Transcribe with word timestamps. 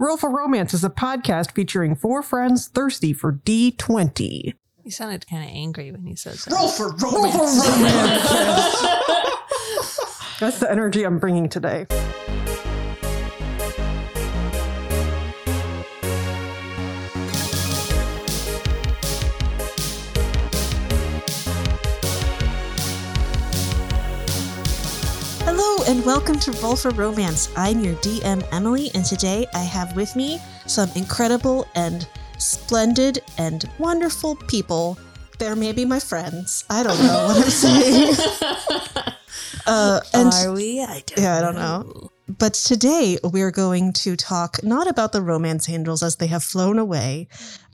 Roll 0.00 0.16
for 0.16 0.30
Romance 0.30 0.72
is 0.72 0.82
a 0.82 0.88
podcast 0.88 1.52
featuring 1.52 1.94
four 1.94 2.22
friends 2.22 2.68
thirsty 2.68 3.12
for 3.12 3.34
D20. 3.34 4.54
You 4.82 4.90
sounded 4.90 5.26
kind 5.28 5.44
of 5.44 5.50
angry 5.54 5.92
when 5.92 6.06
you 6.06 6.16
said 6.16 6.36
that. 6.36 6.54
Roll 6.54 6.68
for 6.68 6.96
romance. 6.96 7.60
That's 10.40 10.58
the 10.58 10.68
energy 10.70 11.04
I'm 11.04 11.18
bringing 11.18 11.50
today. 11.50 11.86
And 25.90 26.06
welcome 26.06 26.38
to 26.38 26.52
Roll 26.62 26.76
for 26.76 26.90
Romance. 26.90 27.50
I'm 27.56 27.82
your 27.82 27.96
DM 27.96 28.46
Emily, 28.52 28.92
and 28.94 29.04
today 29.04 29.44
I 29.54 29.64
have 29.64 29.96
with 29.96 30.14
me 30.14 30.38
some 30.66 30.88
incredible 30.94 31.66
and 31.74 32.06
splendid 32.38 33.18
and 33.38 33.68
wonderful 33.76 34.36
people. 34.36 34.96
They're 35.40 35.56
maybe 35.56 35.84
my 35.84 35.98
friends. 35.98 36.64
I 36.70 36.84
don't 36.84 36.96
know 37.02 37.26
what 37.26 37.38
I'm 37.38 37.50
saying. 37.50 38.14
uh, 39.66 40.00
and 40.14 40.32
Are 40.32 40.52
we? 40.52 40.80
I 40.80 41.02
don't 41.04 41.24
Yeah, 41.24 41.38
I 41.38 41.40
don't 41.40 41.56
know. 41.56 42.12
But 42.28 42.54
today 42.54 43.18
we're 43.24 43.50
going 43.50 43.92
to 43.94 44.14
talk 44.14 44.62
not 44.62 44.88
about 44.88 45.10
the 45.10 45.22
romance 45.22 45.68
angels 45.68 46.04
as 46.04 46.14
they 46.14 46.28
have 46.28 46.44
flown 46.44 46.78
away, 46.78 47.26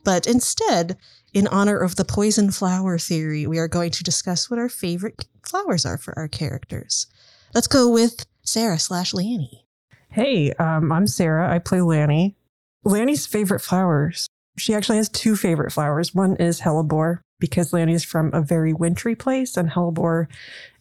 but 0.05 0.27
instead, 0.27 0.97
in 1.35 1.47
honor 1.49 1.77
of 1.77 1.97
the 1.97 2.05
poison 2.07 2.51
flower 2.51 2.97
theory, 2.97 3.47
we 3.47 3.59
are 3.59 3.69
going 3.69 3.91
to 3.91 4.03
discuss 4.03 4.49
what 4.49 4.59
our 4.59 4.71
favorite 4.71 5.27
flowers 5.43 5.85
are 5.85 5.99
for 5.99 6.19
our 6.19 6.29
characters. 6.29 7.09
Let's 7.57 7.69
go 7.69 7.89
with 7.89 8.27
Sarah 8.43 8.79
slash 8.79 9.15
Lanny. 9.15 9.65
Hey, 10.11 10.53
um, 10.59 10.93
I'm 10.93 11.07
Sarah. 11.07 11.51
I 11.51 11.59
play 11.59 11.81
Lanny. 11.81 12.37
Lanny's 12.85 13.25
favorite 13.25 13.61
flowers. 13.61 14.27
She 14.59 14.75
actually 14.75 14.99
has 14.99 15.09
two 15.09 15.37
favorite 15.37 15.73
flowers. 15.73 16.15
One 16.15 16.37
is 16.37 16.61
hellebore 16.61 17.21
because 17.41 17.73
Lanny's 17.73 18.05
from 18.05 18.31
a 18.35 18.43
very 18.43 18.75
wintry 18.75 19.15
place, 19.15 19.57
and 19.57 19.71
hellebore 19.71 20.27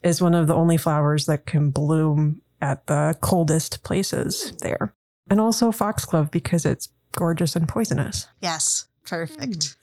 is 0.04 0.22
one 0.22 0.36
of 0.36 0.48
the 0.48 0.54
only 0.54 0.76
flowers 0.76 1.28
that 1.28 1.46
can 1.46 1.70
bloom 1.70 2.42
at 2.60 2.86
the 2.88 3.16
coldest 3.22 3.82
places 3.84 4.52
there. 4.60 4.94
And 5.30 5.40
also 5.40 5.72
foxglove 5.72 6.30
because 6.30 6.66
it's 6.66 6.90
gorgeous 7.14 7.56
and 7.56 7.70
poisonous. 7.70 8.28
Yes, 8.42 8.88
perfect. 9.06 9.78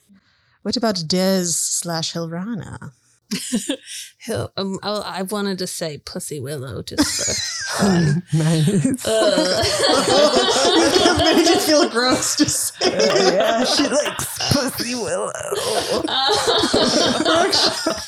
What 0.61 0.77
about 0.77 1.05
Des 1.07 1.47
slash 1.47 2.13
Hilrana? 2.13 2.93
He'll, 4.25 4.53
um, 4.57 4.79
I, 4.83 5.19
I 5.19 5.23
wanted 5.23 5.59
to 5.59 5.67
say 5.67 5.99
Pussy 5.99 6.39
Willow 6.41 6.83
just 6.83 7.03
for 7.03 7.83
fun. 7.83 8.23
nice. 8.33 9.05
Uh, 9.07 9.63
that 11.05 11.17
made 11.19 11.49
you 11.49 11.59
feel 11.61 11.89
gross. 11.89 12.37
Just 12.37 12.75
yeah, 12.83 13.65
she 13.65 13.83
likes 13.89 14.53
pussy 14.53 14.95
willow. 14.95 15.31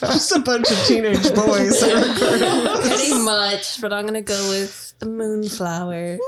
just 0.01 0.33
a 0.33 0.39
bunch 0.41 0.71
of 0.71 0.79
teenage 0.87 1.35
boys. 1.35 1.83
pretty 1.83 3.15
much, 3.15 3.81
but 3.81 3.93
I'm 3.93 4.07
gonna 4.07 4.23
go 4.23 4.49
with 4.51 4.95
the 4.99 5.07
moonflower, 5.07 6.19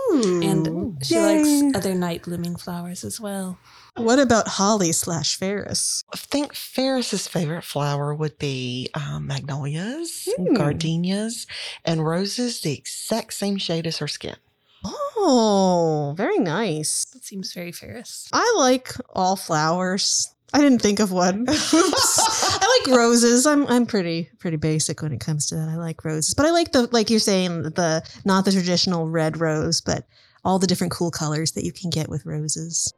and 0.42 0.97
she 1.05 1.14
Yay. 1.14 1.42
likes 1.62 1.77
other 1.77 1.94
night 1.94 2.22
blooming 2.22 2.56
flowers 2.56 3.05
as 3.05 3.20
well. 3.20 3.58
What 3.97 4.19
about 4.19 4.47
Holly 4.48 4.92
slash 4.92 5.36
Ferris? 5.36 6.05
I 6.12 6.16
think 6.16 6.55
Ferris's 6.55 7.27
favorite 7.28 7.64
flower 7.64 8.14
would 8.14 8.38
be 8.38 8.88
um, 8.94 9.27
magnolias, 9.27 10.28
Hmm. 10.36 10.55
gardenias, 10.55 11.47
and 11.84 12.05
roses 12.05 12.61
the 12.61 12.72
exact 12.72 13.34
same 13.34 13.56
shade 13.58 13.86
as 13.86 13.98
her 13.98 14.08
skin. 14.08 14.36
Oh, 14.84 16.14
very 16.16 16.38
nice. 16.38 17.05
That 17.12 17.25
seems 17.25 17.53
very 17.53 17.72
Ferris. 17.72 18.28
I 18.33 18.55
like 18.58 18.92
all 19.14 19.36
flowers. 19.36 20.33
I 20.55 20.60
didn't 20.60 20.81
think 20.81 21.00
of 21.00 21.10
one. 21.10 21.47
I 21.48 22.81
like 22.86 22.97
roses. 22.97 23.47
I'm 23.47 23.66
I'm 23.66 23.84
pretty 23.86 24.31
pretty 24.38 24.56
basic 24.56 25.03
when 25.03 25.12
it 25.12 25.21
comes 25.21 25.47
to 25.47 25.56
that. 25.56 25.69
I 25.69 25.76
like 25.76 26.04
roses, 26.04 26.34
but 26.34 26.47
I 26.47 26.50
like 26.50 26.72
the 26.72 26.88
like 26.92 27.10
you're 27.10 27.19
saying 27.19 27.62
the 27.62 28.03
not 28.25 28.44
the 28.44 28.53
traditional 28.53 29.09
red 29.09 29.41
rose, 29.41 29.81
but 29.81 30.04
all 30.44 30.59
the 30.60 30.66
different 30.69 30.92
cool 30.92 31.10
colors 31.10 31.53
that 31.53 31.65
you 31.65 31.72
can 31.72 31.91
get 31.91 32.09
with 32.09 32.25
roses. 32.25 32.92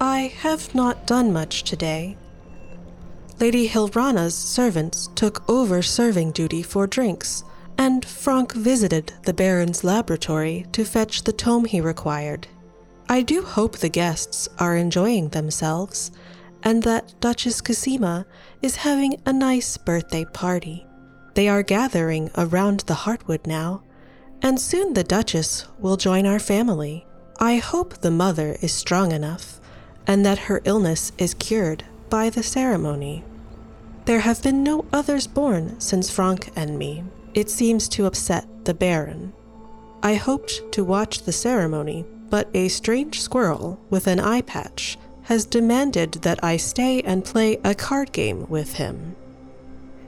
I 0.00 0.32
have 0.40 0.74
not 0.74 1.06
done 1.06 1.32
much 1.32 1.62
today. 1.62 2.18
Lady 3.40 3.66
Hilrana's 3.66 4.34
servants 4.34 5.08
took 5.14 5.48
over 5.48 5.80
serving 5.80 6.32
duty 6.32 6.62
for 6.62 6.86
drinks, 6.86 7.44
and 7.78 8.04
Franck 8.04 8.52
visited 8.52 9.14
the 9.22 9.32
Baron's 9.32 9.84
laboratory 9.84 10.66
to 10.72 10.84
fetch 10.84 11.22
the 11.22 11.32
tome 11.32 11.64
he 11.64 11.80
required. 11.80 12.46
I 13.08 13.22
do 13.22 13.42
hope 13.42 13.78
the 13.78 13.88
guests 13.88 14.50
are 14.58 14.76
enjoying 14.76 15.30
themselves, 15.30 16.10
and 16.62 16.82
that 16.82 17.14
Duchess 17.20 17.62
Cosima 17.62 18.26
is 18.60 18.76
having 18.76 19.18
a 19.24 19.32
nice 19.32 19.78
birthday 19.78 20.26
party. 20.26 20.86
They 21.32 21.48
are 21.48 21.62
gathering 21.62 22.30
around 22.36 22.80
the 22.80 22.94
Heartwood 22.94 23.46
now, 23.46 23.82
and 24.42 24.60
soon 24.60 24.92
the 24.92 25.04
Duchess 25.04 25.66
will 25.78 25.96
join 25.96 26.26
our 26.26 26.38
family. 26.38 27.06
I 27.40 27.56
hope 27.56 27.98
the 27.98 28.10
mother 28.10 28.58
is 28.60 28.72
strong 28.72 29.12
enough 29.12 29.60
and 30.06 30.24
that 30.24 30.38
her 30.38 30.60
illness 30.64 31.12
is 31.18 31.34
cured 31.34 31.84
by 32.08 32.30
the 32.30 32.42
ceremony. 32.42 33.24
There 34.04 34.20
have 34.20 34.42
been 34.42 34.62
no 34.62 34.84
others 34.92 35.26
born 35.26 35.80
since 35.80 36.10
Franck 36.10 36.50
and 36.54 36.78
me. 36.78 37.04
It 37.34 37.50
seems 37.50 37.88
to 37.90 38.06
upset 38.06 38.46
the 38.64 38.74
Baron. 38.74 39.32
I 40.02 40.14
hoped 40.14 40.72
to 40.72 40.84
watch 40.84 41.22
the 41.22 41.32
ceremony, 41.32 42.04
but 42.30 42.48
a 42.54 42.68
strange 42.68 43.20
squirrel 43.20 43.80
with 43.90 44.06
an 44.06 44.20
eye 44.20 44.42
patch 44.42 44.96
has 45.24 45.44
demanded 45.44 46.12
that 46.22 46.42
I 46.44 46.56
stay 46.56 47.02
and 47.02 47.24
play 47.24 47.58
a 47.64 47.74
card 47.74 48.12
game 48.12 48.46
with 48.48 48.74
him. 48.74 49.16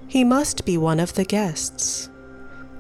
He 0.06 0.22
must 0.22 0.64
be 0.64 0.78
one 0.78 1.00
of 1.00 1.14
the 1.14 1.24
guests. 1.24 2.08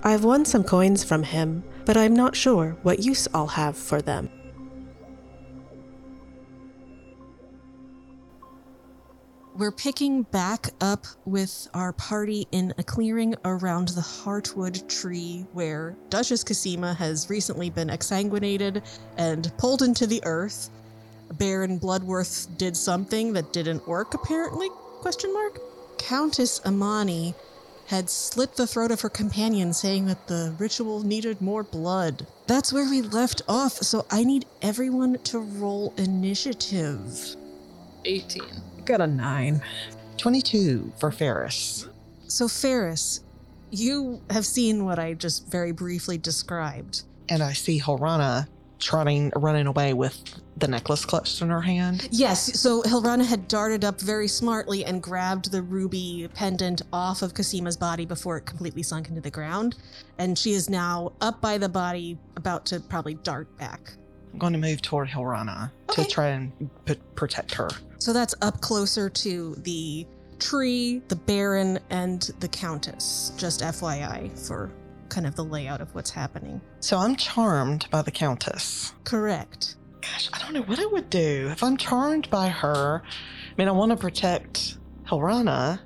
I've 0.04 0.22
won 0.22 0.44
some 0.44 0.62
coins 0.62 1.02
from 1.02 1.24
him, 1.24 1.64
but 1.84 1.96
I'm 1.96 2.14
not 2.14 2.36
sure 2.36 2.76
what 2.82 3.00
use 3.00 3.26
I'll 3.34 3.48
have 3.48 3.76
for 3.76 4.00
them. 4.00 4.30
We're 9.58 9.72
picking 9.72 10.22
back 10.22 10.68
up 10.80 11.04
with 11.24 11.66
our 11.74 11.92
party 11.92 12.46
in 12.52 12.72
a 12.78 12.84
clearing 12.84 13.34
around 13.44 13.88
the 13.88 14.00
Heartwood 14.00 14.88
tree 14.88 15.46
where 15.52 15.96
Duchess 16.10 16.44
Cosima 16.44 16.94
has 16.94 17.28
recently 17.28 17.68
been 17.68 17.88
exsanguinated 17.88 18.84
and 19.16 19.50
pulled 19.58 19.82
into 19.82 20.06
the 20.06 20.22
earth. 20.24 20.70
Baron 21.38 21.78
Bloodworth 21.78 22.46
did 22.56 22.76
something 22.76 23.32
that 23.32 23.52
didn't 23.52 23.88
work 23.88 24.14
apparently? 24.14 24.68
Question 25.00 25.34
mark. 25.34 25.58
Countess 25.98 26.64
Amani 26.64 27.34
had 27.88 28.08
slit 28.08 28.54
the 28.54 28.66
throat 28.68 28.92
of 28.92 29.00
her 29.00 29.08
companion 29.08 29.72
saying 29.72 30.06
that 30.06 30.28
the 30.28 30.54
ritual 30.60 31.02
needed 31.02 31.40
more 31.40 31.64
blood. 31.64 32.28
That's 32.46 32.72
where 32.72 32.88
we 32.88 33.02
left 33.02 33.42
off, 33.48 33.72
so 33.72 34.06
I 34.08 34.22
need 34.22 34.46
everyone 34.62 35.18
to 35.24 35.40
roll 35.40 35.94
initiative. 35.96 37.34
18. 38.04 38.42
Got 38.88 39.02
a 39.02 39.06
nine. 39.06 39.60
22 40.16 40.94
for 40.98 41.12
Ferris. 41.12 41.86
So, 42.26 42.48
Ferris, 42.48 43.20
you 43.70 44.22
have 44.30 44.46
seen 44.46 44.86
what 44.86 44.98
I 44.98 45.12
just 45.12 45.50
very 45.50 45.72
briefly 45.72 46.16
described. 46.16 47.02
And 47.28 47.42
I 47.42 47.52
see 47.52 47.78
Hilrana 47.78 48.48
trotting, 48.78 49.30
running 49.36 49.66
away 49.66 49.92
with 49.92 50.18
the 50.56 50.68
necklace 50.68 51.04
clutched 51.04 51.42
in 51.42 51.50
her 51.50 51.60
hand. 51.60 52.08
Yes, 52.10 52.58
so 52.58 52.80
Hilrana 52.82 53.26
had 53.26 53.46
darted 53.46 53.84
up 53.84 54.00
very 54.00 54.26
smartly 54.26 54.86
and 54.86 55.02
grabbed 55.02 55.52
the 55.52 55.60
ruby 55.60 56.26
pendant 56.32 56.80
off 56.90 57.20
of 57.20 57.34
Cosima's 57.34 57.76
body 57.76 58.06
before 58.06 58.38
it 58.38 58.46
completely 58.46 58.82
sunk 58.82 59.10
into 59.10 59.20
the 59.20 59.30
ground. 59.30 59.76
And 60.16 60.38
she 60.38 60.52
is 60.52 60.70
now 60.70 61.12
up 61.20 61.42
by 61.42 61.58
the 61.58 61.68
body, 61.68 62.16
about 62.38 62.64
to 62.66 62.80
probably 62.80 63.14
dart 63.16 63.54
back. 63.58 63.92
I'm 64.32 64.38
going 64.38 64.54
to 64.54 64.58
move 64.58 64.80
toward 64.80 65.08
Hilrana 65.08 65.70
Okay. 65.90 66.04
to 66.04 66.08
try 66.08 66.28
and 66.28 66.70
p- 66.86 66.94
protect 67.14 67.54
her. 67.54 67.68
So 67.98 68.12
that's 68.12 68.34
up 68.42 68.60
closer 68.60 69.08
to 69.10 69.54
the 69.56 70.06
tree, 70.38 71.02
the 71.08 71.16
Baron, 71.16 71.78
and 71.90 72.22
the 72.40 72.48
Countess. 72.48 73.32
Just 73.36 73.60
FYI 73.60 74.38
for 74.46 74.72
kind 75.08 75.26
of 75.26 75.34
the 75.34 75.44
layout 75.44 75.80
of 75.80 75.94
what's 75.94 76.10
happening. 76.10 76.60
So 76.80 76.96
I'm 76.96 77.16
charmed 77.16 77.86
by 77.90 78.02
the 78.02 78.10
Countess. 78.10 78.92
Correct. 79.04 79.76
Gosh, 80.00 80.30
I 80.32 80.38
don't 80.38 80.52
know 80.52 80.62
what 80.62 80.78
I 80.78 80.86
would 80.86 81.10
do. 81.10 81.48
If 81.50 81.62
I'm 81.62 81.76
charmed 81.76 82.30
by 82.30 82.48
her, 82.48 83.02
I 83.04 83.54
mean, 83.56 83.68
I 83.68 83.72
want 83.72 83.90
to 83.90 83.96
protect 83.96 84.78
Hilrana, 85.06 85.80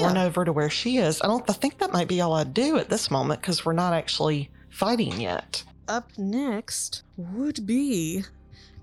run 0.00 0.16
over 0.18 0.44
to 0.44 0.52
where 0.52 0.70
she 0.70 0.98
is. 0.98 1.20
I 1.22 1.26
don't 1.26 1.48
I 1.50 1.52
think 1.52 1.78
that 1.78 1.92
might 1.92 2.08
be 2.08 2.20
all 2.20 2.34
I'd 2.34 2.54
do 2.54 2.76
at 2.76 2.88
this 2.88 3.10
moment 3.10 3.40
because 3.40 3.64
we're 3.64 3.72
not 3.72 3.92
actually 3.92 4.50
fighting 4.70 5.20
yet. 5.20 5.64
Up 5.88 6.10
next 6.16 7.02
would 7.16 7.66
be 7.66 8.24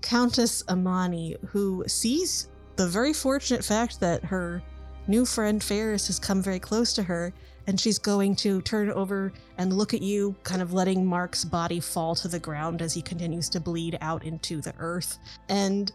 Countess 0.02 0.62
Amani, 0.68 1.36
who 1.48 1.84
sees 1.86 2.48
the 2.76 2.86
very 2.86 3.12
fortunate 3.12 3.64
fact 3.64 4.00
that 4.00 4.24
her 4.24 4.62
new 5.06 5.24
friend 5.24 5.62
Ferris 5.62 6.06
has 6.06 6.18
come 6.18 6.42
very 6.42 6.58
close 6.58 6.92
to 6.94 7.02
her 7.02 7.32
and 7.66 7.80
she's 7.80 7.98
going 7.98 8.36
to 8.36 8.60
turn 8.62 8.90
over 8.90 9.32
and 9.56 9.72
look 9.72 9.94
at 9.94 10.02
you, 10.02 10.34
kind 10.42 10.60
of 10.60 10.74
letting 10.74 11.04
Mark's 11.04 11.44
body 11.46 11.80
fall 11.80 12.14
to 12.16 12.28
the 12.28 12.38
ground 12.38 12.82
as 12.82 12.92
he 12.92 13.00
continues 13.00 13.48
to 13.50 13.60
bleed 13.60 13.96
out 14.02 14.22
into 14.24 14.60
the 14.60 14.74
earth, 14.78 15.16
and 15.48 15.90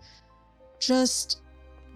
just 0.79 1.41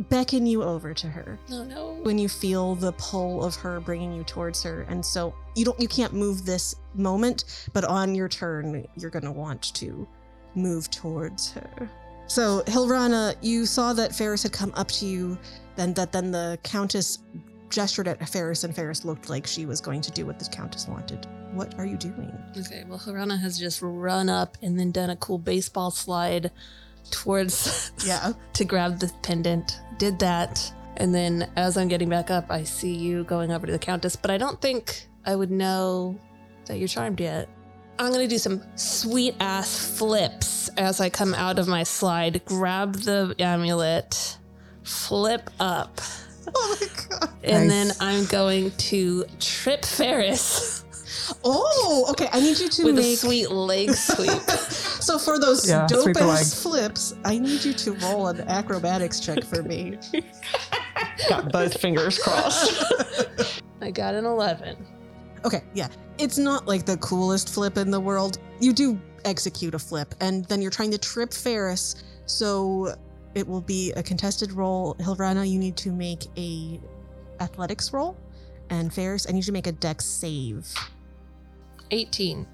beckon 0.10 0.46
you 0.46 0.64
over 0.64 0.94
to 0.94 1.08
her 1.08 1.40
No, 1.50 1.64
no. 1.64 1.94
when 2.02 2.18
you 2.18 2.28
feel 2.28 2.76
the 2.76 2.92
pull 2.94 3.44
of 3.44 3.56
her 3.56 3.80
bringing 3.80 4.12
you 4.14 4.24
towards 4.24 4.64
her 4.64 4.82
and 4.90 5.06
so 5.06 5.36
you 5.56 5.64
don't 5.64 5.80
you 5.80 5.88
can't 5.88 6.14
move 6.14 6.46
this 6.46 6.76
moment 6.96 7.68
but 7.74 7.86
on 7.86 8.16
your 8.16 8.28
turn 8.28 8.88
you're 8.98 9.12
going 9.12 9.24
to 9.24 9.32
want 9.32 9.72
to 9.76 10.08
move 10.56 10.90
towards 10.90 11.52
her 11.52 11.90
so 12.28 12.62
hilrana 12.68 13.36
you 13.42 13.66
saw 13.66 13.94
that 13.94 14.14
ferris 14.14 14.44
had 14.44 14.52
come 14.52 14.72
up 14.76 14.88
to 14.88 15.06
you 15.06 15.38
then 15.76 15.94
that 15.94 16.12
then 16.12 16.32
the 16.32 16.58
countess 16.64 17.20
gestured 17.70 18.08
at 18.08 18.28
ferris 18.30 18.64
and 18.64 18.76
ferris 18.76 19.04
looked 19.04 19.30
like 19.30 19.48
she 19.48 19.66
was 19.66 19.82
going 19.82 20.02
to 20.02 20.12
do 20.12 20.26
what 20.26 20.40
the 20.40 20.46
countess 20.46 20.88
wanted 20.88 21.28
what 21.54 21.78
are 21.78 21.86
you 21.86 21.98
doing 21.98 22.32
Okay, 22.58 22.84
well, 22.88 23.00
Hilrana 23.00 23.40
has 23.40 23.58
just 23.58 23.82
run 23.82 24.30
up 24.30 24.58
and 24.62 24.80
then 24.80 24.92
done 24.92 25.10
a 25.10 25.16
cool 25.16 25.38
baseball 25.38 25.92
slide 25.92 26.52
towards 27.12 27.92
yeah 28.06 28.34
to 28.54 28.66
grab 28.66 29.00
the 29.00 29.12
pendant. 29.22 29.80
Did 29.98 30.20
that. 30.20 30.72
And 30.98 31.14
then 31.14 31.50
as 31.56 31.78
I'm 31.78 31.88
getting 31.88 32.10
back 32.10 32.30
up, 32.30 32.52
I 32.52 32.64
see 32.64 32.94
you 32.94 33.24
going 33.24 33.52
over 33.52 33.66
to 33.66 33.72
the 33.72 33.80
Countess, 33.80 34.16
but 34.16 34.30
I 34.30 34.38
don't 34.38 34.62
think 34.62 35.08
I 35.26 35.36
would 35.36 35.50
know 35.50 36.20
that 36.66 36.78
you're 36.78 36.88
charmed 36.88 37.20
yet. 37.20 37.50
I'm 38.00 38.12
gonna 38.12 38.28
do 38.28 38.38
some 38.38 38.62
sweet 38.76 39.36
ass 39.40 39.98
flips 39.98 40.70
as 40.78 41.00
I 41.00 41.10
come 41.10 41.34
out 41.34 41.60
of 41.60 41.68
my 41.68 41.84
slide, 41.84 42.44
grab 42.46 42.96
the 42.96 43.36
amulet, 43.40 44.38
flip 44.84 45.50
up, 45.60 46.00
oh 46.56 46.78
my 46.82 46.88
god 47.20 47.30
and 47.44 47.68
Nice. 47.68 47.98
then 47.98 48.08
I'm 48.08 48.26
going 48.26 48.72
to 48.72 49.26
trip 49.40 49.86
Ferris 49.86 50.84
oh 51.46 52.06
okay 52.10 52.28
i 52.34 52.40
need 52.40 52.60
you 52.60 52.68
to 52.68 52.84
with 52.84 52.96
make 52.96 53.06
a 53.06 53.16
sweet 53.16 53.50
leg 53.50 53.92
sweep. 53.94 54.42
So 55.02 55.18
for 55.18 55.40
those 55.40 55.68
Yeah, 55.68 55.86
dope 55.88 56.16
ass 56.18 56.62
flips, 56.62 57.16
I 57.24 57.38
need 57.40 57.64
you 57.64 57.74
to 57.74 57.94
roll 57.94 58.28
an 58.28 58.42
acrobatics 58.42 59.20
check 59.20 59.44
for 59.44 59.64
me. 59.64 59.98
Got 61.30 61.52
both 61.52 61.80
fingers 61.80 62.18
crossed. 62.20 62.84
I 63.82 63.92
got 63.92 64.16
an 64.16 64.26
11. 64.26 64.78
Okay, 65.46 65.64
yeah. 65.74 65.88
It's 66.18 66.38
not 66.38 66.68
like 66.68 66.86
the 66.86 66.98
coolest 66.98 67.54
flip 67.54 67.78
in 67.78 67.92
the 67.92 68.00
world. 68.00 68.38
You 68.60 68.74
do 68.74 69.00
execute 69.26 69.74
a 69.74 69.80
flip, 69.80 70.14
and 70.20 70.46
then 70.46 70.62
you're 70.62 70.72
trying 70.72 70.92
to 70.92 70.98
trip 70.98 71.34
Ferris, 71.34 72.04
so 72.26 72.96
it 73.36 73.48
will 73.48 73.62
be 73.62 73.92
a 73.94 74.04
contested 74.04 74.52
roll. 74.52 74.96
Hilrana, 74.96 75.50
you 75.50 75.60
need 75.60 75.76
to 75.78 75.92
make 75.92 76.28
a 76.38 76.80
athletics 77.40 77.92
roll. 77.94 78.16
And 78.70 78.94
Ferris, 78.94 79.28
I 79.28 79.32
need 79.34 79.40
you 79.40 79.44
to 79.48 79.52
make 79.52 79.68
a 79.68 79.72
dex 79.72 80.06
save. 80.06 80.74
18. 81.92 82.48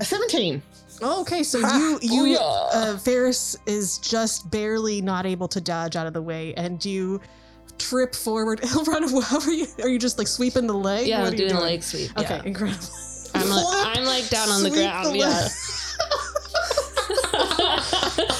A 0.00 0.04
17. 0.04 0.62
Oh, 1.02 1.20
okay, 1.22 1.42
so 1.42 1.60
Ha! 1.60 1.98
you 2.02 2.26
you 2.26 2.36
uh, 2.38 2.96
Ferris 2.98 3.56
is 3.66 3.98
just 3.98 4.50
barely 4.50 5.00
not 5.00 5.26
able 5.26 5.48
to 5.48 5.60
dodge 5.60 5.96
out 5.96 6.06
of 6.06 6.12
the 6.12 6.22
way, 6.22 6.54
and 6.54 6.84
you 6.84 7.20
trip 7.78 8.14
forward. 8.14 8.60
Hilrana, 8.62 9.22
how 9.22 9.40
are 9.40 9.52
you? 9.52 9.66
Are 9.82 9.88
you 9.88 9.98
just 9.98 10.18
like 10.18 10.28
sweeping 10.28 10.66
the 10.66 10.74
leg? 10.74 11.06
Yeah, 11.06 11.20
What 11.20 11.28
I'm 11.28 11.32
are 11.32 11.36
you 11.36 11.48
doing 11.48 11.56
a 11.56 11.60
leg 11.60 11.82
sweep. 11.82 12.10
Yeah. 12.16 12.22
Okay, 12.22 12.40
incredible. 12.48 12.84
I'm, 13.34 13.48
like, 13.50 13.66
I'm 13.98 14.04
like 14.04 14.28
down 14.28 14.48
on 14.48 14.62
the 14.62 14.70
ground. 14.70 15.14
the 15.14 15.18
yeah. 15.18 15.48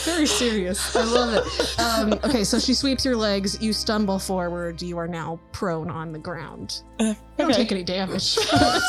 Very 0.04 0.26
serious. 0.26 0.94
I 0.96 1.04
love 1.04 1.34
it. 1.34 1.78
Um, 1.78 2.12
okay, 2.24 2.44
so 2.44 2.58
she 2.58 2.72
sweeps 2.74 3.04
your 3.04 3.16
legs. 3.16 3.60
You 3.60 3.72
stumble 3.72 4.18
forward. 4.18 4.80
You 4.80 4.96
are 4.98 5.08
now 5.08 5.38
prone 5.52 5.90
on 5.90 6.12
the 6.12 6.18
ground. 6.18 6.82
Uh, 6.98 7.04
You 7.04 7.14
don't 7.38 7.54
take 7.54 7.72
any 7.72 7.82
damage. 7.82 8.36
what 8.36 8.80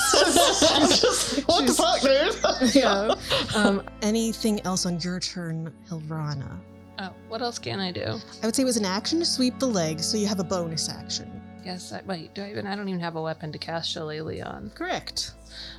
the 1.65 1.73
fuck, 1.75 2.01
dude? 2.01 2.75
yeah. 2.75 3.13
Um, 3.55 3.83
anything 4.01 4.61
else 4.61 4.85
on 4.85 4.99
your 5.01 5.19
turn, 5.19 5.73
Hilrana? 5.89 6.59
Oh, 6.99 7.13
what 7.27 7.41
else 7.41 7.59
can 7.59 7.79
I 7.79 7.91
do? 7.91 8.19
I 8.41 8.45
would 8.45 8.55
say 8.55 8.63
it 8.63 8.65
was 8.65 8.77
an 8.77 8.85
action 8.85 9.19
to 9.19 9.25
sweep 9.25 9.59
the 9.59 9.67
leg, 9.67 9.99
so 9.99 10.17
you 10.17 10.27
have 10.27 10.39
a 10.39 10.43
bonus 10.43 10.89
action. 10.89 11.41
Yes, 11.63 11.91
I, 11.91 12.01
wait, 12.07 12.33
do 12.33 12.41
I 12.41 12.49
even? 12.49 12.65
I 12.65 12.75
don't 12.75 12.87
even 12.87 13.01
have 13.01 13.15
a 13.15 13.21
weapon 13.21 13.51
to 13.51 13.57
cast 13.57 13.91
Shillelagh 13.91 14.41
on. 14.41 14.71
Correct. 14.73 15.33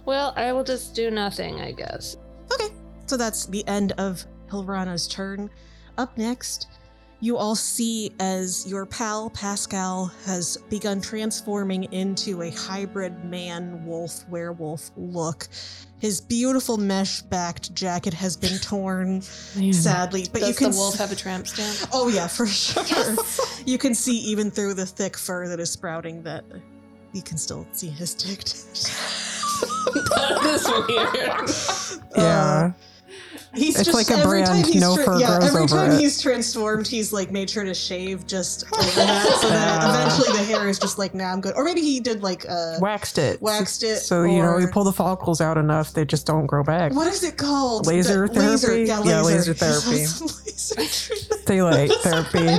Well, 0.04 0.32
I 0.36 0.52
will 0.52 0.64
just 0.64 0.94
do 0.94 1.10
nothing, 1.10 1.60
I 1.60 1.72
guess. 1.72 2.16
Okay, 2.52 2.68
so 3.06 3.16
that's 3.16 3.46
the 3.46 3.66
end 3.66 3.92
of 3.92 4.24
Hilrana's 4.50 5.08
turn. 5.08 5.50
Up 5.96 6.16
next, 6.16 6.68
you 7.20 7.36
all 7.36 7.56
see 7.56 8.12
as 8.20 8.64
your 8.70 8.86
pal 8.86 9.30
Pascal 9.30 10.12
has 10.24 10.56
begun 10.68 11.00
transforming 11.00 11.84
into 11.92 12.42
a 12.42 12.50
hybrid 12.50 13.24
man 13.24 13.84
wolf 13.84 14.28
werewolf 14.28 14.90
look. 14.96 15.48
His 15.98 16.20
beautiful 16.20 16.76
mesh 16.76 17.22
backed 17.22 17.74
jacket 17.74 18.14
has 18.14 18.36
been 18.36 18.58
torn, 18.62 19.20
sadly, 19.22 20.26
but 20.32 20.40
Does 20.40 20.48
you 20.50 20.54
can 20.54 20.70
the 20.70 20.76
wolf 20.76 20.94
s- 20.94 21.00
have 21.00 21.10
a 21.12 21.16
tramp 21.16 21.46
stamp? 21.48 21.90
Oh 21.92 22.08
yeah, 22.08 22.26
for 22.28 22.46
sure. 22.46 23.16
you 23.66 23.78
can 23.78 23.94
see 23.94 24.16
even 24.18 24.50
through 24.50 24.74
the 24.74 24.86
thick 24.86 25.16
fur 25.16 25.48
that 25.48 25.58
is 25.60 25.70
sprouting 25.70 26.22
that 26.22 26.44
you 27.12 27.22
can 27.22 27.36
still 27.36 27.66
see 27.72 27.88
his 27.88 28.14
dick. 28.14 28.44
that 29.94 30.40
is 30.44 30.66
weird. 30.88 32.00
Uh, 32.16 32.20
yeah. 32.22 32.72
He's 33.58 33.76
It's 33.76 33.84
just 33.84 33.94
like 33.94 34.08
a 34.16 34.20
every 34.22 34.42
brand, 34.42 34.80
no 34.80 34.96
fur 34.96 35.18
yeah, 35.18 35.38
grows 35.38 35.48
every 35.50 35.60
over 35.62 35.74
time 35.76 35.90
it. 35.92 36.00
he's 36.00 36.20
transformed, 36.20 36.86
he's 36.86 37.12
like 37.12 37.30
made 37.30 37.50
sure 37.50 37.64
to 37.64 37.74
shave 37.74 38.26
just 38.26 38.64
over 38.72 38.82
that, 38.82 39.38
so 39.40 39.48
that 39.48 39.82
Yeah. 39.82 40.04
eventually 40.04 40.38
the 40.38 40.44
hair 40.44 40.68
is 40.68 40.78
just 40.78 40.98
like, 40.98 41.14
nah, 41.14 41.32
I'm 41.32 41.40
good. 41.40 41.54
Or 41.56 41.64
maybe 41.64 41.80
he 41.80 42.00
did 42.00 42.22
like 42.22 42.44
uh, 42.48 42.76
Waxed 42.80 43.18
it. 43.18 43.40
Waxed 43.42 43.82
it, 43.82 43.96
So, 43.98 44.22
you 44.24 44.42
know, 44.42 44.58
you 44.58 44.68
pull 44.68 44.84
the 44.84 44.92
follicles 44.92 45.40
out 45.40 45.58
enough, 45.58 45.92
they 45.92 46.04
just 46.04 46.26
don't 46.26 46.46
grow 46.46 46.62
back. 46.62 46.92
what 46.94 47.06
is 47.08 47.22
it 47.24 47.36
called? 47.36 47.86
Laser 47.86 48.28
The- 48.28 48.34
therapy? 48.58 48.82
yeah, 48.84 49.02
Yeah, 49.04 49.20
laser, 49.22 49.52
laser 49.52 49.54
therapy. 49.82 50.06
Laser. 50.46 51.36
Daylight 51.46 51.92
therapy. 52.02 52.58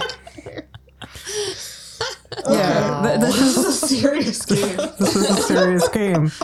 Yeah, 2.47 3.01
Okay. 3.01 3.09
th- 3.09 3.19
this 3.21 3.35
This 3.35 3.57
is 3.57 3.57
is 3.57 3.83
a 3.83 3.87
serious 3.87 4.45
game. 4.45 4.77
this 4.99 5.15
is 5.15 5.29
a 5.29 5.41
serious 5.41 5.87
game. 5.89 6.31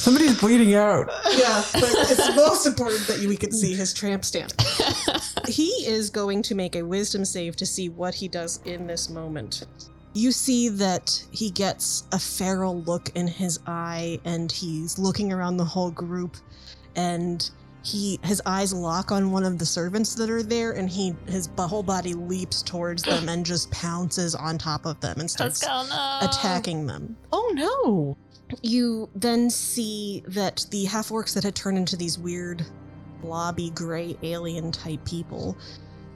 Somebody's 0.00 0.40
bleeding 0.40 0.74
out. 0.74 1.10
yeah, 1.36 1.62
but 1.74 1.90
it's 1.92 2.34
most 2.34 2.64
important 2.64 3.06
that 3.06 3.18
we 3.18 3.36
can 3.36 3.52
see 3.52 3.74
his 3.74 3.92
tramp 3.92 4.24
stamp. 4.24 4.50
he 5.46 5.66
is 5.86 6.08
going 6.08 6.40
to 6.44 6.54
make 6.54 6.74
a 6.74 6.82
wisdom 6.82 7.22
save 7.22 7.54
to 7.56 7.66
see 7.66 7.90
what 7.90 8.14
he 8.14 8.26
does 8.26 8.62
in 8.64 8.86
this 8.86 9.10
moment. 9.10 9.66
You 10.14 10.32
see 10.32 10.70
that 10.70 11.22
he 11.32 11.50
gets 11.50 12.04
a 12.12 12.18
feral 12.18 12.80
look 12.84 13.10
in 13.14 13.26
his 13.26 13.60
eye 13.66 14.18
and 14.24 14.50
he's 14.50 14.98
looking 14.98 15.34
around 15.34 15.58
the 15.58 15.66
whole 15.66 15.90
group 15.90 16.38
and 16.96 17.50
he 17.84 18.18
his 18.22 18.40
eyes 18.46 18.72
lock 18.72 19.12
on 19.12 19.32
one 19.32 19.44
of 19.44 19.58
the 19.58 19.66
servants 19.66 20.14
that 20.14 20.30
are 20.30 20.42
there 20.42 20.72
and 20.72 20.88
he 20.88 21.14
his 21.26 21.50
whole 21.58 21.82
body 21.82 22.14
leaps 22.14 22.62
towards 22.62 23.02
them 23.02 23.28
and 23.28 23.44
just 23.44 23.70
pounces 23.70 24.34
on 24.34 24.56
top 24.56 24.86
of 24.86 24.98
them 25.00 25.20
and 25.20 25.30
starts 25.30 25.60
Pascal, 25.60 25.86
no. 25.88 26.26
attacking 26.26 26.86
them. 26.86 27.18
Oh 27.32 27.50
no. 27.54 28.16
You 28.62 29.08
then 29.14 29.50
see 29.50 30.22
that 30.28 30.66
the 30.70 30.84
half 30.84 31.08
orcs 31.08 31.34
that 31.34 31.44
had 31.44 31.54
turned 31.54 31.78
into 31.78 31.96
these 31.96 32.18
weird, 32.18 32.64
blobby, 33.20 33.70
gray 33.70 34.16
alien 34.22 34.72
type 34.72 35.04
people 35.04 35.56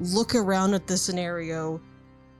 look 0.00 0.34
around 0.34 0.74
at 0.74 0.86
the 0.86 0.96
scenario, 0.96 1.80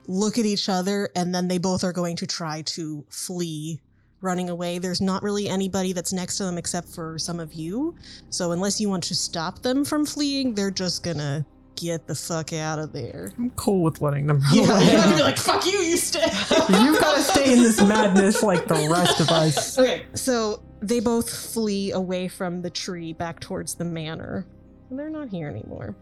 look 0.07 0.37
at 0.37 0.45
each 0.45 0.69
other, 0.69 1.09
and 1.15 1.33
then 1.33 1.47
they 1.47 1.57
both 1.57 1.83
are 1.83 1.93
going 1.93 2.15
to 2.17 2.27
try 2.27 2.61
to 2.63 3.05
flee, 3.09 3.79
running 4.21 4.49
away. 4.49 4.79
There's 4.79 5.01
not 5.01 5.23
really 5.23 5.47
anybody 5.47 5.93
that's 5.93 6.13
next 6.13 6.37
to 6.37 6.43
them 6.43 6.57
except 6.57 6.89
for 6.89 7.17
some 7.17 7.39
of 7.39 7.53
you. 7.53 7.95
So, 8.29 8.51
unless 8.51 8.81
you 8.81 8.89
want 8.89 9.03
to 9.05 9.15
stop 9.15 9.61
them 9.61 9.85
from 9.85 10.05
fleeing, 10.05 10.53
they're 10.53 10.71
just 10.71 11.03
gonna 11.03 11.45
get 11.75 12.07
the 12.07 12.15
fuck 12.15 12.53
out 12.53 12.79
of 12.79 12.93
there. 12.93 13.31
I'm 13.37 13.49
cool 13.51 13.83
with 13.83 14.01
letting 14.01 14.27
them 14.27 14.39
run 14.41 14.55
Yeah, 14.55 14.71
away. 14.71 14.85
you're 14.91 15.01
gonna 15.01 15.15
be 15.15 15.21
like, 15.23 15.37
fuck 15.37 15.65
you, 15.65 15.79
you 15.79 15.97
stay. 15.97 16.25
You've 16.69 16.99
got 16.99 17.15
to 17.15 17.21
stay 17.21 17.53
in 17.53 17.59
this 17.63 17.81
madness 17.81 18.41
like 18.43 18.67
the 18.67 18.87
rest 18.89 19.19
of 19.19 19.29
us. 19.29 19.77
Okay, 19.85 20.05
so 20.13 20.63
they 20.81 20.99
both 20.99 21.29
flee 21.29 21.91
away 21.91 22.27
from 22.27 22.61
the 22.61 22.69
tree 22.69 23.13
back 23.13 23.39
towards 23.39 23.75
the 23.75 23.85
manor. 23.85 24.45
And 24.89 24.97
they're 24.99 25.09
not 25.09 25.29
here 25.29 25.47
anymore. 25.47 25.95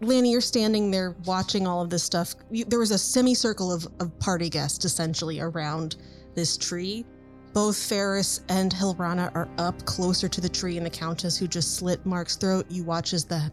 Lanny, 0.00 0.32
you're 0.32 0.40
standing 0.40 0.90
there 0.90 1.16
watching 1.24 1.66
all 1.66 1.80
of 1.80 1.88
this 1.90 2.02
stuff. 2.02 2.34
You, 2.50 2.64
there 2.64 2.78
was 2.78 2.90
a 2.90 2.98
semicircle 2.98 3.72
of, 3.72 3.86
of 4.00 4.16
party 4.18 4.50
guests 4.50 4.84
essentially 4.84 5.40
around 5.40 5.96
this 6.34 6.56
tree. 6.56 7.04
Both 7.52 7.76
Ferris 7.76 8.40
and 8.48 8.72
Hilrana 8.74 9.30
are 9.36 9.48
up 9.58 9.84
closer 9.86 10.28
to 10.28 10.40
the 10.40 10.48
tree, 10.48 10.76
and 10.76 10.84
the 10.84 10.90
Countess, 10.90 11.36
who 11.38 11.46
just 11.46 11.76
slit 11.76 12.04
Mark's 12.04 12.34
throat, 12.36 12.66
you 12.68 12.82
watch 12.82 13.12
as 13.12 13.24
the 13.24 13.50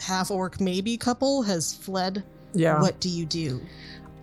half 0.00 0.30
orc 0.30 0.60
maybe 0.60 0.96
couple 0.96 1.42
has 1.42 1.74
fled. 1.74 2.24
Yeah. 2.54 2.80
What 2.80 3.00
do 3.00 3.08
you 3.08 3.26
do? 3.26 3.60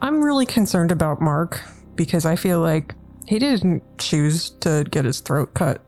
I'm 0.02 0.24
really 0.24 0.46
concerned 0.46 0.92
about 0.92 1.22
Mark 1.22 1.62
because 1.96 2.26
I 2.26 2.36
feel 2.36 2.60
like 2.60 2.96
he 3.28 3.40
didn't 3.40 3.84
choose 3.98 4.52
to 4.62 4.86
get 4.90 5.06
his 5.06 5.20
throat 5.20 5.54
cut. 5.54 5.82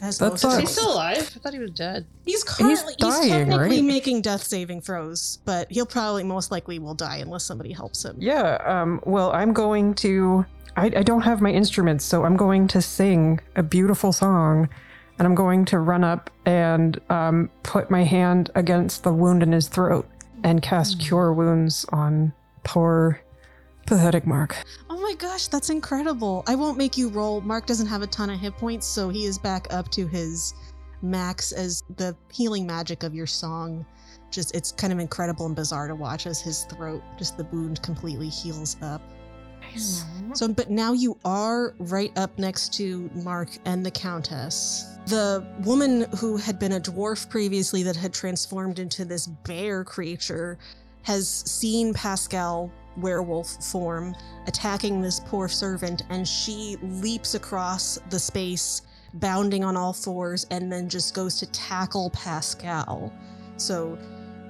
As 0.00 0.18
That 0.18 0.30
most- 0.30 0.44
Is 0.44 0.58
he 0.58 0.66
still 0.66 0.92
alive? 0.92 1.18
I 1.18 1.38
thought 1.38 1.52
he 1.52 1.60
was 1.60 1.70
dead. 1.70 2.06
He's 2.24 2.42
currently 2.42 2.94
he's, 2.98 3.18
dying, 3.18 3.30
technically 3.30 3.76
right? 3.78 3.84
making 3.84 4.22
death 4.22 4.42
saving 4.42 4.80
throws, 4.80 5.38
but 5.44 5.70
he'll 5.70 5.86
probably 5.86 6.24
most 6.24 6.50
likely 6.50 6.80
will 6.80 6.94
die 6.94 7.18
unless 7.18 7.44
somebody 7.44 7.72
helps 7.72 8.04
him. 8.04 8.16
Yeah, 8.18 8.58
um, 8.64 9.00
well, 9.04 9.30
I'm 9.32 9.52
going 9.52 9.94
to 9.94 10.44
I, 10.76 10.86
I 10.86 11.02
don't 11.02 11.22
have 11.22 11.40
my 11.40 11.50
instruments, 11.50 12.04
so 12.04 12.24
I'm 12.24 12.36
going 12.36 12.66
to 12.68 12.80
sing 12.82 13.40
a 13.56 13.62
beautiful 13.62 14.12
song 14.12 14.68
and 15.22 15.28
I'm 15.28 15.36
going 15.36 15.64
to 15.66 15.78
run 15.78 16.02
up 16.02 16.30
and 16.46 17.00
um, 17.08 17.48
put 17.62 17.92
my 17.92 18.02
hand 18.02 18.50
against 18.56 19.04
the 19.04 19.12
wound 19.12 19.40
in 19.44 19.52
his 19.52 19.68
throat 19.68 20.08
and 20.42 20.60
cast 20.60 20.98
Cure 20.98 21.32
Wounds 21.32 21.86
on 21.92 22.32
poor, 22.64 23.20
pathetic 23.86 24.26
Mark. 24.26 24.56
Oh 24.90 25.00
my 25.00 25.14
gosh, 25.14 25.46
that's 25.46 25.70
incredible. 25.70 26.42
I 26.48 26.56
won't 26.56 26.76
make 26.76 26.98
you 26.98 27.08
roll. 27.08 27.40
Mark 27.40 27.66
doesn't 27.66 27.86
have 27.86 28.02
a 28.02 28.08
ton 28.08 28.30
of 28.30 28.40
hit 28.40 28.56
points, 28.56 28.84
so 28.84 29.10
he 29.10 29.24
is 29.24 29.38
back 29.38 29.72
up 29.72 29.92
to 29.92 30.08
his 30.08 30.54
max 31.02 31.52
as 31.52 31.84
the 31.98 32.16
healing 32.32 32.66
magic 32.66 33.04
of 33.04 33.14
your 33.14 33.28
song. 33.28 33.86
Just, 34.32 34.56
it's 34.56 34.72
kind 34.72 34.92
of 34.92 34.98
incredible 34.98 35.46
and 35.46 35.54
bizarre 35.54 35.86
to 35.86 35.94
watch 35.94 36.26
as 36.26 36.40
his 36.40 36.64
throat, 36.64 37.00
just 37.16 37.36
the 37.36 37.44
wound 37.44 37.80
completely 37.80 38.28
heals 38.28 38.76
up. 38.82 39.00
Mm-hmm. 39.74 40.34
So, 40.34 40.48
but 40.48 40.70
now 40.70 40.92
you 40.92 41.18
are 41.24 41.74
right 41.78 42.12
up 42.16 42.38
next 42.38 42.72
to 42.74 43.10
Mark 43.14 43.48
and 43.64 43.84
the 43.84 43.90
Countess. 43.90 44.86
The 45.06 45.44
woman 45.64 46.06
who 46.18 46.36
had 46.36 46.58
been 46.58 46.72
a 46.72 46.80
dwarf 46.80 47.28
previously 47.28 47.82
that 47.82 47.96
had 47.96 48.12
transformed 48.12 48.78
into 48.78 49.04
this 49.04 49.26
bear 49.26 49.84
creature 49.84 50.58
has 51.02 51.28
seen 51.28 51.92
Pascal 51.92 52.70
werewolf 52.96 53.64
form 53.64 54.14
attacking 54.46 55.00
this 55.00 55.20
poor 55.20 55.48
servant, 55.48 56.02
and 56.10 56.26
she 56.26 56.76
leaps 56.82 57.34
across 57.34 57.98
the 58.10 58.18
space, 58.18 58.82
bounding 59.14 59.64
on 59.64 59.76
all 59.76 59.92
fours, 59.92 60.46
and 60.50 60.70
then 60.70 60.88
just 60.88 61.14
goes 61.14 61.38
to 61.38 61.46
tackle 61.46 62.10
Pascal. 62.10 63.12
So 63.56 63.98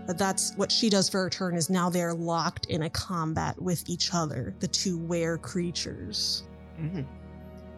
that's 0.07 0.53
what 0.57 0.71
she 0.71 0.91
does 0.91 1.09
for 1.09 1.23
her 1.23 1.31
turn 1.31 1.57
is 1.57 1.71
now 1.71 1.89
they're 1.89 2.15
locked 2.15 2.67
in 2.67 2.83
a 2.83 2.91
combat 2.91 3.61
with 3.61 3.89
each 3.89 4.13
other, 4.13 4.55
the 4.61 4.69
two 4.69 4.99
were 4.99 5.39
creatures. 5.39 6.45
Mhm. 6.81 7.07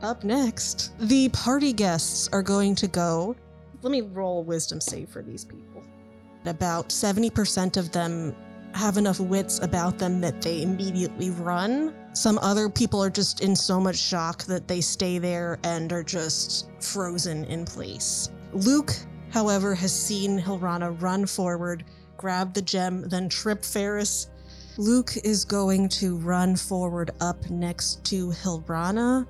Up 0.02 0.25
next, 0.25 0.93
the 0.99 1.28
party 1.31 1.73
guests 1.73 2.28
are 2.33 2.43
going 2.43 2.75
to 2.76 2.88
go. 2.88 3.37
Let 3.83 3.90
me 3.90 4.00
roll 4.00 4.43
wisdom 4.45 4.81
save 4.81 5.09
for 5.09 5.23
these 5.23 5.45
people. 5.45 5.83
About 6.47 6.93
70% 6.93 7.76
of 7.76 7.90
them 7.93 8.35
have 8.75 8.97
enough 8.99 9.21
wits 9.21 9.61
about 9.61 9.99
them 9.99 10.21
that 10.21 10.43
they 10.43 10.62
immediately 10.62 11.31
run. 11.31 11.95
Some 12.12 12.38
other 12.43 12.69
people 12.69 13.02
are 13.02 13.11
just 13.11 13.40
in 13.40 13.54
so 13.54 13.81
much 13.81 13.97
shock 13.97 14.45
that 14.45 14.69
they 14.69 14.81
stay 14.81 15.19
there 15.19 15.59
and 15.62 15.93
are 15.93 16.02
just 16.02 16.69
frozen 16.81 17.45
in 17.45 17.64
place. 17.64 18.31
Luke, 18.52 18.95
however, 19.31 19.75
has 19.75 19.93
seen 19.93 20.40
Hilrana 20.40 21.00
run 21.00 21.25
forward, 21.25 21.85
grab 22.16 22.54
the 22.54 22.62
gem, 22.62 23.09
then 23.09 23.28
trip 23.28 23.64
Ferris. 23.64 24.28
Luke 24.76 25.12
is 25.23 25.44
going 25.44 25.88
to 25.88 26.16
run 26.18 26.56
forward 26.56 27.12
up 27.21 27.49
next 27.49 28.04
to 28.06 28.30
Hilrana 28.30 29.26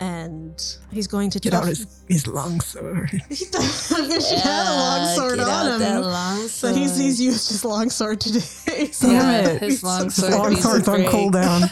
and 0.00 0.78
he's 0.90 1.06
going 1.06 1.28
to 1.30 1.38
Get 1.38 1.52
out 1.52 1.66
his, 1.66 2.02
his 2.08 2.26
long 2.26 2.58
sword. 2.60 3.10
he 3.28 3.44
does. 3.50 3.92
I 3.92 4.00
wish 4.08 4.28
he 4.30 4.36
had 4.36 4.66
a 4.66 4.74
long 4.74 5.14
sword 5.14 5.38
get 5.38 5.48
out 5.48 5.70
on 5.72 5.78
that 5.80 5.96
him. 5.98 6.02
long 6.02 6.36
But 6.38 6.46
he's, 6.46 6.52
sword. 6.54 6.74
he's 6.76 7.20
used 7.20 7.48
his 7.50 7.64
long 7.64 7.90
sword 7.90 8.20
today. 8.20 8.40
So 8.92 9.08
Damn 9.08 9.46
it, 9.46 9.60
his 9.62 9.84
long 9.84 10.08
sword. 10.08 10.32
long 10.32 10.54
piece 10.54 10.62
sword's 10.62 10.88
on 10.88 11.00
cooldown. 11.00 11.70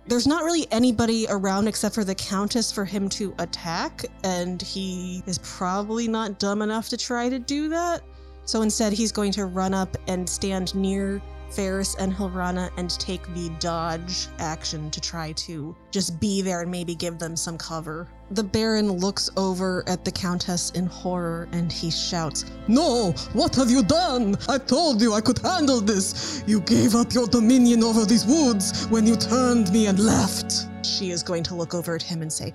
there's 0.06 0.26
not 0.26 0.44
really 0.44 0.66
anybody 0.70 1.26
around 1.28 1.66
except 1.66 1.94
for 1.96 2.04
the 2.04 2.14
Countess 2.14 2.70
for 2.70 2.84
him 2.84 3.08
to 3.10 3.34
attack, 3.40 4.04
and 4.22 4.62
he 4.62 5.22
is 5.26 5.38
probably 5.38 6.06
not 6.06 6.38
dumb 6.38 6.62
enough 6.62 6.88
to 6.90 6.96
try 6.96 7.28
to 7.28 7.38
do 7.40 7.68
that. 7.70 8.02
So 8.44 8.62
instead, 8.62 8.92
he's 8.92 9.12
going 9.12 9.32
to 9.32 9.46
run 9.46 9.74
up 9.74 9.96
and 10.06 10.28
stand 10.28 10.74
near 10.74 11.22
Ferris 11.50 11.94
and 11.96 12.12
Hilrana 12.12 12.70
and 12.76 12.90
take 12.90 13.22
the 13.32 13.48
dodge 13.60 14.26
action 14.38 14.90
to 14.90 15.00
try 15.00 15.32
to 15.32 15.74
just 15.90 16.18
be 16.18 16.42
there 16.42 16.62
and 16.62 16.70
maybe 16.70 16.94
give 16.94 17.18
them 17.18 17.36
some 17.36 17.56
cover. 17.56 18.08
The 18.32 18.42
Baron 18.42 18.90
looks 18.90 19.30
over 19.36 19.84
at 19.86 20.04
the 20.04 20.10
Countess 20.10 20.70
in 20.70 20.86
horror 20.86 21.48
and 21.52 21.70
he 21.72 21.90
shouts, 21.90 22.44
No! 22.66 23.12
What 23.34 23.54
have 23.54 23.70
you 23.70 23.84
done? 23.84 24.36
I 24.48 24.58
told 24.58 25.00
you 25.00 25.12
I 25.12 25.20
could 25.20 25.38
handle 25.38 25.80
this! 25.80 26.42
You 26.46 26.60
gave 26.60 26.94
up 26.94 27.14
your 27.14 27.28
dominion 27.28 27.84
over 27.84 28.04
these 28.04 28.26
woods 28.26 28.86
when 28.88 29.06
you 29.06 29.14
turned 29.14 29.72
me 29.72 29.86
and 29.86 29.98
left! 29.98 30.66
She 30.84 31.12
is 31.12 31.22
going 31.22 31.44
to 31.44 31.54
look 31.54 31.74
over 31.74 31.94
at 31.94 32.02
him 32.02 32.20
and 32.20 32.32
say, 32.32 32.52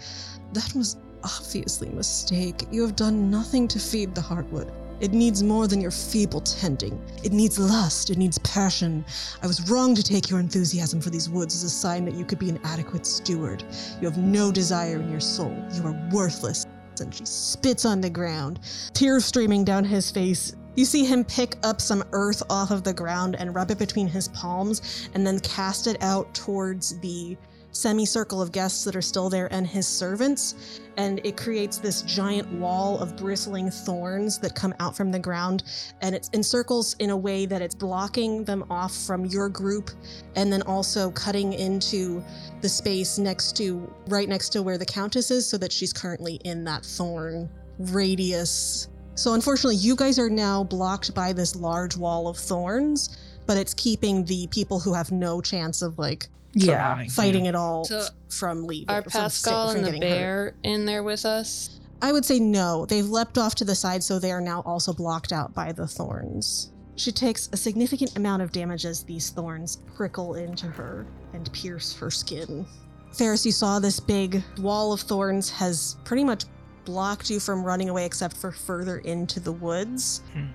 That 0.54 0.74
was 0.76 0.98
obviously 1.24 1.88
a 1.88 1.92
mistake. 1.92 2.68
You 2.72 2.82
have 2.82 2.96
done 2.96 3.32
nothing 3.32 3.68
to 3.70 3.80
feed 3.80 4.14
the 4.14 4.22
Heartwood. 4.22 4.72
It 5.00 5.14
needs 5.14 5.44
more 5.44 5.66
than 5.68 5.80
your 5.80 5.92
feeble 5.92 6.42
tending. 6.42 7.02
It 7.24 7.32
needs 7.32 7.58
lust. 7.58 8.10
It 8.10 8.18
needs 8.18 8.38
passion. 8.40 9.06
I 9.42 9.48
was 9.48 9.70
wrong 9.70 9.96
to 9.96 10.04
take 10.04 10.30
your 10.30 10.42
enthusiasm 10.42 11.00
for 11.00 11.10
these 11.10 11.30
woods 11.30 11.56
as 11.56 11.64
a 11.64 11.70
sign 11.70 12.04
that 12.06 12.16
you 12.16 12.26
could 12.26 12.40
be 12.40 12.50
an 12.50 12.60
adequate 12.66 13.06
steward. 13.06 13.64
You 14.02 14.10
have 14.10 14.18
no 14.18 14.52
desire 14.52 15.00
in 15.00 15.10
your 15.10 15.22
soul. 15.22 15.56
You 15.74 15.88
are 15.88 16.10
worthless. 16.12 16.66
And 17.00 17.16
she 17.16 17.26
spits 17.26 17.86
on 17.86 18.02
the 18.02 18.10
ground, 18.10 18.60
tears 18.94 19.24
streaming 19.24 19.64
down 19.64 19.86
his 19.86 20.12
face. 20.12 20.54
You 20.76 20.84
see 20.84 21.06
him 21.06 21.24
pick 21.24 21.56
up 21.64 21.80
some 21.80 22.04
earth 22.12 22.44
off 22.50 22.72
of 22.72 22.84
the 22.84 22.94
ground 22.94 23.38
and 23.40 23.56
rub 23.56 23.72
it 23.72 23.80
between 23.80 24.08
his 24.08 24.28
palms, 24.28 25.10
and 25.14 25.26
then 25.26 25.40
cast 25.40 25.88
it 25.88 26.04
out 26.04 26.34
towards 26.34 27.00
the 27.00 27.38
semicircle 27.72 28.42
of 28.42 28.52
guests 28.52 28.84
that 28.84 28.96
are 28.96 29.02
still 29.02 29.30
there 29.30 29.52
and 29.54 29.66
his 29.66 29.88
servants 29.88 30.80
and 30.98 31.22
it 31.24 31.38
creates 31.38 31.78
this 31.78 32.02
giant 32.02 32.52
wall 32.54 33.00
of 33.00 33.16
bristling 33.16 33.70
thorns 33.72 34.38
that 34.40 34.56
come 34.56 34.74
out 34.80 34.98
from 34.98 35.12
the 35.12 35.20
ground 35.20 35.64
and 36.02 36.16
it 36.16 36.30
encircles 36.34 36.96
in 37.00 37.12
a 37.12 37.18
way 37.18 37.46
that 37.46 37.62
it's 37.62 37.76
blocking 37.76 38.44
them 38.44 38.66
off 38.70 38.94
from 38.94 39.26
your 39.26 39.50
group 39.50 39.92
and 40.36 40.52
then 40.52 40.62
also 40.64 41.12
cutting 41.12 41.54
into 41.54 42.24
the 42.62 42.70
space 42.70 43.18
next 43.18 43.56
to 43.56 43.92
right 44.08 44.28
next 44.28 44.50
to 44.50 44.62
where 44.62 44.78
the 44.78 44.86
countess 44.86 45.32
is 45.32 45.46
so 45.46 45.58
that 45.58 45.72
she's 45.72 45.94
currently 45.94 46.36
in 46.44 46.64
that 46.64 46.84
thorn 46.84 47.50
radius. 47.78 48.90
So 49.16 49.34
unfortunately 49.34 49.78
you 49.78 49.96
guys 49.96 50.18
are 50.20 50.30
now 50.30 50.64
blocked 50.64 51.14
by 51.14 51.34
this 51.34 51.56
large 51.56 51.96
wall 51.96 52.28
of 52.28 52.38
thorns 52.38 53.18
but 53.46 53.58
it's 53.58 53.74
keeping 53.74 54.26
the 54.26 54.48
people 54.48 54.80
who 54.80 54.94
have 54.94 55.12
no 55.12 55.42
chance 55.42 55.82
of 55.82 55.98
like 55.98 56.28
Yeah. 56.54 56.92
Surviving. 56.94 57.10
fighting 57.10 57.46
it 57.46 57.56
all 57.56 57.86
So, 57.86 58.06
from 58.30 58.66
leaving 58.66 58.90
Are 58.90 59.02
from 59.04 59.12
Pascal 59.12 59.70
from 59.70 59.78
and 59.78 59.86
the 59.86 59.92
getting 59.92 60.10
hurt. 60.10 60.18
bear 60.18 60.56
in 60.64 60.86
there 60.86 61.04
with 61.04 61.26
us? 61.26 61.80
I 62.02 62.12
would 62.12 62.26
say 62.26 62.40
no. 62.40 62.86
They've 62.86 63.06
leapt 63.06 63.38
off 63.38 63.56
to 63.56 63.66
the 63.66 63.76
side, 63.76 64.04
so 64.04 64.20
they 64.20 64.32
are 64.32 64.42
now 64.42 64.62
also 64.62 64.94
blocked 64.94 65.32
out 65.34 65.54
by 65.54 65.72
the 65.74 65.86
thorns. 65.86 66.72
She 66.96 67.12
takes 67.12 67.50
a 67.54 67.58
significant 67.58 68.16
amount 68.18 68.42
of 68.42 68.52
damage 68.52 68.86
as 68.86 69.04
these 69.04 69.30
thorns 69.30 69.78
prickle 69.96 70.36
into 70.36 70.68
her 70.68 71.06
and 71.34 71.52
pierce 71.54 71.96
her 71.98 72.10
skin. 72.10 72.66
Ferris, 73.14 73.46
you 73.46 73.52
saw 73.52 73.80
this 73.80 74.00
big 74.00 74.44
wall 74.60 74.94
of 74.94 75.02
thorns 75.02 75.50
has 75.50 75.98
pretty 76.04 76.24
much 76.24 76.46
blocked 76.86 77.30
you 77.30 77.40
from 77.40 77.64
running 77.64 77.90
away 77.90 78.06
except 78.06 78.36
for 78.38 78.52
further 78.52 79.00
into 79.00 79.40
the 79.40 79.52
woods. 79.52 80.22
Hmm. 80.34 80.46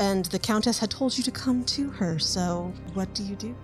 And 0.00 0.24
the 0.26 0.38
Countess 0.38 0.78
had 0.78 0.90
told 0.90 1.16
you 1.16 1.24
to 1.24 1.30
come 1.30 1.64
to 1.64 1.88
her, 1.90 2.18
so 2.18 2.72
what 2.94 3.12
do 3.14 3.22
you 3.24 3.34
do? 3.36 3.54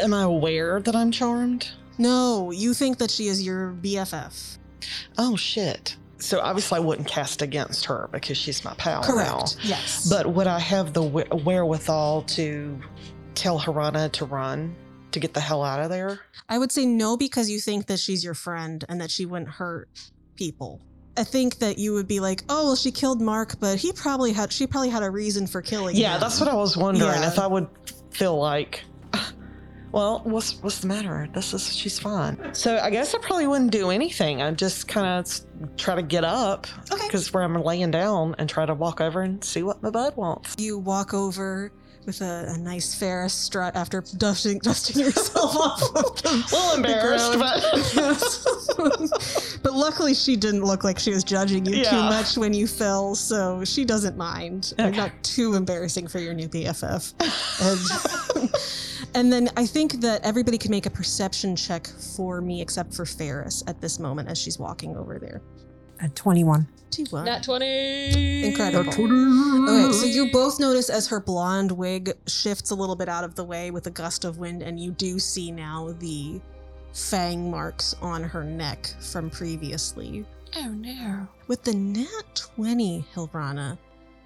Am 0.00 0.14
I 0.14 0.22
aware 0.22 0.80
that 0.80 0.94
I'm 0.96 1.10
charmed? 1.10 1.68
No, 1.98 2.50
you 2.50 2.74
think 2.74 2.98
that 2.98 3.10
she 3.10 3.28
is 3.28 3.44
your 3.44 3.72
BFF. 3.82 4.58
Oh 5.18 5.36
shit. 5.36 5.96
So 6.18 6.40
obviously 6.40 6.76
I 6.76 6.80
wouldn't 6.80 7.08
cast 7.08 7.42
against 7.42 7.84
her 7.86 8.08
because 8.12 8.36
she's 8.38 8.64
my 8.64 8.74
pal 8.74 9.02
now. 9.02 9.06
Correct. 9.06 9.56
Yes. 9.62 10.08
But 10.08 10.26
would 10.32 10.46
I 10.46 10.58
have 10.60 10.92
the 10.92 11.02
wherewithal 11.02 12.22
to 12.22 12.80
tell 13.34 13.58
Hilrana 13.58 14.10
to 14.12 14.24
run 14.24 14.74
to 15.10 15.20
get 15.20 15.34
the 15.34 15.40
hell 15.40 15.62
out 15.64 15.80
of 15.80 15.90
there? 15.90 16.20
I 16.48 16.58
would 16.58 16.70
say 16.72 16.86
no 16.86 17.16
because 17.16 17.50
you 17.50 17.58
think 17.60 17.86
that 17.86 17.98
she's 17.98 18.22
your 18.24 18.34
friend 18.34 18.84
and 18.88 19.00
that 19.00 19.10
she 19.10 19.26
wouldn't 19.26 19.50
hurt 19.50 19.88
people. 20.36 20.80
I 21.16 21.24
think 21.24 21.58
that 21.58 21.76
you 21.78 21.92
would 21.92 22.08
be 22.08 22.20
like, 22.20 22.42
oh 22.48 22.66
well, 22.66 22.76
she 22.76 22.90
killed 22.92 23.20
Mark, 23.20 23.58
but 23.60 23.78
he 23.78 23.92
probably 23.92 24.32
had 24.32 24.52
she 24.52 24.66
probably 24.66 24.88
had 24.90 25.02
a 25.02 25.10
reason 25.10 25.46
for 25.46 25.60
killing 25.60 25.94
him. 25.96 26.02
Yeah, 26.02 26.18
that's 26.18 26.40
what 26.40 26.48
I 26.48 26.54
was 26.54 26.76
wondering 26.76 27.10
Yeah. 27.10 27.28
if 27.28 27.38
I 27.38 27.46
would 27.46 27.68
feel 28.12 28.38
like. 28.38 28.82
Well, 29.92 30.22
what's 30.24 30.54
what's 30.62 30.80
the 30.80 30.86
matter? 30.88 31.28
This 31.34 31.52
is 31.52 31.74
she's 31.76 31.98
fine. 31.98 32.54
So 32.54 32.78
I 32.78 32.88
guess 32.90 33.14
I 33.14 33.18
probably 33.18 33.46
wouldn't 33.46 33.72
do 33.72 33.90
anything. 33.90 34.40
I'd 34.40 34.56
just 34.58 34.88
kind 34.88 35.06
of 35.06 35.28
try 35.76 35.94
to 35.94 36.00
get 36.02 36.24
up 36.24 36.66
Okay. 36.90 37.06
because 37.06 37.30
where 37.32 37.42
I'm 37.42 37.54
laying 37.62 37.90
down 37.90 38.34
and 38.38 38.48
try 38.48 38.64
to 38.64 38.72
walk 38.74 39.02
over 39.02 39.20
and 39.20 39.44
see 39.44 39.62
what 39.62 39.82
my 39.82 39.90
bud 39.90 40.16
wants. 40.16 40.54
You 40.58 40.78
walk 40.78 41.12
over 41.12 41.70
with 42.06 42.20
a, 42.22 42.46
a 42.48 42.58
nice 42.58 42.94
Ferris 42.96 43.32
strut 43.34 43.76
after 43.76 44.02
dusting 44.16 44.58
dusting 44.60 45.00
yourself 45.02 45.54
off. 45.56 45.82
Of 45.82 45.92
the, 46.22 46.28
A 46.30 46.32
little 46.56 46.74
embarrassed, 46.74 47.38
but 47.38 47.62
but 49.62 49.74
luckily 49.74 50.14
she 50.14 50.36
didn't 50.36 50.64
look 50.64 50.84
like 50.84 50.98
she 50.98 51.10
was 51.10 51.22
judging 51.22 51.66
you 51.66 51.84
too 51.84 51.96
much 51.96 52.36
when 52.38 52.54
you 52.54 52.66
fell, 52.66 53.14
so 53.14 53.62
she 53.64 53.84
doesn't 53.84 54.16
mind. 54.16 54.72
Okay. 54.80 54.96
Not 54.96 55.12
too 55.22 55.52
embarrassing 55.54 56.08
for 56.08 56.18
your 56.18 56.32
new 56.34 56.48
BFF. 56.48 57.12
And, 57.60 58.42
um, 58.44 58.48
and 59.14 59.32
then 59.32 59.48
I 59.56 59.66
think 59.66 60.00
that 60.00 60.24
everybody 60.24 60.58
can 60.58 60.70
make 60.70 60.86
a 60.86 60.90
perception 60.90 61.56
check 61.56 61.86
for 61.86 62.40
me 62.40 62.60
except 62.60 62.94
for 62.94 63.06
Ferris 63.06 63.62
at 63.66 63.80
this 63.80 63.98
moment 63.98 64.28
as 64.28 64.38
she's 64.38 64.58
walking 64.58 64.96
over 64.96 65.18
there. 65.18 65.42
At 66.00 66.16
21. 66.16 66.66
T1. 66.90 67.24
Nat 67.24 67.42
20. 67.42 68.44
Incredible. 68.44 68.90
Okay, 68.90 69.92
so 69.92 70.04
you 70.04 70.30
both 70.30 70.60
notice 70.60 70.90
as 70.90 71.08
her 71.08 71.20
blonde 71.20 71.72
wig 71.72 72.12
shifts 72.26 72.70
a 72.70 72.74
little 72.74 72.96
bit 72.96 73.08
out 73.08 73.24
of 73.24 73.34
the 73.34 73.44
way 73.44 73.70
with 73.70 73.86
a 73.86 73.90
gust 73.90 74.24
of 74.24 74.38
wind, 74.38 74.62
and 74.62 74.78
you 74.78 74.90
do 74.90 75.18
see 75.18 75.50
now 75.50 75.94
the 76.00 76.40
fang 76.92 77.50
marks 77.50 77.94
on 78.02 78.22
her 78.22 78.44
neck 78.44 78.94
from 79.00 79.30
previously. 79.30 80.26
Oh 80.56 80.68
no. 80.68 81.26
With 81.46 81.62
the 81.62 81.74
nat 81.74 82.34
20, 82.34 83.06
Hilrana, 83.14 83.78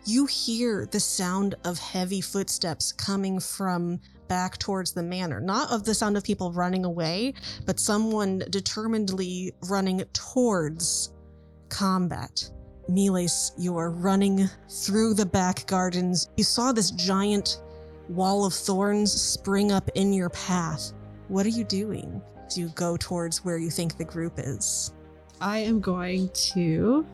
you 0.06 0.26
hear 0.26 0.86
the 0.86 1.00
sound 1.00 1.54
of 1.64 1.78
heavy 1.78 2.20
footsteps 2.20 2.90
coming 2.92 3.38
from 3.38 4.00
back 4.28 4.58
towards 4.58 4.92
the 4.92 5.02
manor. 5.02 5.40
Not 5.40 5.70
of 5.70 5.84
the 5.84 5.94
sound 5.94 6.16
of 6.16 6.24
people 6.24 6.52
running 6.52 6.84
away, 6.84 7.34
but 7.64 7.80
someone 7.80 8.42
determinedly 8.50 9.52
running 9.68 10.04
towards 10.12 11.12
combat. 11.68 12.50
Miles, 12.88 13.52
you 13.58 13.76
are 13.76 13.90
running 13.90 14.48
through 14.70 15.14
the 15.14 15.26
back 15.26 15.66
gardens. 15.66 16.28
You 16.36 16.44
saw 16.44 16.72
this 16.72 16.90
giant 16.92 17.60
wall 18.08 18.44
of 18.44 18.54
thorns 18.54 19.12
spring 19.12 19.72
up 19.72 19.90
in 19.94 20.12
your 20.12 20.30
path. 20.30 20.92
What 21.28 21.46
are 21.46 21.50
you 21.50 21.64
doing 21.64 22.22
as 22.46 22.56
you 22.56 22.68
go 22.70 22.96
towards 22.96 23.44
where 23.44 23.58
you 23.58 23.70
think 23.70 23.96
the 23.96 24.04
group 24.04 24.34
is? 24.36 24.92
I 25.40 25.58
am 25.58 25.80
going 25.80 26.28
to 26.30 27.04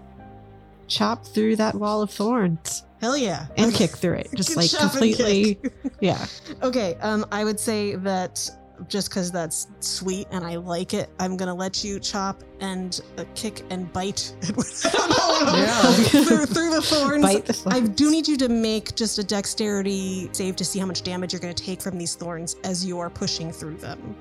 chop 0.87 1.25
through 1.25 1.57
that 1.57 1.75
wall 1.75 2.03
of 2.03 2.11
thorns 2.11 2.85
Hell 3.03 3.17
yeah. 3.17 3.47
and 3.57 3.75
kick 3.75 3.91
through 3.91 4.15
it. 4.15 4.31
Just 4.35 4.57
like 4.57 4.71
completely. 4.71 5.59
Yeah. 6.01 6.25
Okay, 6.63 6.97
um, 7.01 7.27
I 7.31 7.45
would 7.45 7.59
say 7.61 7.97
that 7.97 8.49
just 8.89 9.11
because 9.11 9.31
that's 9.31 9.69
sweet 9.81 10.27
and 10.31 10.45
I 10.45 10.57
like 10.57 10.95
it, 10.95 11.11
I'm 11.21 11.37
gonna 11.37 11.55
let 11.55 11.85
you 11.85 12.01
chop 12.01 12.43
and 12.61 13.01
uh, 13.19 13.25
kick 13.35 13.63
and 13.71 13.93
bite 13.93 14.35
Yeah. 14.43 15.83
through, 15.93 16.47
through 16.47 16.71
the 16.71 16.83
thorns. 16.83 17.23
Bite 17.23 17.45
the 17.45 17.53
thorns. 17.53 17.77
I 17.77 17.81
do 17.81 18.11
need 18.11 18.27
you 18.27 18.37
to 18.39 18.49
make 18.49 18.95
just 18.95 19.19
a 19.19 19.25
dexterity 19.25 20.29
save 20.33 20.57
to 20.57 20.65
see 20.65 20.79
how 20.79 20.87
much 20.87 21.03
damage 21.03 21.33
you're 21.33 21.41
going 21.41 21.55
to 21.55 21.63
take 21.65 21.81
from 21.83 21.99
these 21.99 22.15
thorns 22.15 22.57
as 22.65 22.85
you 22.85 22.99
are 22.99 23.11
pushing 23.11 23.53
through 23.53 23.77
them. 23.77 24.17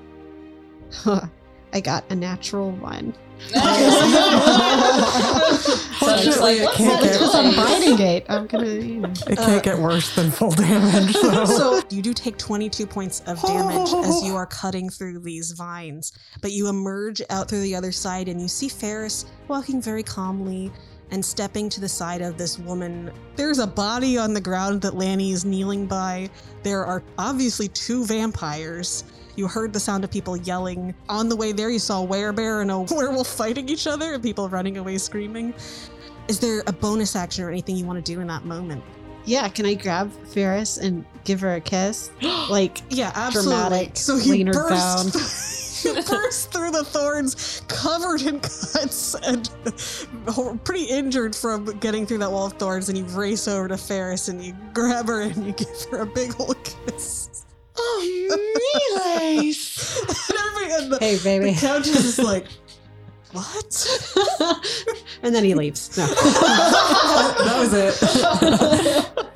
Huh. 0.92 1.26
I 1.72 1.80
got 1.80 2.04
a 2.10 2.14
natural 2.14 2.70
one. 2.72 3.14
Fortunately, 5.98 6.58
it 6.58 6.70
can't 6.72 7.02
get 7.02 7.12
Because 7.12 7.34
I'm 7.34 7.54
biting 7.54 7.98
it. 8.00 8.26
I'm 8.28 8.46
gonna, 8.46 8.66
you 8.66 9.00
know. 9.00 9.12
it 9.28 9.38
can't 9.38 9.62
get 9.62 9.78
worse 9.78 10.14
than 10.14 10.30
full 10.30 10.50
damage. 10.50 11.16
So, 11.22 11.44
So 11.44 11.82
you 11.90 12.02
do 12.02 12.12
take 12.12 12.36
22 12.38 12.86
points 12.86 13.20
of 13.26 13.40
damage 13.42 13.92
as 13.92 14.24
you 14.24 14.34
are 14.34 14.46
cutting 14.46 14.88
through 14.88 15.20
these 15.20 15.52
vines, 15.52 16.12
but 16.40 16.52
you 16.52 16.68
emerge 16.68 17.22
out 17.30 17.48
through 17.48 17.60
the 17.60 17.74
other 17.74 17.92
side 17.92 18.28
and 18.28 18.40
you 18.40 18.48
see 18.48 18.68
Ferris 18.68 19.26
walking 19.48 19.80
very 19.80 20.02
calmly 20.02 20.72
and 21.10 21.24
stepping 21.24 21.68
to 21.68 21.80
the 21.80 21.88
side 21.88 22.22
of 22.22 22.38
this 22.38 22.58
woman. 22.58 23.12
There's 23.36 23.58
a 23.58 23.66
body 23.66 24.16
on 24.18 24.32
the 24.34 24.40
ground 24.40 24.80
that 24.82 24.94
Lanny 24.94 25.32
is 25.32 25.44
kneeling 25.44 25.86
by. 25.86 26.30
There 26.62 26.84
are 26.84 27.02
obviously 27.18 27.68
two 27.68 28.04
vampires. 28.06 29.04
You 29.36 29.48
heard 29.48 29.72
the 29.72 29.80
sound 29.80 30.04
of 30.04 30.10
people 30.10 30.36
yelling. 30.36 30.94
On 31.08 31.28
the 31.28 31.36
way 31.36 31.52
there, 31.52 31.70
you 31.70 31.78
saw 31.78 32.04
a 32.04 32.06
werebear 32.06 32.62
and 32.62 32.70
a 32.70 32.80
werewolf 32.94 33.28
fighting 33.28 33.68
each 33.68 33.86
other 33.86 34.14
and 34.14 34.22
people 34.22 34.48
running 34.48 34.76
away 34.76 34.98
screaming. 34.98 35.54
Is 36.28 36.38
there 36.38 36.62
a 36.66 36.72
bonus 36.72 37.16
action 37.16 37.44
or 37.44 37.48
anything 37.48 37.76
you 37.76 37.84
want 37.84 38.04
to 38.04 38.12
do 38.12 38.20
in 38.20 38.26
that 38.28 38.44
moment? 38.44 38.82
Yeah, 39.24 39.48
can 39.48 39.66
I 39.66 39.74
grab 39.74 40.10
Ferris 40.26 40.78
and 40.78 41.04
give 41.24 41.40
her 41.40 41.54
a 41.54 41.60
kiss? 41.60 42.10
Like, 42.50 42.78
Yeah, 42.90 43.12
absolutely. 43.14 43.54
Dramatic, 43.54 43.96
so 43.96 44.16
you 44.16 44.32
leaner 44.32 44.52
burst, 44.52 45.84
you 45.84 45.94
burst 46.08 46.52
through 46.52 46.72
the 46.72 46.84
thorns, 46.84 47.62
covered 47.68 48.22
in 48.22 48.40
cuts 48.40 49.14
and 49.14 49.48
pretty 50.64 50.84
injured 50.84 51.36
from 51.36 51.66
getting 51.78 52.04
through 52.04 52.18
that 52.18 52.32
wall 52.32 52.46
of 52.46 52.54
thorns. 52.54 52.88
And 52.88 52.98
you 52.98 53.04
race 53.04 53.46
over 53.46 53.68
to 53.68 53.76
Ferris 53.76 54.26
and 54.28 54.44
you 54.44 54.54
grab 54.74 55.06
her 55.06 55.22
and 55.22 55.46
you 55.46 55.52
give 55.52 55.68
her 55.92 55.98
a 55.98 56.06
big 56.06 56.34
old 56.40 56.62
kiss. 56.64 57.41
Oh, 57.76 58.00
Miles. 58.96 60.02
and 60.28 60.38
everybody, 60.38 60.72
and 60.82 60.92
the, 60.92 60.98
hey, 61.00 61.18
baby. 61.22 61.52
the 61.54 61.60
countess 61.60 62.04
is 62.04 62.18
like, 62.18 62.46
"What?" 63.32 63.86
and 65.22 65.34
then 65.34 65.44
he 65.44 65.54
leaves. 65.54 65.96
No. 65.96 66.06
that 66.14 67.56
was 67.58 67.72
it. 67.74 69.28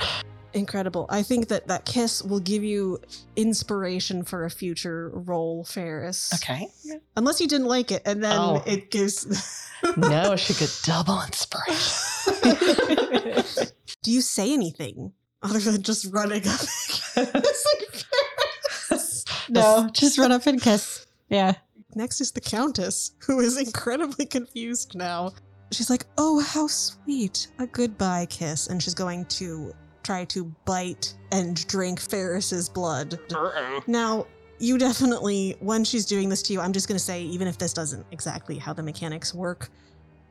Incredible. 0.55 1.07
I 1.11 1.23
think 1.23 1.49
that 1.49 1.67
that 1.69 1.85
kiss 1.85 2.23
will 2.23 2.41
give 2.41 2.65
you 2.65 2.99
inspiration 3.37 4.23
for 4.23 4.45
a 4.47 4.51
future 4.51 5.11
roll, 5.13 5.65
Ferris. 5.65 6.33
Okay. 6.35 6.69
Unless 7.17 7.41
you 7.43 7.49
didn't 7.49 7.67
like 7.67 7.91
it, 7.93 8.03
and 8.07 8.23
then 8.25 8.39
Oh. 8.39 8.63
it 8.67 8.91
gives. 8.91 9.27
No, 9.99 10.35
she 10.37 10.55
could 10.55 10.71
double 10.85 11.21
inspiration. 11.23 11.85
Do 14.03 14.11
you 14.13 14.21
say 14.23 14.53
anything 14.55 15.13
other 15.43 15.59
than 15.59 15.83
just 15.83 16.07
running 16.13 16.43
up? 16.49 16.61
It's 19.49 19.57
like, 19.57 19.65
"Ferris." 19.65 19.83
no, 19.85 19.91
just 19.93 20.19
run 20.19 20.33
up 20.33 20.47
and 20.47 20.61
kiss. 20.61 21.07
Yeah. 21.29 21.55
Next 21.95 22.21
is 22.21 22.33
the 22.33 22.41
Countess, 22.41 23.13
who 23.27 23.41
is 23.41 23.57
incredibly 23.57 24.27
confused 24.37 24.95
now. 24.95 25.33
She's 25.73 25.91
like, 25.91 26.07
"Oh, 26.19 26.41
how 26.41 26.67
sweet! 26.67 27.49
A 27.59 27.67
goodbye 27.67 28.27
kiss," 28.27 28.67
and 28.69 28.83
she's 28.83 28.95
going 28.95 29.25
to 29.27 29.75
try 30.03 30.25
to 30.27 30.45
bite 30.65 31.15
and 31.33 31.67
drink 31.67 32.01
Ferris's 32.01 32.69
blood. 32.69 33.19
Now, 33.89 34.27
you 34.59 34.79
definitely, 34.79 35.57
when 35.61 35.85
she's 35.85 36.07
doing 36.07 36.29
this 36.29 36.43
to 36.43 36.53
you, 36.53 36.61
I'm 36.61 36.73
just 36.73 36.87
going 36.87 36.97
to 36.99 37.03
say, 37.05 37.23
even 37.23 37.49
if 37.49 37.59
this 37.59 37.73
doesn't 37.73 38.07
exactly 38.13 38.57
how 38.59 38.73
the 38.73 38.83
mechanics 38.83 39.35
work, 39.35 39.69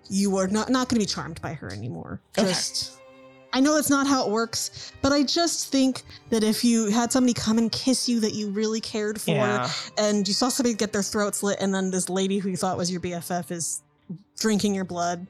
you 0.09 0.37
are 0.37 0.47
not 0.47 0.69
not 0.69 0.87
going 0.87 0.99
to 0.99 1.05
be 1.05 1.11
charmed 1.11 1.41
by 1.41 1.53
her 1.53 1.71
anymore. 1.71 2.21
Okay. 2.37 2.47
Just, 2.47 2.99
I 3.55 3.61
know 3.61 3.73
that's 3.75 3.89
not 3.89 4.05
how 4.05 4.25
it 4.27 4.31
works, 4.31 4.91
but 5.01 5.13
I 5.13 5.23
just 5.23 5.71
think 5.71 6.03
that 6.29 6.43
if 6.43 6.65
you 6.65 6.87
had 6.89 7.13
somebody 7.13 7.33
come 7.33 7.57
and 7.57 7.71
kiss 7.71 8.09
you 8.09 8.19
that 8.19 8.33
you 8.33 8.49
really 8.49 8.81
cared 8.81 9.19
for, 9.21 9.31
Yeah. 9.31 9.69
and 9.97 10.27
you 10.27 10.33
saw 10.33 10.49
somebody 10.49 10.75
get 10.75 10.91
their 10.91 11.01
throat 11.01 11.35
slit, 11.35 11.57
and 11.61 11.73
then 11.73 11.89
this 11.89 12.09
lady 12.09 12.37
who 12.39 12.49
you 12.49 12.57
thought 12.57 12.75
was 12.77 12.91
your 12.91 12.99
BFF 12.99 13.51
is 13.51 13.81
drinking 14.37 14.75
your 14.75 14.83
blood. 14.83 15.25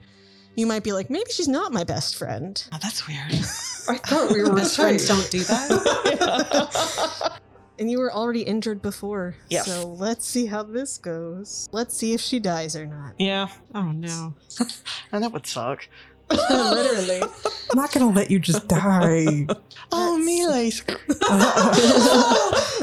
You 0.55 0.65
might 0.65 0.83
be 0.83 0.91
like, 0.91 1.11
maybe 1.11 1.29
she's 1.29 1.47
not 1.47 1.71
my 1.71 1.83
best 1.83 2.15
friend. 2.15 2.61
Oh, 2.73 2.79
that's 2.81 3.07
weird. 3.07 3.31
I 3.31 3.97
thought 3.99 4.31
we 4.31 4.41
were 4.41 4.55
best 4.55 4.75
friends 4.75 5.07
don't 5.07 5.29
do 5.29 5.41
that. 5.41 7.39
And 7.77 7.91
you 7.91 7.99
were 7.99 8.11
already 8.11 8.41
injured 8.41 8.81
before. 8.81 9.35
Yes. 9.49 9.65
So 9.67 9.85
let's 9.89 10.25
see 10.25 10.45
how 10.45 10.63
this 10.63 10.97
goes. 10.97 11.67
Let's 11.73 11.95
see 11.95 12.13
if 12.13 12.21
she 12.21 12.39
dies 12.39 12.75
or 12.75 12.85
not. 12.87 13.13
yeah, 13.19 13.49
oh, 13.75 13.91
no. 13.91 14.33
and 15.11 15.21
that 15.23 15.31
would 15.33 15.45
suck. 15.45 15.87
Literally. 16.49 17.21
I'm 17.71 17.77
not 17.77 17.91
gonna 17.91 18.09
let 18.11 18.29
you 18.31 18.39
just 18.39 18.67
die. 18.67 19.47
Oh, 19.91 20.17
Miles. 20.17 20.81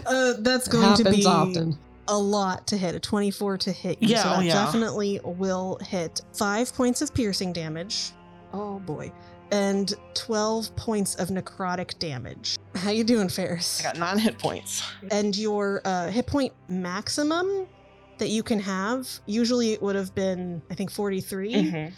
uh, 0.06 0.34
that's 0.38 0.68
going 0.68 0.96
to 0.96 1.10
be 1.10 1.26
often. 1.26 1.76
a 2.08 2.16
lot 2.16 2.66
to 2.68 2.76
hit. 2.76 2.94
A 2.94 3.00
24 3.00 3.58
to 3.58 3.72
hit 3.72 3.98
you. 4.00 4.08
Yeah, 4.10 4.22
so 4.22 4.30
oh, 4.30 4.36
that 4.36 4.44
yeah. 4.44 4.64
definitely 4.64 5.20
will 5.24 5.78
hit. 5.82 6.20
Five 6.32 6.72
points 6.74 7.02
of 7.02 7.12
piercing 7.12 7.52
damage. 7.52 8.12
Oh 8.52 8.78
boy. 8.80 9.12
And 9.50 9.92
12 10.14 10.74
points 10.76 11.14
of 11.16 11.28
necrotic 11.28 11.98
damage. 11.98 12.56
How 12.76 12.90
you 12.90 13.04
doing, 13.04 13.28
Ferris? 13.28 13.80
I 13.80 13.82
got 13.82 13.98
nine 13.98 14.18
hit 14.18 14.38
points. 14.38 14.82
and 15.10 15.36
your 15.36 15.82
uh, 15.84 16.08
hit 16.08 16.26
point 16.26 16.52
maximum 16.68 17.66
that 18.18 18.28
you 18.28 18.42
can 18.44 18.60
have 18.60 19.08
usually 19.26 19.72
it 19.72 19.82
would 19.82 19.96
have 19.96 20.14
been 20.14 20.62
i 20.70 20.74
think 20.74 20.90
43 20.92 21.52
Mhm. 21.54 21.92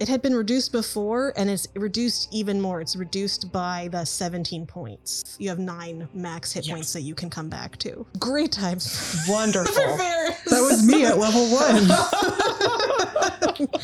It 0.00 0.08
had 0.08 0.22
been 0.22 0.34
reduced 0.34 0.72
before 0.72 1.32
and 1.36 1.50
it's 1.50 1.68
reduced 1.76 2.28
even 2.32 2.58
more. 2.60 2.80
It's 2.80 2.96
reduced 2.96 3.52
by 3.52 3.88
the 3.92 4.04
17 4.04 4.66
points. 4.66 5.36
You 5.38 5.50
have 5.50 5.58
nine 5.58 6.08
max 6.14 6.52
hit 6.52 6.66
Yes. 6.66 6.74
points 6.74 6.92
that 6.94 7.02
you 7.02 7.14
can 7.14 7.28
come 7.28 7.50
back 7.50 7.76
to. 7.78 8.06
Great 8.18 8.50
times. 8.50 9.24
Wonderful. 9.28 9.74
That 9.74 10.36
was 10.48 10.86
me 10.86 11.04
at 11.04 11.18
level 11.18 11.46
one. 11.48 11.86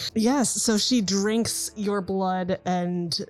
yes 0.14 0.50
so 0.50 0.78
she 0.78 1.00
drinks 1.00 1.70
your 1.76 2.00
blood 2.00 2.58
and 2.64 3.20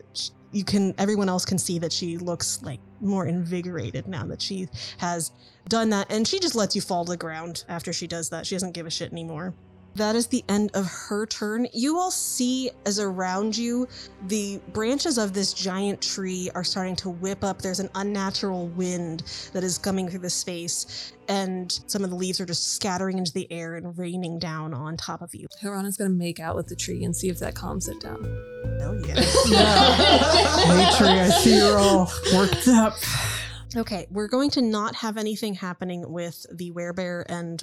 you 0.53 0.65
can 0.65 0.95
everyone 0.99 1.29
else 1.29 1.45
can 1.45 1.59
see 1.59 1.79
that 1.79 1.93
she 1.93 2.17
looks 2.19 2.63
like 2.63 2.79
more 3.01 3.27
invigorated 3.27 4.07
now 4.07 4.25
that 4.25 4.41
she 4.41 4.69
has 4.99 5.33
done 5.69 5.91
that 5.91 6.11
and 6.11 6.27
she 6.27 6.39
just 6.39 6.55
lets 6.55 6.77
you 6.77 6.81
fall 6.83 7.05
to 7.05 7.11
the 7.13 7.17
ground 7.17 7.65
after 7.69 7.93
she 7.93 8.07
does 8.07 8.31
that. 8.31 8.47
She 8.47 8.55
doesn't 8.55 8.73
give 8.73 8.87
a 8.87 8.91
shit 8.91 9.11
anymore 9.13 9.55
that 9.97 10.15
is 10.15 10.27
the 10.27 10.45
end 10.49 10.71
of 10.75 10.87
her 10.87 11.27
turn. 11.27 11.67
You 11.73 11.99
all 11.99 12.11
see 12.11 12.71
as 12.85 13.01
around 13.01 13.57
you, 13.57 13.89
the 14.27 14.61
branches 14.73 15.19
of 15.19 15.33
this 15.33 15.53
giant 15.53 16.01
tree 16.03 16.51
are 16.55 16.65
starting 16.65 16.97
to 16.97 17.11
whip 17.11 17.43
up. 17.43 17.63
There's 17.63 17.81
an 17.81 17.91
unnatural 17.95 18.69
wind 18.69 19.23
that 19.53 19.65
is 19.65 19.79
coming 19.79 20.09
through 20.09 20.21
the 20.21 20.31
space, 20.31 21.13
and 21.29 21.73
some 21.87 22.05
of 22.05 22.11
the 22.11 22.17
leaves 22.17 22.41
are 22.41 22.47
just 22.47 22.75
scattering 22.75 23.19
into 23.19 23.33
the 23.33 23.51
air 23.51 23.77
and 23.77 23.97
raining 23.99 24.39
down 24.39 24.75
on 24.75 24.97
top 24.97 25.23
of 25.23 25.35
you. 25.35 25.47
Hilrana's 25.61 25.97
gonna 25.97 26.11
make 26.11 26.41
out 26.41 26.57
with 26.57 26.67
the 26.67 26.77
tree 26.77 27.05
and 27.05 27.17
see 27.17 27.29
if 27.29 27.39
that 27.39 27.55
calms 27.55 27.89
it 27.89 28.01
down. 28.01 28.23
Hell 28.79 29.01
yeah. 29.07 29.15
Hey, 30.67 30.97
Tree, 30.97 31.09
I 31.09 31.29
see 31.31 31.57
you're 31.57 31.79
all 31.79 32.11
worked 32.35 32.69
up. 32.69 32.95
Okay, 33.75 34.07
we're 34.11 34.29
going 34.29 34.51
to 34.51 34.63
not 34.63 34.95
have 34.97 35.17
anything 35.17 35.55
happening 35.55 36.11
with 36.11 36.47
the 36.51 36.71
werebear 36.73 37.25
and 37.29 37.63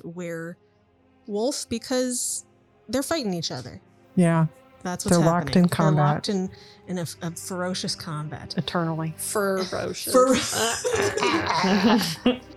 werewolf 1.27 1.67
because 1.69 2.45
they're 2.89 3.03
fighting 3.03 3.33
each 3.33 3.51
other. 3.51 3.79
Yeah, 4.15 4.47
That's 4.83 5.05
what's 5.05 5.17
They're 5.17 5.25
locked 5.25 5.49
happening. 5.49 5.63
in 5.65 5.69
combat. 5.69 5.95
They're 5.95 6.05
locked 6.13 6.29
in, 6.29 6.49
in 6.87 6.97
a, 6.99 7.05
a 7.21 7.31
ferocious 7.31 7.95
combat. 7.95 8.53
Eternally. 8.57 9.13
Ferocious. 9.17 10.13
Fer- 10.13 10.35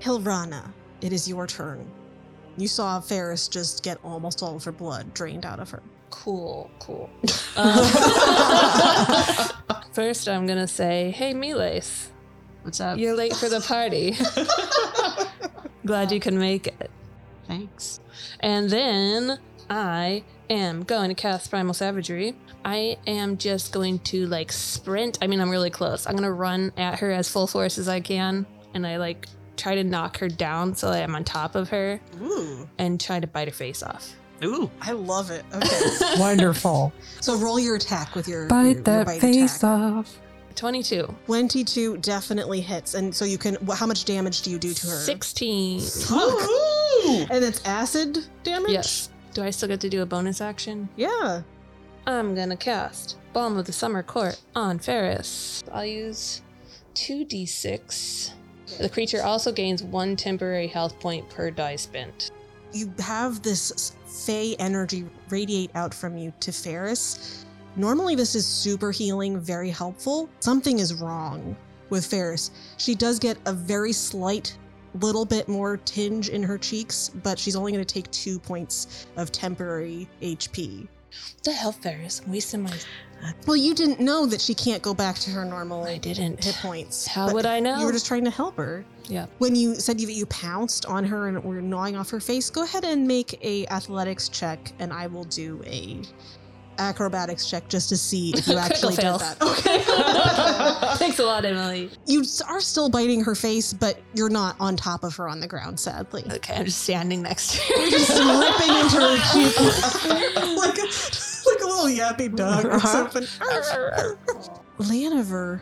Hilrana, 0.00 0.72
it 1.00 1.12
is 1.12 1.29
your 1.29 1.46
turn. 1.46 1.87
You 2.59 2.68
saw 2.68 3.00
Ferris 3.00 3.48
just 3.48 3.83
get 3.83 3.98
almost 4.02 4.42
all 4.42 4.57
of 4.57 4.64
her 4.64 4.72
blood 4.72 5.12
drained 5.14 5.44
out 5.46 5.61
of 5.61 5.70
her. 5.70 5.83
Cool, 6.11 6.70
cool. 6.79 7.11
Um, 7.57 7.85
first, 9.92 10.29
I'm 10.29 10.46
gonna 10.46 10.66
say, 10.68 11.11
"Hey, 11.11 11.35
Miles, 11.35 12.09
What's 12.62 12.81
up? 12.81 12.96
you're 12.98 13.14
late 13.14 13.35
for 13.37 13.48
the 13.50 13.61
party. 13.61 14.16
Glad 15.85 16.12
you 16.12 16.20
can 16.20 16.38
make 16.38 16.66
it." 16.68 16.90
Thanks. 17.46 18.00
And 18.40 18.68
then 18.70 19.38
I 19.70 20.25
am 20.51 20.83
going 20.85 21.09
to 21.09 21.14
cast 21.14 21.51
Primal 21.51 21.75
Savagery. 21.75 22.35
I 22.64 22.99
am 23.07 23.37
just 23.38 23.72
going 23.72 23.99
to 24.01 24.27
like 24.27 24.53
sprint. 24.53 25.18
I 25.22 25.27
mean, 25.27 25.40
I'm 25.40 25.51
really 25.51 25.70
close. 25.70 26.07
I'm 26.07 26.12
going 26.12 26.25
to 26.25 26.33
run 26.33 26.72
at 26.77 26.99
her 27.01 27.11
as 27.11 27.29
full 27.29 27.46
force 27.46 27.79
as 27.79 27.88
I 27.88 28.01
can. 28.01 28.46
And 28.75 28.87
I 28.87 28.96
like 28.99 29.27
try 29.57 29.75
to 29.77 29.85
knock 29.85 30.18
her 30.18 30.29
down 30.29 30.75
so 30.75 30.90
that 30.90 31.03
I'm 31.03 31.14
on 31.14 31.25
top 31.25 31.55
of 31.55 31.70
her 31.70 31.99
Ooh, 32.20 32.68
and 32.79 33.01
try 33.01 33.18
to 33.20 33.27
bite 33.27 33.49
her 33.49 33.55
face 33.55 33.83
off. 33.83 34.14
Ooh. 34.44 34.70
I 34.83 34.92
love 34.92 35.31
it. 35.31 35.44
Okay, 35.55 35.81
Wonderful. 36.20 36.92
so 37.22 37.38
roll 37.38 37.59
your 37.59 37.77
attack 37.77 38.14
with 38.14 38.29
your 38.29 38.40
your- 38.40 38.49
Bite 38.49 38.75
your 38.77 38.83
that 38.83 39.07
bite 39.07 39.20
face 39.20 39.57
attack. 39.59 39.64
off. 39.64 40.18
22. 40.57 41.14
22 41.27 41.99
definitely 41.99 42.61
hits, 42.61 42.95
and 42.95 43.14
so 43.14 43.25
you 43.25 43.38
can. 43.38 43.57
How 43.75 43.87
much 43.87 44.05
damage 44.05 44.42
do 44.42 44.51
you 44.51 44.59
do 44.59 44.73
to 44.75 44.87
her? 44.88 44.97
16. 44.97 45.83
Ooh. 46.12 47.27
And 47.31 47.45
it's 47.45 47.64
acid 47.64 48.19
damage. 48.42 48.73
Yes. 48.73 49.11
Do 49.35 49.42
I 49.42 49.51
still 49.51 49.69
get 49.69 49.81
to 49.81 49.88
do 49.90 50.03
a 50.03 50.07
bonus 50.07 50.40
action? 50.40 50.88
Yeah. 50.97 51.42
I'm 52.07 52.35
gonna 52.35 52.57
cast 52.57 53.19
Balm 53.33 53.57
of 53.59 53.66
the 53.66 53.73
Summer 53.73 54.03
Court 54.03 54.40
on 54.55 54.79
Ferris. 54.79 55.62
I'll 55.73 55.85
use 55.85 56.42
2d6. 56.95 58.31
The 58.79 58.88
creature 58.88 59.23
also 59.23 59.53
gains 59.53 59.83
one 59.83 60.16
temporary 60.16 60.66
health 60.66 60.99
point 61.01 61.29
per 61.31 61.51
die 61.51 61.77
spent. 61.77 62.31
you 62.73 62.92
have 62.99 63.42
this 63.42 63.92
fey 64.07 64.57
energy 64.59 65.05
radiate 65.31 65.71
out 65.75 65.95
from 65.95 66.16
you 66.19 66.33
to 66.40 66.51
Ferris. 66.53 67.46
Normally, 67.77 68.15
this 68.15 68.35
is 68.35 68.47
super 68.47 68.91
healing, 68.91 69.39
very 69.39 69.69
helpful. 69.71 70.31
Something 70.41 70.79
is 70.79 70.95
wrong 70.95 71.55
with 71.91 72.07
Ferris. 72.07 72.51
She 72.79 72.95
does 72.95 73.19
get 73.19 73.37
a 73.47 73.53
very 73.53 73.93
slight 73.93 74.57
little 75.01 75.27
bit 75.27 75.47
more 75.47 75.77
tinge 75.77 76.31
in 76.31 76.43
her 76.43 76.57
cheeks, 76.57 77.11
but 77.23 77.39
she's 77.39 77.55
only 77.55 77.73
going 77.73 77.85
to 77.85 77.95
take 77.95 78.11
two 78.11 78.39
points 78.39 79.07
of 79.17 79.31
temporary 79.31 80.09
HP. 80.23 80.81
What 80.81 81.45
the 81.45 81.53
hell, 81.53 81.73
Ferris? 81.73 82.23
I'm 82.25 82.33
wasting 82.33 82.62
my. 82.62 82.73
Well, 83.47 83.57
you 83.57 83.75
didn't 83.75 84.01
know 84.01 84.27
that 84.27 84.41
she 84.41 84.55
can't 84.55 84.83
go 84.83 84.93
back 84.93 85.17
to 85.21 85.31
her 85.31 85.45
normal 85.45 85.85
I 85.85 85.97
didn't. 85.99 86.45
hit 86.45 86.55
points. 86.57 87.07
How 87.07 87.33
would 87.33 87.47
I 87.47 87.61
know? 87.61 87.79
You 87.79 87.87
were 87.87 87.93
just 87.93 88.07
trying 88.07 88.25
to 88.25 88.31
help 88.31 88.57
her. 88.57 88.85
Yeah. 89.09 89.27
When 89.39 89.55
you 89.55 89.75
said 89.75 89.99
that 89.99 90.12
you 90.12 90.27
pounced 90.27 90.85
on 90.87 91.05
her 91.05 91.29
and 91.29 91.43
were 91.43 91.62
gnawing 91.62 91.97
off 91.97 92.11
her 92.11 92.21
face, 92.21 92.51
go 92.51 92.62
ahead 92.65 92.85
and 92.85 93.07
make 93.07 93.39
a 93.43 93.67
athletics 93.69 94.29
check, 94.29 94.73
and 94.79 94.93
I 94.93 95.07
will 95.07 95.25
do 95.25 95.62
a 95.65 96.03
acrobatics 96.79 97.49
check 97.49 97.69
just 97.69 97.89
to 97.91 97.97
see 97.97 98.33
if 98.37 98.47
you 98.49 98.57
actually 98.59 98.95
did 98.97 99.05
that. 99.05 99.41
Okay. 99.43 99.83
Thanks 100.99 101.19
a 101.19 101.25
lot, 101.25 101.45
Emily. 101.45 101.91
you 102.07 102.25
are 102.49 102.61
still 102.61 102.89
biting 102.89 103.23
her 103.25 103.35
face, 103.35 103.73
but 103.73 104.01
you're 104.15 104.29
not 104.31 104.57
on 104.61 104.77
top 104.77 105.05
of 105.05 105.15
her 105.17 105.29
on 105.29 105.41
the 105.41 105.47
ground, 105.47 105.79
sadly. 105.79 106.25
Okay, 106.31 106.55
I'm 106.55 106.65
just 106.65 106.83
standing 106.83 107.23
next 107.23 107.53
to 107.55 107.61
her. 107.62 107.81
You're 107.83 107.91
just 107.91 108.11
ripping 108.11 108.77
into 108.77 109.01
her 109.01 109.17
cheek 109.33 110.57
like 110.57 110.79
a, 110.79 110.87
like 111.49 111.61
a 111.62 111.67
little 111.67 111.87
yappy 111.87 112.35
dog 112.35 112.65
or 112.65 112.73
Uh-huh. 112.73 112.87
something. 113.11 113.23
Laniver, 114.79 115.61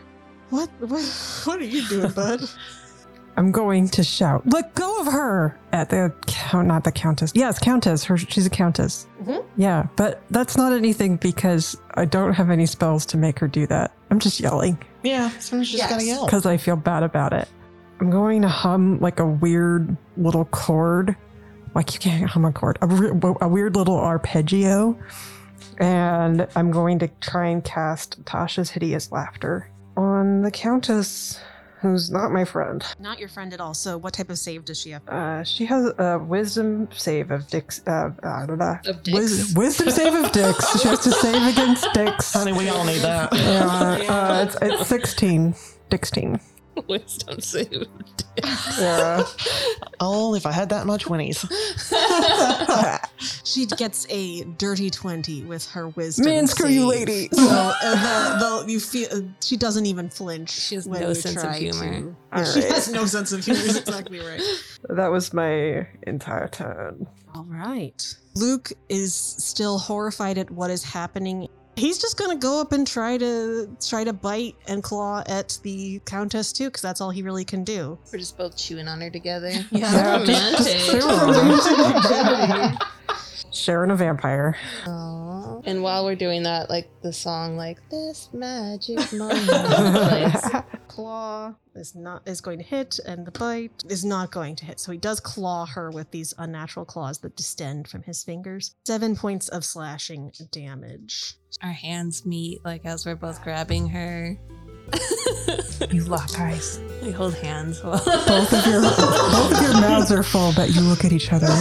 what, 0.50 0.68
what 0.80 1.02
what 1.44 1.60
are 1.60 1.64
you 1.64 1.86
doing, 1.88 2.10
bud? 2.12 2.40
I'm 3.36 3.50
going 3.50 3.88
to 3.88 4.04
shout, 4.04 4.42
"Let 4.52 4.74
go 4.74 5.00
of 5.00 5.06
her!" 5.12 5.58
at 5.72 5.90
the 5.90 6.12
count, 6.26 6.68
not 6.68 6.84
the 6.84 6.92
countess. 6.92 7.32
Yes, 7.34 7.58
countess. 7.58 8.04
Her, 8.04 8.16
she's 8.16 8.46
a 8.46 8.50
countess. 8.50 9.06
Mhm. 9.24 9.44
Yeah, 9.56 9.86
but 9.96 10.22
that's 10.30 10.56
not 10.56 10.72
anything 10.72 11.16
because 11.16 11.76
I 11.94 12.04
don't 12.04 12.32
have 12.32 12.50
any 12.50 12.66
spells 12.66 13.04
to 13.06 13.16
make 13.16 13.38
her 13.40 13.48
do 13.48 13.66
that. 13.66 13.90
I'm 14.10 14.18
just 14.20 14.38
yelling 14.38 14.78
Yeah, 15.02 15.30
someone's 15.40 15.68
just 15.70 15.82
Yes. 15.82 15.90
gotta 15.90 16.04
yell. 16.04 16.24
because 16.26 16.46
I 16.46 16.56
feel 16.56 16.76
bad 16.76 17.02
about 17.02 17.32
it. 17.32 17.48
I'm 18.00 18.10
going 18.10 18.42
to 18.42 18.48
hum 18.48 18.98
like 19.00 19.18
a 19.18 19.26
weird 19.26 19.96
little 20.16 20.44
chord. 20.46 21.16
Like 21.74 21.92
you 21.92 21.98
can't 21.98 22.30
hum 22.30 22.44
a 22.44 22.52
chord. 22.52 22.78
A, 22.82 22.86
re- 22.86 23.34
a 23.40 23.48
weird 23.48 23.74
little 23.74 23.96
arpeggio. 23.98 24.96
And 25.78 26.46
I'm 26.54 26.70
going 26.70 27.00
to 27.00 27.08
try 27.20 27.48
and 27.48 27.64
cast 27.64 28.24
Tasha's 28.24 28.70
Hideous 28.70 29.10
Laughter 29.10 29.68
on 29.96 30.42
the 30.42 30.50
Countess, 30.52 31.40
who's 31.84 32.10
not 32.10 32.32
my 32.32 32.44
friend. 32.44 32.82
Not 32.98 33.18
your 33.18 33.28
friend 33.28 33.52
at 33.52 33.60
all. 33.60 33.74
So, 33.74 33.98
what 33.98 34.14
type 34.14 34.30
of 34.30 34.38
save 34.38 34.64
does 34.64 34.80
she 34.80 34.90
have? 34.90 35.06
Uh, 35.08 35.44
she 35.44 35.66
has 35.66 35.92
a 35.98 36.18
wisdom 36.18 36.88
save 36.92 37.30
of 37.30 37.46
dicks. 37.48 37.86
Uh, 37.86 38.10
I 38.22 38.46
don't 38.46 38.58
know. 38.58 38.78
Of 38.86 39.02
dicks? 39.02 39.16
Wis- 39.18 39.54
wisdom 39.54 39.90
save 39.90 40.14
of 40.14 40.32
dicks. 40.32 40.80
She 40.80 40.88
has 40.88 41.00
to 41.00 41.12
save 41.12 41.46
against 41.52 41.86
dicks. 41.92 42.32
Honey, 42.32 42.52
we 42.54 42.68
all 42.70 42.84
need 42.84 43.00
that. 43.02 43.32
Yeah, 43.34 43.66
uh, 44.08 44.44
it's, 44.46 44.56
it's 44.62 44.88
16. 44.88 45.54
Dixteen. 45.90 46.40
Wisdom 46.88 47.40
save. 47.40 47.86
Yeah. 48.78 49.22
Oh, 50.00 50.34
if 50.34 50.44
I 50.44 50.52
had 50.52 50.68
that 50.70 50.86
much 50.86 51.06
winnies. 51.06 51.40
She 53.44 53.66
gets 53.66 54.06
a 54.10 54.42
dirty 54.44 54.90
20 54.90 55.44
with 55.44 55.66
her 55.70 55.88
wisdom. 55.90 56.26
Man, 56.26 56.46
screw 56.46 56.68
you, 56.68 56.90
save. 56.90 57.08
lady. 57.08 57.28
So 57.32 57.46
uh, 57.48 58.38
the, 58.38 58.64
the, 58.66 58.72
you 58.72 58.80
feel 58.80 59.08
uh, 59.12 59.20
she 59.40 59.56
doesn't 59.56 59.86
even 59.86 60.10
flinch. 60.10 60.50
She 60.50 60.74
has 60.74 60.86
when 60.88 61.00
no 61.00 61.08
you 61.10 61.14
sense 61.14 61.42
of 61.42 61.54
humor. 61.54 62.00
to- 62.00 62.16
All 62.32 62.44
She 62.44 62.60
right. 62.60 62.72
has 62.72 62.90
no 62.92 63.06
sense 63.06 63.32
of 63.32 63.44
humor. 63.44 63.60
Is 63.60 63.78
exactly 63.78 64.18
right. 64.20 64.42
That 64.88 65.08
was 65.08 65.32
my 65.32 65.86
entire 66.06 66.48
turn. 66.48 67.06
All 67.34 67.44
right. 67.48 68.02
Luke 68.34 68.72
is 68.88 69.14
still 69.14 69.78
horrified 69.78 70.38
at 70.38 70.50
what 70.50 70.70
is 70.70 70.82
happening. 70.82 71.48
He's 71.76 71.98
just 71.98 72.16
gonna 72.18 72.36
go 72.36 72.60
up 72.60 72.72
and 72.72 72.86
try 72.86 73.18
to 73.18 73.68
try 73.84 74.04
to 74.04 74.12
bite 74.12 74.54
and 74.68 74.82
claw 74.82 75.22
at 75.26 75.58
the 75.62 76.00
countess 76.04 76.52
too, 76.52 76.66
because 76.66 76.82
that's 76.82 77.00
all 77.00 77.10
he 77.10 77.22
really 77.22 77.44
can 77.44 77.64
do. 77.64 77.98
We're 78.12 78.18
just 78.20 78.38
both 78.38 78.56
chewing 78.56 78.86
on 78.88 79.00
her 79.00 79.10
together. 79.10 79.52
Yeah, 79.72 80.24
just- 80.24 80.68
just 80.68 80.90
Sharon. 80.90 82.78
Sharon 83.52 83.90
a 83.90 83.96
vampire. 83.96 84.56
Aw. 84.86 85.43
And 85.66 85.82
while 85.82 86.04
we're 86.04 86.14
doing 86.14 86.42
that, 86.42 86.68
like 86.68 86.90
the 87.02 87.12
song, 87.12 87.56
like 87.56 87.78
this 87.90 88.28
magic 88.32 89.12
moment 89.12 89.48
plays. 89.48 90.62
Claw 90.88 91.54
is 91.74 91.94
not 91.94 92.22
is 92.26 92.40
going 92.40 92.58
to 92.58 92.64
hit, 92.64 93.00
and 93.06 93.26
the 93.26 93.30
bite 93.30 93.82
is 93.88 94.04
not 94.04 94.30
going 94.30 94.56
to 94.56 94.64
hit. 94.66 94.78
So 94.78 94.92
he 94.92 94.98
does 94.98 95.20
claw 95.20 95.66
her 95.66 95.90
with 95.90 96.10
these 96.10 96.34
unnatural 96.38 96.84
claws 96.84 97.18
that 97.20 97.36
distend 97.36 97.88
from 97.88 98.02
his 98.02 98.22
fingers. 98.22 98.74
Seven 98.86 99.16
points 99.16 99.48
of 99.48 99.64
slashing 99.64 100.32
damage. 100.52 101.34
Our 101.62 101.72
hands 101.72 102.26
meet, 102.26 102.64
like 102.64 102.84
as 102.84 103.06
we're 103.06 103.16
both 103.16 103.42
grabbing 103.42 103.88
her. 103.88 104.38
You 105.90 106.04
lock 106.04 106.40
eyes. 106.40 106.80
We 107.02 107.10
hold 107.10 107.34
hands. 107.34 107.80
Both 107.82 108.06
of 108.52 108.66
your 108.66 108.80
both 108.80 109.52
of 109.52 109.62
your 109.62 109.74
mouths 109.74 110.10
are 110.10 110.22
full, 110.22 110.52
but 110.56 110.74
you 110.74 110.80
look 110.80 111.04
at 111.04 111.12
each 111.12 111.32
other. 111.32 111.46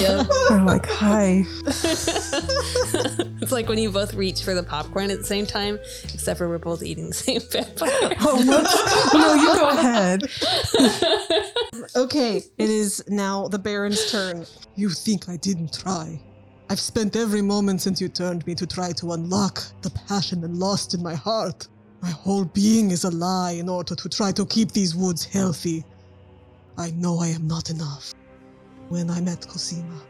Yep. 0.00 0.26
They're 0.48 0.62
like, 0.62 0.86
"Hi." 0.86 1.44
it's 1.66 3.52
like 3.52 3.68
when 3.68 3.78
you 3.78 3.90
both 3.90 4.14
reach 4.14 4.42
for 4.42 4.54
the 4.54 4.62
popcorn 4.62 5.10
at 5.10 5.18
the 5.18 5.24
same 5.24 5.44
time, 5.46 5.78
except 6.04 6.38
for 6.38 6.48
we're 6.48 6.58
both 6.58 6.82
eating 6.82 7.08
the 7.08 7.14
same 7.14 7.40
popcorn. 7.42 8.16
Oh, 8.20 8.36
whoops. 8.46 9.14
No, 9.14 9.34
you 9.34 9.54
go 9.54 9.68
ahead. 9.68 10.22
Okay, 11.96 12.36
it 12.58 12.70
is 12.70 13.04
now 13.08 13.48
the 13.48 13.58
Baron's 13.58 14.10
turn. 14.10 14.46
You 14.76 14.88
think 14.90 15.28
I 15.28 15.36
didn't 15.36 15.74
try? 15.74 16.20
I've 16.70 16.80
spent 16.80 17.16
every 17.16 17.42
moment 17.42 17.82
since 17.82 18.00
you 18.00 18.08
turned 18.08 18.46
me 18.46 18.54
to 18.54 18.66
try 18.66 18.92
to 18.92 19.12
unlock 19.12 19.60
the 19.82 19.90
passion 19.90 20.44
and 20.44 20.56
lost 20.56 20.94
in 20.94 21.02
my 21.02 21.14
heart. 21.14 21.68
My 22.02 22.10
whole 22.10 22.44
being 22.44 22.90
is 22.90 23.04
a 23.04 23.10
lie 23.10 23.52
in 23.52 23.68
order 23.68 23.94
to 23.94 24.08
try 24.08 24.32
to 24.32 24.46
keep 24.46 24.72
these 24.72 24.94
woods 24.94 25.24
healthy. 25.24 25.84
I 26.78 26.90
know 26.92 27.18
I 27.20 27.28
am 27.28 27.46
not 27.46 27.68
enough. 27.68 28.14
When 28.88 29.10
I 29.10 29.20
met 29.20 29.46
Cosima, 29.46 30.00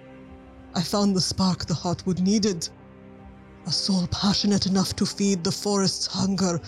I 0.75 0.83
found 0.83 1.17
the 1.17 1.21
spark 1.21 1.67
the 1.67 1.75
Heartwood 1.75 2.21
needed. 2.21 2.69
A 3.67 3.73
soul 3.73 4.07
passionate 4.13 4.67
enough 4.67 4.95
to 4.97 5.07
feed 5.07 5.43
the 5.43 5.53
forest's 5.53 6.07
hunger. 6.07 6.61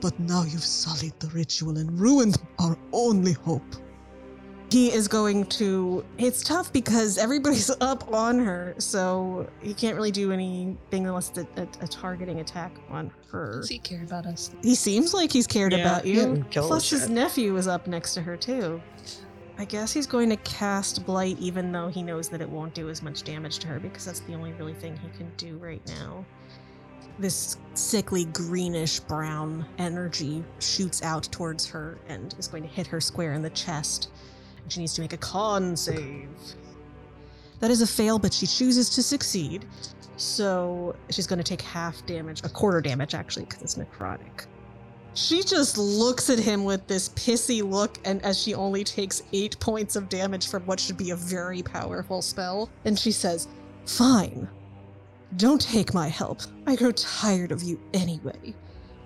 But 0.00 0.18
now 0.20 0.42
you've 0.42 0.64
sullied 0.64 1.18
the 1.18 1.28
ritual 1.28 1.78
and 1.78 1.98
ruined 1.98 2.36
our 2.58 2.76
only 2.92 3.32
hope. 3.32 3.74
He 4.70 4.92
is 4.92 5.06
going 5.06 5.46
to. 5.46 6.04
It's 6.18 6.42
tough 6.42 6.72
because 6.72 7.18
everybody's 7.18 7.70
up 7.80 8.12
on 8.12 8.38
her, 8.40 8.74
so 8.78 9.48
he 9.62 9.72
can't 9.72 9.94
really 9.96 10.10
do 10.10 10.32
anything 10.32 11.06
unless 11.06 11.30
it's 11.30 11.38
a, 11.38 11.62
a, 11.62 11.68
a 11.82 11.86
targeting 11.88 12.40
attack 12.40 12.72
on 12.90 13.12
her. 13.30 13.60
Does 13.60 13.68
he 13.68 13.78
care 13.78 14.02
about 14.02 14.26
us? 14.26 14.50
He 14.62 14.74
seems 14.74 15.14
like 15.14 15.30
he's 15.32 15.46
cared 15.46 15.72
Yeah, 15.72 15.78
about 15.78 16.04
you. 16.06 16.14
didn't 16.16 16.50
Plus, 16.50 16.90
his 16.90 17.02
yet. 17.02 17.10
nephew 17.10 17.56
is 17.56 17.68
up 17.68 17.86
next 17.86 18.14
to 18.14 18.22
her 18.22 18.36
too. 18.36 18.80
I 19.58 19.64
guess 19.64 19.92
he's 19.92 20.06
going 20.06 20.28
to 20.30 20.36
cast 20.38 21.06
Blight, 21.06 21.38
even 21.38 21.72
though 21.72 21.88
he 21.88 22.02
knows 22.02 22.28
that 22.28 22.42
it 22.42 22.48
won't 22.48 22.74
do 22.74 22.90
as 22.90 23.02
much 23.02 23.22
damage 23.22 23.58
to 23.60 23.68
her 23.68 23.78
because 23.80 24.04
that's 24.04 24.20
the 24.20 24.34
only 24.34 24.52
really 24.54 24.74
thing 24.74 24.96
he 24.98 25.08
can 25.16 25.30
do 25.38 25.56
right 25.58 25.80
now. 25.86 26.26
This 27.18 27.56
sickly 27.72 28.26
greenish 28.26 29.00
brown 29.00 29.64
energy 29.78 30.44
shoots 30.58 31.02
out 31.02 31.22
towards 31.32 31.66
her 31.68 31.98
and 32.08 32.34
is 32.38 32.48
going 32.48 32.64
to 32.64 32.68
hit 32.68 32.86
her 32.88 33.00
square 33.00 33.32
in 33.32 33.40
the 33.40 33.48
chest. 33.50 34.10
She 34.68 34.80
needs 34.80 34.94
to 34.94 35.00
make 35.00 35.12
a 35.12 35.18
con 35.18 35.76
save. 35.76 36.28
That 37.60 37.70
is 37.70 37.80
a 37.80 37.86
fail, 37.86 38.18
but 38.18 38.32
she 38.32 38.46
chooses 38.46 38.90
to 38.90 39.02
succeed. 39.02 39.64
So 40.16 40.96
she's 41.10 41.26
going 41.26 41.38
to 41.38 41.44
take 41.44 41.62
half 41.62 42.04
damage, 42.06 42.42
a 42.44 42.48
quarter 42.48 42.80
damage 42.80 43.14
actually, 43.14 43.44
because 43.44 43.62
it's 43.62 43.74
necrotic. 43.76 44.46
She 45.14 45.42
just 45.42 45.78
looks 45.78 46.28
at 46.28 46.38
him 46.38 46.64
with 46.64 46.86
this 46.86 47.08
pissy 47.10 47.62
look, 47.62 47.98
and 48.04 48.22
as 48.22 48.38
she 48.38 48.54
only 48.54 48.84
takes 48.84 49.22
eight 49.32 49.58
points 49.60 49.96
of 49.96 50.10
damage 50.10 50.48
from 50.48 50.62
what 50.66 50.78
should 50.78 50.98
be 50.98 51.10
a 51.10 51.16
very 51.16 51.62
powerful 51.62 52.20
spell, 52.20 52.68
and 52.84 52.98
she 52.98 53.12
says, 53.12 53.48
Fine. 53.86 54.48
Don't 55.36 55.60
take 55.60 55.94
my 55.94 56.08
help. 56.08 56.40
I 56.66 56.76
grow 56.76 56.92
tired 56.92 57.50
of 57.50 57.62
you 57.62 57.80
anyway. 57.94 58.54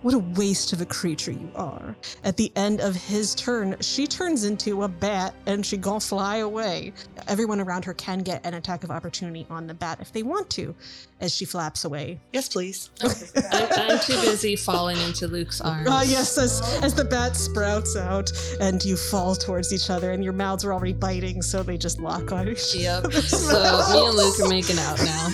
What 0.02 0.14
a 0.14 0.18
waste 0.18 0.72
of 0.72 0.80
a 0.80 0.86
creature 0.86 1.30
you 1.30 1.50
are. 1.54 1.94
At 2.24 2.38
the 2.38 2.50
end 2.56 2.80
of 2.80 2.94
his 2.94 3.34
turn, 3.34 3.76
she 3.80 4.06
turns 4.06 4.44
into 4.44 4.82
a 4.82 4.88
bat 4.88 5.34
and 5.44 5.64
she 5.64 5.76
gonna 5.76 6.00
fly 6.00 6.38
away. 6.38 6.94
Everyone 7.28 7.60
around 7.60 7.84
her 7.84 7.92
can 7.92 8.20
get 8.20 8.44
an 8.46 8.54
attack 8.54 8.82
of 8.82 8.90
opportunity 8.90 9.46
on 9.50 9.66
the 9.66 9.74
bat 9.74 9.98
if 10.00 10.10
they 10.10 10.22
want 10.22 10.48
to, 10.50 10.74
as 11.20 11.34
she 11.34 11.44
flaps 11.44 11.84
away. 11.84 12.18
Yes, 12.32 12.48
please. 12.48 12.88
I, 13.02 13.88
I'm 13.90 13.98
too 14.00 14.18
busy 14.22 14.56
falling 14.56 14.96
into 15.02 15.28
Luke's 15.28 15.60
arms. 15.60 15.86
Ah, 15.90 16.02
yes, 16.02 16.38
as, 16.38 16.62
as 16.82 16.94
the 16.94 17.04
bat 17.04 17.36
sprouts 17.36 17.94
out 17.94 18.30
and 18.58 18.82
you 18.82 18.96
fall 18.96 19.34
towards 19.34 19.70
each 19.70 19.90
other 19.90 20.12
and 20.12 20.24
your 20.24 20.32
mouths 20.32 20.64
are 20.64 20.72
already 20.72 20.94
biting, 20.94 21.42
so 21.42 21.62
they 21.62 21.76
just 21.76 22.00
lock 22.00 22.32
on 22.32 22.48
each 22.48 22.74
Yep. 22.74 23.12
So 23.12 23.92
me 23.92 24.06
and 24.06 24.16
Luke 24.16 24.40
are 24.40 24.48
making 24.48 24.78
out 24.78 24.98
now, 24.98 25.28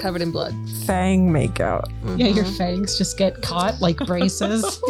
covered 0.00 0.22
in 0.22 0.32
blood. 0.32 0.54
Fang 0.84 1.30
makeout. 1.30 1.90
Yeah, 2.18 2.28
your 2.28 2.44
fangs 2.44 2.98
just 2.98 3.16
get 3.16 3.40
caught 3.42 3.80
like 3.80 3.99
braces. 4.06 4.64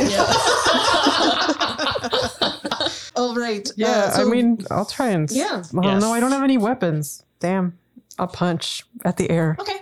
All 3.16 3.34
right. 3.36 3.68
uh, 3.68 3.72
Yeah, 3.76 4.10
so- 4.10 4.22
I 4.22 4.24
mean, 4.24 4.64
I'll 4.70 4.86
try 4.86 5.08
and. 5.08 5.30
Yeah. 5.30 5.62
Well, 5.72 5.84
Yes. 5.84 6.00
no, 6.02 6.12
I 6.12 6.20
don't 6.20 6.32
have 6.32 6.42
any 6.42 6.58
weapons. 6.58 7.22
Damn. 7.40 7.78
I'll 8.18 8.26
punch 8.28 8.84
at 9.04 9.16
the 9.16 9.30
air. 9.30 9.56
Okay. 9.60 9.76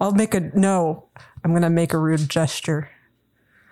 I'll 0.00 0.12
make 0.12 0.34
a. 0.34 0.40
No, 0.40 1.08
I'm 1.44 1.50
going 1.52 1.62
to 1.62 1.70
make 1.70 1.92
a 1.92 1.98
rude 1.98 2.28
gesture. 2.28 2.90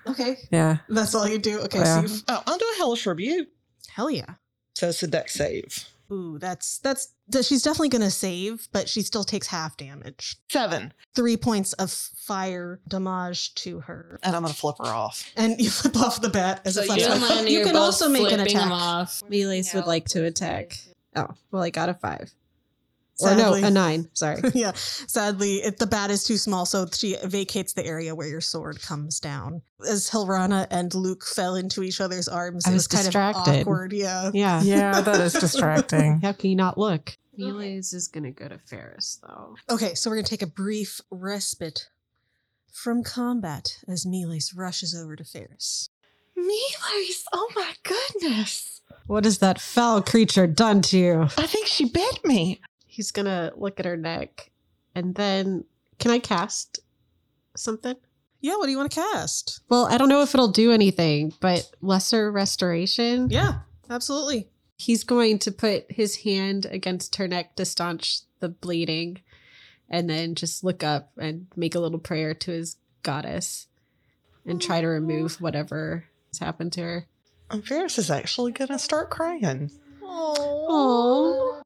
Okay. 0.06 0.38
Yeah. 0.50 0.78
That's 0.88 1.14
all 1.14 1.28
you 1.28 1.38
do. 1.38 1.60
Okay, 1.60 1.78
Yeah. 1.78 2.04
so 2.06 2.14
you 2.14 2.20
Oh, 2.28 2.42
I'll 2.46 2.58
do 2.58 2.64
a 2.74 2.78
hellish 2.78 3.06
rebuke. 3.06 3.48
hell 3.88 4.10
yeah. 4.10 4.34
So 4.74 4.88
it's 4.88 5.02
a 5.02 5.06
deck 5.06 5.28
save. 5.28 5.88
Ooh, 6.12 6.38
that's 6.38 6.78
that's 6.78 7.08
that 7.28 7.44
she's 7.44 7.62
definitely 7.62 7.88
gonna 7.88 8.10
save, 8.10 8.68
but 8.72 8.88
she 8.88 9.02
still 9.02 9.24
takes 9.24 9.46
half 9.48 9.76
damage. 9.76 10.36
Seven. 10.50 10.92
Three 11.14 11.36
points 11.36 11.72
of 11.74 11.90
fire 11.90 12.80
damage 12.88 13.54
to 13.56 13.80
her, 13.80 14.20
And 14.22 14.36
I'm 14.36 14.42
going 14.42 14.52
to 14.52 14.58
flip 14.58 14.76
her 14.78 14.84
off. 14.86 15.30
and 15.36 15.60
you 15.60 15.70
flip 15.80 15.96
off 15.96 16.20
the 16.20 16.28
bat 16.28 16.60
as 16.64 16.74
So 16.74 16.80
a 16.82 16.84
you 16.84 16.88
flash 16.88 17.02
and 17.02 17.20
back. 17.20 17.30
Lenny 17.30 17.52
You 17.52 17.64
can 17.64 17.76
also 17.76 18.08
make 18.08 18.30
an 18.32 18.40
attack. 18.40 18.52
them 18.62 18.72
off. 18.72 19.22
Melees 19.28 19.72
would 19.74 19.86
like 19.86 20.06
to 20.10 20.24
attack. 20.24 20.78
Oh, 21.14 21.28
well, 21.50 21.62
I 21.62 21.70
got 21.70 21.88
a 21.88 21.94
five. 21.94 22.32
Or 23.20 23.34
no, 23.34 23.54
a 23.54 23.70
nine. 23.70 24.08
Sorry. 24.12 24.42
yeah, 24.54 24.72
sadly, 24.74 25.56
it, 25.56 25.78
the 25.78 25.86
bat 25.86 26.10
is 26.10 26.24
too 26.24 26.36
small, 26.36 26.66
so 26.66 26.86
she 26.92 27.16
vacates 27.24 27.72
the 27.72 27.84
area 27.86 28.14
where 28.14 28.28
your 28.28 28.42
sword 28.42 28.80
comes 28.82 29.20
down. 29.20 29.62
As 29.88 30.10
Hilrana 30.10 30.66
and 30.70 30.94
Luke 30.94 31.24
fell 31.24 31.54
into 31.54 31.82
each 31.82 32.00
other's 32.00 32.28
arms, 32.28 32.66
I 32.66 32.70
it 32.70 32.74
was 32.74 32.80
was 32.80 32.88
kind 32.88 33.04
distracted. 33.04 33.50
of 33.54 33.60
awkward. 33.60 33.92
Yeah. 33.92 34.30
Yeah. 34.34 34.62
Yeah, 34.62 35.00
that 35.00 35.20
is 35.20 35.32
distracting. 35.40 36.20
How 36.20 36.32
can 36.32 36.50
you 36.50 36.56
not 36.56 36.76
look? 36.76 37.16
Melees 37.38 37.92
is 37.92 38.08
gonna 38.08 38.30
go 38.32 38.48
to 38.48 38.58
Ferris 38.58 39.18
though. 39.22 39.56
Okay, 39.68 39.94
so 39.94 40.10
we're 40.10 40.16
gonna 40.16 40.28
take 40.28 40.42
a 40.42 40.46
brief 40.46 41.00
respite 41.10 41.88
from 42.72 43.02
combat 43.02 43.78
as 43.88 44.06
Miles 44.06 44.52
rushes 44.54 44.94
over 44.94 45.16
to 45.16 45.24
Ferris. 45.24 45.90
Mealies, 46.38 47.22
oh 47.32 47.50
my 47.54 47.72
goodness. 47.82 48.82
What 49.06 49.24
has 49.24 49.38
that 49.38 49.60
foul 49.60 50.02
creature 50.02 50.46
done 50.46 50.82
to 50.82 50.98
you? 50.98 51.22
I 51.38 51.46
think 51.46 51.66
she 51.66 51.86
bit 51.86 52.24
me. 52.24 52.60
He's 52.96 53.10
gonna 53.10 53.52
look 53.56 53.78
at 53.78 53.84
her 53.84 53.98
neck, 53.98 54.50
and 54.94 55.14
then 55.14 55.66
can 55.98 56.10
I 56.10 56.18
cast 56.18 56.78
something? 57.54 57.94
Yeah, 58.40 58.56
what 58.56 58.64
do 58.64 58.70
you 58.70 58.78
want 58.78 58.90
to 58.90 59.00
cast? 59.12 59.60
Well, 59.68 59.84
I 59.84 59.98
don't 59.98 60.08
know 60.08 60.22
if 60.22 60.34
it'll 60.34 60.48
do 60.48 60.72
anything, 60.72 61.34
but 61.40 61.70
lesser 61.82 62.32
restoration. 62.32 63.28
Yeah, 63.28 63.58
absolutely. 63.90 64.48
He's 64.78 65.04
going 65.04 65.40
to 65.40 65.52
put 65.52 65.84
his 65.92 66.16
hand 66.22 66.64
against 66.70 67.16
her 67.16 67.28
neck 67.28 67.54
to 67.56 67.66
staunch 67.66 68.20
the 68.40 68.48
bleeding, 68.48 69.20
and 69.90 70.08
then 70.08 70.34
just 70.34 70.64
look 70.64 70.82
up 70.82 71.12
and 71.18 71.48
make 71.54 71.74
a 71.74 71.80
little 71.80 71.98
prayer 71.98 72.32
to 72.32 72.50
his 72.50 72.76
goddess, 73.02 73.66
and 74.46 74.62
try 74.62 74.80
to 74.80 74.86
remove 74.86 75.38
whatever 75.42 76.06
has 76.28 76.38
happened 76.38 76.72
to 76.72 76.80
her. 76.80 77.06
And 77.50 77.62
Ferris 77.62 77.98
is 77.98 78.10
actually 78.10 78.52
going 78.52 78.68
to 78.68 78.78
start 78.78 79.10
crying. 79.10 79.70
Oh, 80.02 81.60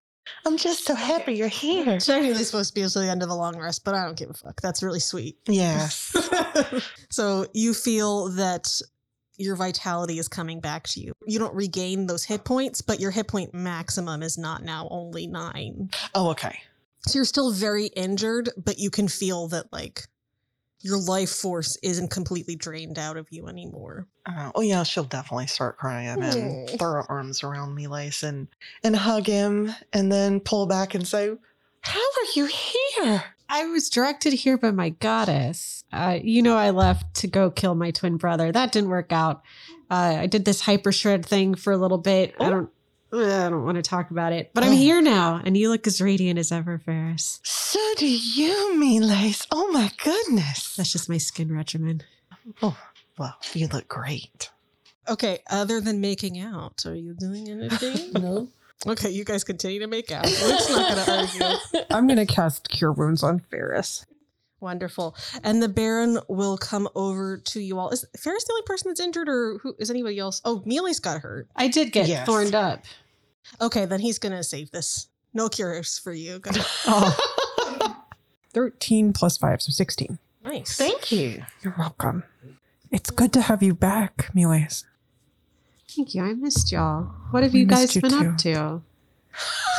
I'm 0.47 0.57
just 0.57 0.85
so 0.85 0.95
happy 0.95 1.35
you're 1.35 1.49
here. 1.49 1.89
It's 1.91 2.07
technically 2.07 2.45
supposed 2.45 2.71
to 2.71 2.75
be 2.75 2.83
until 2.83 3.03
the 3.03 3.11
end 3.11 3.23
of 3.23 3.31
a 3.31 3.35
long 3.35 3.59
rest, 3.59 3.85
but 3.85 3.95
I 3.95 4.05
don't 4.05 4.17
give 4.17 4.31
a 4.31 4.35
fuck. 4.35 4.61
That's 4.61 4.83
really 4.83 5.01
sweet. 5.01 5.37
Yes. 5.47 6.17
so 7.11 7.47
you 7.53 7.75
feel 7.75 8.31
that 8.31 8.69
your 9.37 9.57
vitality 9.57 10.19
is 10.19 10.29
coming 10.29 10.61
back 10.61 10.87
to 10.89 11.01
you. 11.01 11.13
You 11.27 11.39
don't 11.39 11.55
regain 11.55 12.07
those 12.07 12.25
hit 12.25 12.45
points, 12.45 12.83
but 12.83 13.01
your 13.01 13.11
hit 13.11 13.27
point 13.27 13.55
maximum 13.55 14.23
is 14.23 14.37
not 14.37 14.63
now 14.63 14.87
only 14.91 15.27
nine. 15.27 15.91
oh, 16.15 16.31
okay. 16.31 16.61
So 17.07 17.19
you're 17.19 17.25
still 17.25 17.51
very 17.51 17.87
injured, 17.87 18.51
but 18.63 18.79
you 18.79 18.91
can 18.91 19.09
feel 19.09 19.49
that 19.49 19.73
like 19.73 20.03
your 20.83 20.99
life 20.99 21.31
force 21.31 21.77
isn't 21.83 22.11
completely 22.11 22.57
drained 22.57 22.99
out 22.99 23.17
of 23.17 23.27
you 23.31 23.49
anymore. 23.49 24.07
Uh, 24.27 24.51
oh 24.55 24.61
yeah, 24.63 24.83
she'll 24.83 25.05
definitely 25.05 25.47
start 25.47 25.77
crying 25.77 26.09
and 26.09 26.25
Aw. 26.71 26.77
throw 26.77 26.93
her 26.93 27.11
arms 27.11 27.43
around 27.43 27.75
me, 27.75 27.87
Lace, 27.87 28.23
and 28.23 28.49
and 28.83 28.97
hug 28.97 29.27
him, 29.27 29.73
and 29.93 30.11
then 30.11 30.41
pull 30.41 30.67
back 30.67 30.95
and 30.95 31.07
say, 31.07 31.31
"How 31.83 32.01
are 32.01 32.31
you 32.35 32.47
here?" 32.47 33.25
I 33.53 33.65
was 33.67 33.91
directed 33.91 34.33
here 34.33 34.57
by 34.57 34.71
my 34.71 34.91
goddess. 34.91 35.85
Uh, 35.93 36.19
you 36.23 36.41
know, 36.41 36.57
I 36.57 36.71
left 36.71 37.15
to 37.17 37.27
go 37.27 37.51
kill 37.51 37.75
my 37.75 37.91
twin 37.91 38.17
brother. 38.17 38.53
That 38.53 38.71
didn't 38.73 38.91
work 38.91 39.11
out. 39.13 39.43
Uh, 39.91 40.19
I 40.21 40.27
did 40.27 40.45
this 40.45 40.61
hyper 40.61 40.93
shred 40.93 41.27
thing 41.27 41.57
for 41.57 41.73
a 41.73 41.77
little 41.77 41.99
bit. 41.99 42.35
I 42.39 42.47
Oh. 42.47 42.51
don't. 42.51 42.71
I 43.13 43.49
don't 43.51 43.65
want 43.65 43.77
to 43.77 43.83
talk 43.83 44.11
about 44.11 44.33
it, 44.33 44.51
but 44.55 44.63
I'm 44.65 44.73
Oh. 44.73 44.77
here 44.77 45.01
now, 45.03 45.41
and 45.45 45.57
you 45.57 45.69
look 45.71 45.87
as 45.87 46.01
radiant 46.01 46.39
as 46.39 46.53
ever, 46.53 46.79
Ferris. 46.79 47.41
So 47.43 47.79
do 47.97 48.07
you, 48.07 48.77
me, 48.79 49.01
Lace? 49.01 49.47
Oh 49.51 49.71
my 49.73 49.91
goodness. 50.03 50.77
That's 50.77 50.93
just 50.93 51.09
my 51.09 51.19
skin 51.19 51.53
regimen. 51.53 52.03
Oh, 52.63 52.77
well, 53.19 53.37
you 53.53 53.67
look 53.69 53.89
great. 53.89 54.51
Okay, 55.09 55.41
other 55.51 55.81
than 55.81 56.01
making 56.01 56.39
out, 56.39 56.85
are 56.87 56.95
you 56.95 57.15
doing 57.15 57.49
anything? 57.49 58.13
No. 58.21 58.49
okay, 58.87 59.11
you 59.11 59.25
guys 59.25 59.43
continue 59.45 59.81
to 59.81 59.87
make 59.89 60.11
out. 60.13 60.25
Luke's 60.25 60.71
not 60.71 60.95
going 60.95 61.05
to 61.05 61.51
argue. 61.73 61.85
I'm 61.91 62.07
going 62.07 62.25
to 62.25 62.33
cast 62.33 62.69
Cure 62.71 62.93
Wounds 62.93 63.23
on 63.23 63.41
Ferris. 63.51 64.07
Wonderful. 64.61 65.17
And 65.43 65.63
the 65.63 65.69
Baron 65.69 66.19
will 66.29 66.59
come 66.59 66.89
over 66.95 67.39
to 67.39 67.61
you 67.61 67.79
all. 67.79 67.89
Is 67.91 68.05
Ferris 68.19 68.45
the 68.45 68.53
only 68.53 68.63
person 68.67 68.91
that's 68.91 69.01
injured, 69.01 69.29
or 69.29 69.59
who 69.63 69.75
is 69.79 69.91
anybody 69.91 70.19
else? 70.19 70.41
Oh, 70.45 70.63
Mealy's 70.67 71.01
got 71.01 71.21
hurt. 71.23 71.49
I 71.57 71.69
did 71.69 71.93
get 71.93 72.09
Yes. 72.09 72.27
thorned 72.27 72.55
up. 72.55 72.85
Okay, 73.61 73.87
then 73.87 74.01
he's 74.01 74.19
going 74.19 74.33
to 74.33 74.45
save 74.45 74.71
this. 74.71 75.09
No 75.33 75.49
cures 75.49 75.99
for 75.99 76.13
you. 76.13 76.41
Oh. 76.87 77.97
13 78.53 79.13
plus 79.13 79.37
5, 79.39 79.63
so 79.63 79.71
16. 79.73 80.19
nice. 80.45 80.77
Thank 80.77 81.13
you. 81.13 81.45
You're 81.63 81.75
welcome. 81.79 82.25
It's 82.91 83.11
good 83.11 83.33
to 83.35 83.43
have 83.43 83.63
you 83.63 83.75
back, 83.75 84.31
Miles. 84.35 84.85
Thank 85.89 86.15
you. 86.15 86.23
I 86.25 86.35
missed 86.35 86.73
y'all. 86.73 87.13
What 87.31 87.45
have 87.45 87.53
We 87.53 87.61
you 87.61 87.67
guys 87.67 87.95
you 87.95 88.03
been 88.03 88.11
too. 88.11 88.29
up 88.31 88.39
to? 88.39 88.83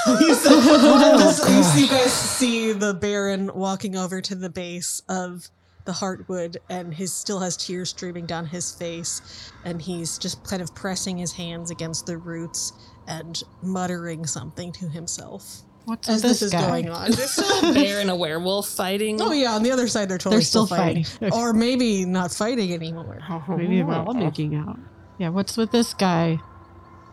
You, 0.08 0.34
see, 0.34 0.54
you 0.54 1.64
see- 1.64 1.82
you 1.82 1.88
guys 1.88 2.14
see 2.14 2.72
the 2.74 2.94
Baron 2.94 3.52
walking 3.54 3.96
over 3.96 4.22
to 4.22 4.36
the 4.36 4.50
base 4.50 5.02
of 5.10 5.50
the 5.86 5.92
Heartwood, 5.92 6.58
and 6.70 6.94
his 6.94 7.12
still 7.12 7.40
has 7.40 7.58
tears 7.58 7.90
streaming 7.90 8.26
down 8.26 8.46
his 8.46 8.72
face, 8.72 9.52
and 9.66 9.82
he's 9.82 10.18
just 10.18 10.44
kind 10.44 10.62
of 10.62 10.74
pressing 10.76 11.18
his 11.18 11.32
hands 11.34 11.72
against 11.72 12.06
the 12.06 12.18
roots 12.18 12.74
and 13.08 13.42
muttering 13.64 14.26
something 14.26 14.72
to 14.74 14.88
himself 14.88 15.64
What's 15.86 16.08
as 16.08 16.16
with 16.16 16.24
this, 16.24 16.40
this 16.40 16.42
is 16.44 16.52
guy? 16.52 16.68
going 16.68 16.90
on. 16.90 17.10
Is 17.10 17.18
this 17.18 17.38
a 17.64 17.74
bear 17.74 18.00
and 18.00 18.10
a 18.10 18.16
werewolf 18.16 18.68
fighting? 18.68 19.20
Oh 19.22 19.32
yeah, 19.32 19.54
on 19.54 19.64
the 19.64 19.72
other 19.72 19.88
side 19.88 20.10
they're 20.10 20.18
totally 20.18 20.38
They're 20.38 20.46
still 20.46 20.68
fighting. 20.68 21.04
fighting. 21.04 21.34
or 21.34 21.54
maybe 21.54 22.06
not 22.06 22.32
fighting 22.32 22.74
anymore. 22.74 23.20
Oh, 23.30 23.44
maybe 23.50 23.78
they're 23.78 23.90
oh. 23.90 24.06
all 24.06 24.14
making 24.14 24.56
out. 24.56 24.78
Yeah. 25.18 25.30
What's 25.30 25.58
with 25.58 25.72
this 25.72 25.94
guy? 25.94 26.40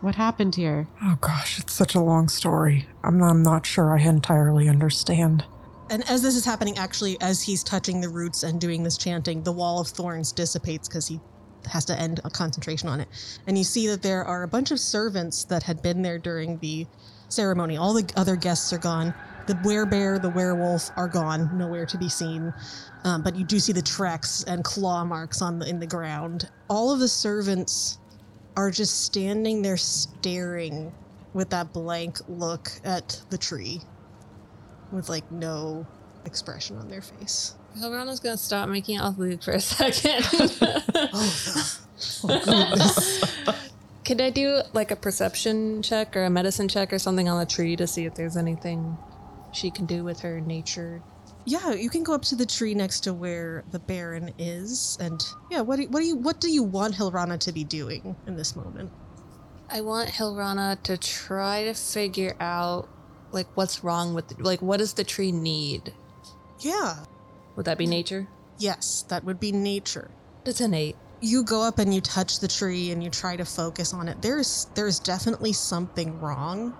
What 0.01 0.15
happened 0.15 0.55
here? 0.55 0.87
Oh 1.03 1.17
gosh, 1.19 1.59
it's 1.59 1.73
such 1.73 1.93
a 1.93 1.99
long 1.99 2.29
story. 2.29 2.87
I'm 3.03 3.17
not, 3.17 3.31
I'm 3.31 3.43
not 3.43 3.65
sure 3.65 3.97
I 3.97 4.01
entirely 4.01 4.69
understand. 4.69 5.43
And 5.89 6.09
as 6.09 6.21
this 6.21 6.35
is 6.35 6.45
happening, 6.45 6.77
actually, 6.77 7.19
as 7.19 7.41
he's 7.41 7.63
touching 7.63 7.99
the 7.99 8.07
roots 8.07 8.43
and 8.43 8.61
doing 8.61 8.83
this 8.83 8.97
chanting, 8.97 9.43
the 9.43 9.51
wall 9.51 9.81
of 9.81 9.87
thorns 9.87 10.31
dissipates 10.31 10.87
because 10.87 11.07
he 11.07 11.19
has 11.69 11.83
to 11.85 11.99
end 11.99 12.21
a 12.23 12.29
concentration 12.29 12.87
on 12.87 13.01
it. 13.01 13.09
And 13.45 13.57
you 13.57 13.65
see 13.65 13.87
that 13.87 14.01
there 14.01 14.23
are 14.23 14.43
a 14.43 14.47
bunch 14.47 14.71
of 14.71 14.79
servants 14.79 15.43
that 15.45 15.63
had 15.63 15.81
been 15.81 16.01
there 16.01 16.17
during 16.17 16.59
the 16.59 16.87
ceremony. 17.27 17.75
All 17.75 17.93
the 17.93 18.09
other 18.15 18.37
guests 18.37 18.71
are 18.71 18.77
gone. 18.77 19.13
The 19.47 19.55
werebear, 19.55 20.21
the 20.21 20.29
werewolf 20.29 20.91
are 20.95 21.07
gone, 21.09 21.57
nowhere 21.57 21.85
to 21.87 21.97
be 21.97 22.07
seen. 22.07 22.53
Um, 23.03 23.21
but 23.21 23.35
you 23.35 23.43
do 23.43 23.59
see 23.59 23.73
the 23.73 23.81
tracks 23.81 24.43
and 24.43 24.63
claw 24.63 25.03
marks 25.03 25.41
on 25.41 25.59
the, 25.59 25.67
in 25.67 25.79
the 25.79 25.87
ground. 25.87 26.49
All 26.69 26.93
of 26.93 26.99
the 26.99 27.07
servants 27.07 27.97
are 28.59 28.69
just 28.71 29.05
standing 29.05 29.61
there 29.61 29.77
staring 29.77 30.91
with 31.33 31.49
that 31.51 31.71
blank 31.71 32.17
look 32.27 32.69
at 32.83 33.21
the 33.29 33.37
tree. 33.37 33.79
with 34.91 35.07
like 35.07 35.29
no 35.31 35.85
expression 36.25 36.75
on 36.77 36.89
their 36.89 37.01
face. 37.01 37.53
Hilrana's 37.79 38.19
gonna 38.19 38.35
stop 38.37 38.67
making 38.67 38.97
out 38.97 39.17
with 39.17 39.29
Luke 39.29 39.43
for 39.43 39.51
a 39.51 39.61
second. 39.61 40.25
Oh, 41.13 41.77
oh, 42.23 42.41
goodness. 42.45 43.23
Can 44.05 44.19
I 44.21 44.29
do 44.29 44.61
like 44.73 44.91
a 44.91 44.95
perception 44.95 45.81
check 45.81 46.15
or 46.17 46.23
a 46.25 46.29
medicine 46.29 46.67
check 46.67 46.91
or 46.93 46.99
something 46.99 47.29
on 47.29 47.39
the 47.39 47.45
tree 47.45 47.75
to 47.75 47.85
see 47.87 48.05
if 48.05 48.15
there's 48.15 48.35
anything 48.37 48.97
she 49.53 49.69
can 49.71 49.85
do 49.85 50.03
with 50.03 50.21
her 50.21 50.41
nature? 50.41 51.01
Yeah, 51.45 51.73
you 51.73 51.89
can 51.89 52.03
go 52.03 52.13
up 52.13 52.21
to 52.23 52.35
the 52.35 52.45
tree 52.45 52.73
next 52.75 53.01
to 53.01 53.13
where 53.13 53.63
the 53.71 53.79
Baron 53.79 54.33
is, 54.37 54.97
and 54.99 55.21
yeah, 55.49 55.61
what 55.61 55.77
do, 55.77 55.87
what 55.89 55.99
do 56.01 56.05
you 56.05 56.15
what 56.17 56.39
do 56.39 56.49
you 56.51 56.63
want 56.63 56.95
Hilrana 56.95 57.39
to 57.39 57.51
be 57.51 57.63
doing 57.63 58.15
in 58.27 58.35
this 58.35 58.55
moment? 58.55 58.91
I 59.69 59.81
want 59.81 60.09
Hilrana 60.09 60.81
to 60.83 60.97
try 60.97 61.63
to 61.65 61.73
figure 61.73 62.35
out 62.39 62.89
like 63.31 63.47
what's 63.55 63.83
wrong 63.83 64.13
with 64.13 64.39
like 64.39 64.61
what 64.61 64.77
does 64.77 64.93
the 64.93 65.03
tree 65.03 65.31
need? 65.31 65.93
Yeah, 66.59 67.05
Would 67.55 67.65
that 67.65 67.77
be 67.77 67.87
nature? 67.87 68.27
yes, 68.57 69.03
that 69.09 69.23
would 69.23 69.39
be 69.39 69.51
nature. 69.51 70.11
It's 70.45 70.59
an 70.61 70.73
eight. 70.73 70.97
you 71.21 71.43
go 71.43 71.61
up 71.61 71.79
and 71.79 71.93
you 71.93 72.01
touch 72.01 72.39
the 72.39 72.47
tree 72.47 72.91
and 72.91 73.03
you 73.03 73.09
try 73.09 73.35
to 73.35 73.43
focus 73.45 73.93
on 73.93 74.07
it 74.07 74.21
there's 74.21 74.67
there's 74.73 74.99
definitely 74.99 75.51
something 75.53 76.17
wrong 76.19 76.73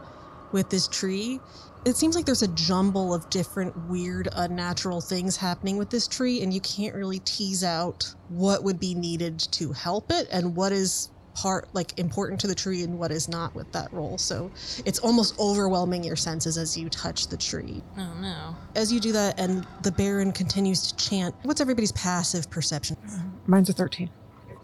with 0.51 0.69
this 0.69 0.87
tree 0.87 1.39
it 1.85 1.95
seems 1.95 2.13
like 2.15 2.25
there's 2.25 2.41
a 2.41 2.47
jumble 2.49 3.13
of 3.13 3.29
different 3.29 3.75
weird 3.87 4.27
unnatural 4.33 4.99
things 4.99 5.37
happening 5.37 5.77
with 5.77 5.89
this 5.89 6.07
tree 6.07 6.41
and 6.41 6.53
you 6.53 6.59
can't 6.61 6.93
really 6.93 7.19
tease 7.19 7.63
out 7.63 8.13
what 8.27 8.63
would 8.63 8.79
be 8.79 8.93
needed 8.93 9.39
to 9.39 9.71
help 9.71 10.11
it 10.11 10.27
and 10.31 10.55
what 10.55 10.71
is 10.73 11.09
part 11.35 11.69
like 11.73 11.97
important 11.97 12.37
to 12.41 12.47
the 12.47 12.55
tree 12.55 12.83
and 12.83 12.99
what 12.99 13.11
is 13.11 13.29
not 13.29 13.55
with 13.55 13.71
that 13.71 13.91
roll 13.93 14.17
so 14.17 14.51
it's 14.85 14.99
almost 14.99 15.39
overwhelming 15.39 16.03
your 16.03 16.17
senses 16.17 16.57
as 16.57 16.77
you 16.77 16.89
touch 16.89 17.27
the 17.27 17.37
tree 17.37 17.81
Oh 17.97 18.13
no. 18.19 18.55
as 18.75 18.91
you 18.91 18.99
do 18.99 19.13
that 19.13 19.39
and 19.39 19.65
the 19.83 19.91
baron 19.91 20.33
continues 20.33 20.91
to 20.91 21.09
chant 21.09 21.33
what's 21.43 21.61
everybody's 21.61 21.93
passive 21.93 22.49
perception 22.49 22.97
Mine's 23.47 23.69
a 23.69 23.73
13. 23.73 24.09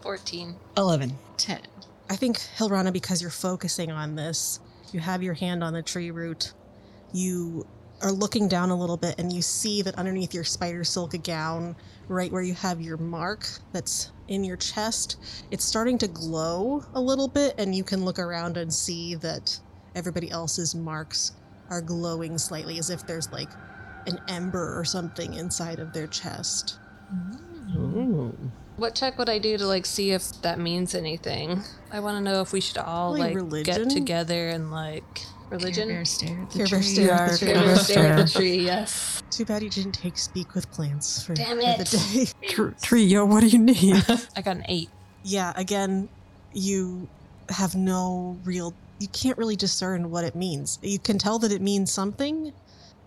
14. 0.02 0.54
11. 0.76 1.18
10. 1.38 1.60
I 2.08 2.14
think 2.16 2.36
Hilrana, 2.56 2.92
because 2.92 3.20
you're 3.20 3.30
focusing 3.32 3.90
on 3.90 4.14
this, 4.14 4.60
you 4.92 5.00
have 5.00 5.22
your 5.22 5.34
hand 5.34 5.62
on 5.62 5.72
the 5.72 5.82
tree 5.82 6.10
root. 6.10 6.52
You 7.12 7.66
are 8.02 8.12
looking 8.12 8.48
down 8.48 8.70
a 8.70 8.76
little 8.76 8.96
bit, 8.96 9.14
and 9.18 9.32
you 9.32 9.42
see 9.42 9.82
that 9.82 9.94
underneath 9.96 10.34
your 10.34 10.44
spider 10.44 10.84
silk 10.84 11.14
gown, 11.22 11.76
right 12.08 12.30
where 12.30 12.42
you 12.42 12.54
have 12.54 12.80
your 12.80 12.96
mark 12.96 13.48
that's 13.72 14.12
in 14.28 14.44
your 14.44 14.56
chest, 14.56 15.16
it's 15.50 15.64
starting 15.64 15.98
to 15.98 16.08
glow 16.08 16.84
a 16.94 17.00
little 17.00 17.28
bit, 17.28 17.54
and 17.58 17.74
you 17.74 17.84
can 17.84 18.04
look 18.04 18.18
around 18.18 18.56
and 18.56 18.72
see 18.72 19.14
that 19.14 19.58
everybody 19.94 20.30
else's 20.30 20.74
marks 20.74 21.32
are 21.70 21.80
glowing 21.80 22.38
slightly, 22.38 22.78
as 22.78 22.90
if 22.90 23.06
there's 23.06 23.30
like 23.32 23.50
an 24.06 24.18
ember 24.28 24.78
or 24.78 24.84
something 24.84 25.34
inside 25.34 25.78
of 25.78 25.92
their 25.92 26.06
chest. 26.06 26.78
Mm. 27.12 27.76
Ooh. 27.76 28.52
What 28.76 28.94
check 28.94 29.18
would 29.18 29.28
I 29.30 29.38
do 29.38 29.56
to 29.56 29.66
like 29.66 29.86
see 29.86 30.10
if 30.12 30.42
that 30.42 30.58
means 30.58 30.94
anything? 30.94 31.62
I 31.90 32.00
want 32.00 32.18
to 32.18 32.20
know 32.22 32.42
if 32.42 32.52
we 32.52 32.60
should 32.60 32.78
all 32.78 33.14
Probably 33.14 33.20
like 33.28 33.34
religion? 33.36 33.88
get 33.88 33.90
together 33.90 34.48
and 34.50 34.70
like 34.70 35.22
religion. 35.48 35.88
Care 35.88 35.96
Bear 35.96 36.04
stare 36.04 36.42
at 36.42 36.50
the 36.50 36.58
Care 36.58 36.66
Bear 36.66 36.80
tree. 36.80 36.82
stare 36.82 37.12
at 37.14 37.30
the 37.30 37.38
tree. 37.38 37.52
Care 37.52 37.62
Bear 37.64 37.76
Stare 37.76 38.06
at 38.12 38.26
the 38.26 38.32
tree. 38.32 38.56
Yes. 38.64 39.22
Too 39.30 39.44
bad 39.46 39.62
you 39.62 39.70
didn't 39.70 39.92
take 39.92 40.18
speak 40.18 40.54
with 40.54 40.70
plants 40.72 41.22
for, 41.24 41.34
Damn 41.34 41.56
for 41.58 41.62
the 41.62 41.80
it. 41.80 42.32
day. 42.42 42.48
Tr- 42.48 42.70
tree, 42.82 43.04
yo, 43.04 43.24
what 43.24 43.40
do 43.40 43.46
you 43.48 43.58
need? 43.58 43.96
I 44.36 44.42
got 44.42 44.56
an 44.56 44.64
eight. 44.68 44.90
yeah, 45.24 45.52
again, 45.56 46.08
you 46.52 47.08
have 47.48 47.74
no 47.74 48.38
real, 48.44 48.74
you 48.98 49.08
can't 49.08 49.38
really 49.38 49.56
discern 49.56 50.10
what 50.10 50.24
it 50.24 50.34
means. 50.34 50.78
You 50.82 50.98
can 50.98 51.18
tell 51.18 51.38
that 51.40 51.52
it 51.52 51.62
means 51.62 51.90
something 51.92 52.52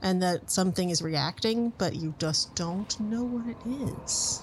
and 0.01 0.21
that 0.23 0.49
something 0.49 0.89
is 0.89 1.01
reacting, 1.01 1.73
but 1.77 1.95
you 1.95 2.13
just 2.19 2.55
don't 2.55 2.99
know 2.99 3.23
what 3.23 3.45
it 3.47 4.01
is. 4.01 4.41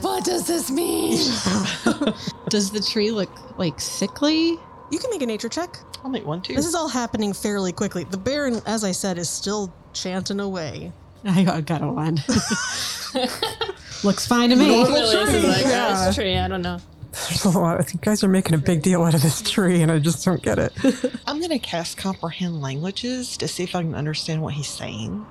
What 0.00 0.24
does 0.24 0.46
this 0.46 0.70
mean? 0.70 1.16
Does 2.48 2.70
the 2.70 2.80
tree 2.80 3.10
look 3.10 3.30
like 3.58 3.80
sickly? 3.80 4.58
You 4.90 4.98
can 4.98 5.10
make 5.10 5.22
a 5.22 5.26
nature 5.26 5.48
check. 5.48 5.78
I'll 6.04 6.10
make 6.10 6.24
one 6.24 6.42
too. 6.42 6.54
This 6.54 6.66
is 6.66 6.74
all 6.74 6.88
happening 6.88 7.32
fairly 7.32 7.72
quickly. 7.72 8.04
The 8.04 8.16
Baron, 8.18 8.60
as 8.66 8.84
I 8.84 8.92
said, 8.92 9.18
is 9.18 9.28
still 9.28 9.72
chanting 9.92 10.38
away. 10.40 10.92
I 11.24 11.42
got- 11.42 11.64
got 11.66 11.82
a 11.82 11.88
one. 11.88 12.22
Looks 14.04 14.26
fine 14.26 14.50
to 14.50 14.56
me. 14.56 14.68
Normally 14.68 15.00
this 15.00 15.44
like, 15.44 15.64
Yeah. 15.66 16.06
oh, 16.08 16.12
tree. 16.12 16.36
I 16.36 16.46
don't 16.48 16.62
know. 16.62 16.78
There's 17.12 17.44
a 17.46 17.50
lot. 17.58 17.80
I 17.80 17.82
think 17.82 18.02
guys 18.02 18.22
are 18.22 18.28
making 18.28 18.54
a 18.54 18.58
big 18.58 18.82
deal 18.82 19.02
out 19.02 19.14
of 19.14 19.22
this 19.22 19.40
tree, 19.40 19.80
and 19.82 19.90
I 19.90 19.98
just 19.98 20.24
don't 20.24 20.42
get 20.42 20.58
it. 20.58 20.72
I'm 21.26 21.38
going 21.38 21.50
to 21.50 21.58
cast 21.58 21.96
comprehend 21.96 22.60
languages 22.60 23.36
to 23.38 23.48
see 23.48 23.64
if 23.64 23.74
I 23.74 23.82
can 23.82 23.94
understand 23.94 24.42
what 24.42 24.52
he's 24.54 24.68
saying. 24.68 25.24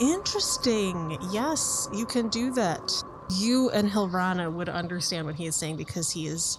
Interesting. 0.00 1.18
Yes, 1.32 1.88
you 1.92 2.06
can 2.06 2.28
do 2.28 2.52
that. 2.54 2.92
You 3.36 3.70
and 3.70 3.90
Hilrana 3.90 4.52
would 4.52 4.68
understand 4.68 5.26
what 5.26 5.34
he 5.34 5.46
is 5.46 5.56
saying 5.56 5.76
because 5.76 6.10
he 6.10 6.26
is 6.26 6.58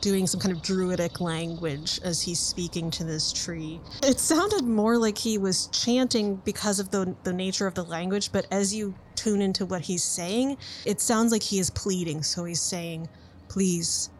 doing 0.00 0.26
some 0.26 0.40
kind 0.40 0.54
of 0.54 0.62
druidic 0.62 1.20
language 1.20 2.00
as 2.04 2.22
he's 2.22 2.38
speaking 2.40 2.90
to 2.90 3.04
this 3.04 3.32
tree. 3.32 3.80
It 4.02 4.20
sounded 4.20 4.64
more 4.64 4.96
like 4.96 5.18
he 5.18 5.38
was 5.38 5.68
chanting 5.68 6.36
because 6.36 6.78
of 6.78 6.90
the, 6.90 7.16
the 7.24 7.32
nature 7.32 7.66
of 7.66 7.74
the 7.74 7.84
language, 7.84 8.30
but 8.32 8.46
as 8.50 8.74
you 8.74 8.94
tune 9.16 9.42
into 9.42 9.66
what 9.66 9.80
he's 9.82 10.04
saying, 10.04 10.56
it 10.84 11.00
sounds 11.00 11.32
like 11.32 11.42
he 11.42 11.58
is 11.58 11.70
pleading. 11.70 12.22
So 12.22 12.44
he's 12.44 12.60
saying, 12.60 13.08
Please, 13.48 14.10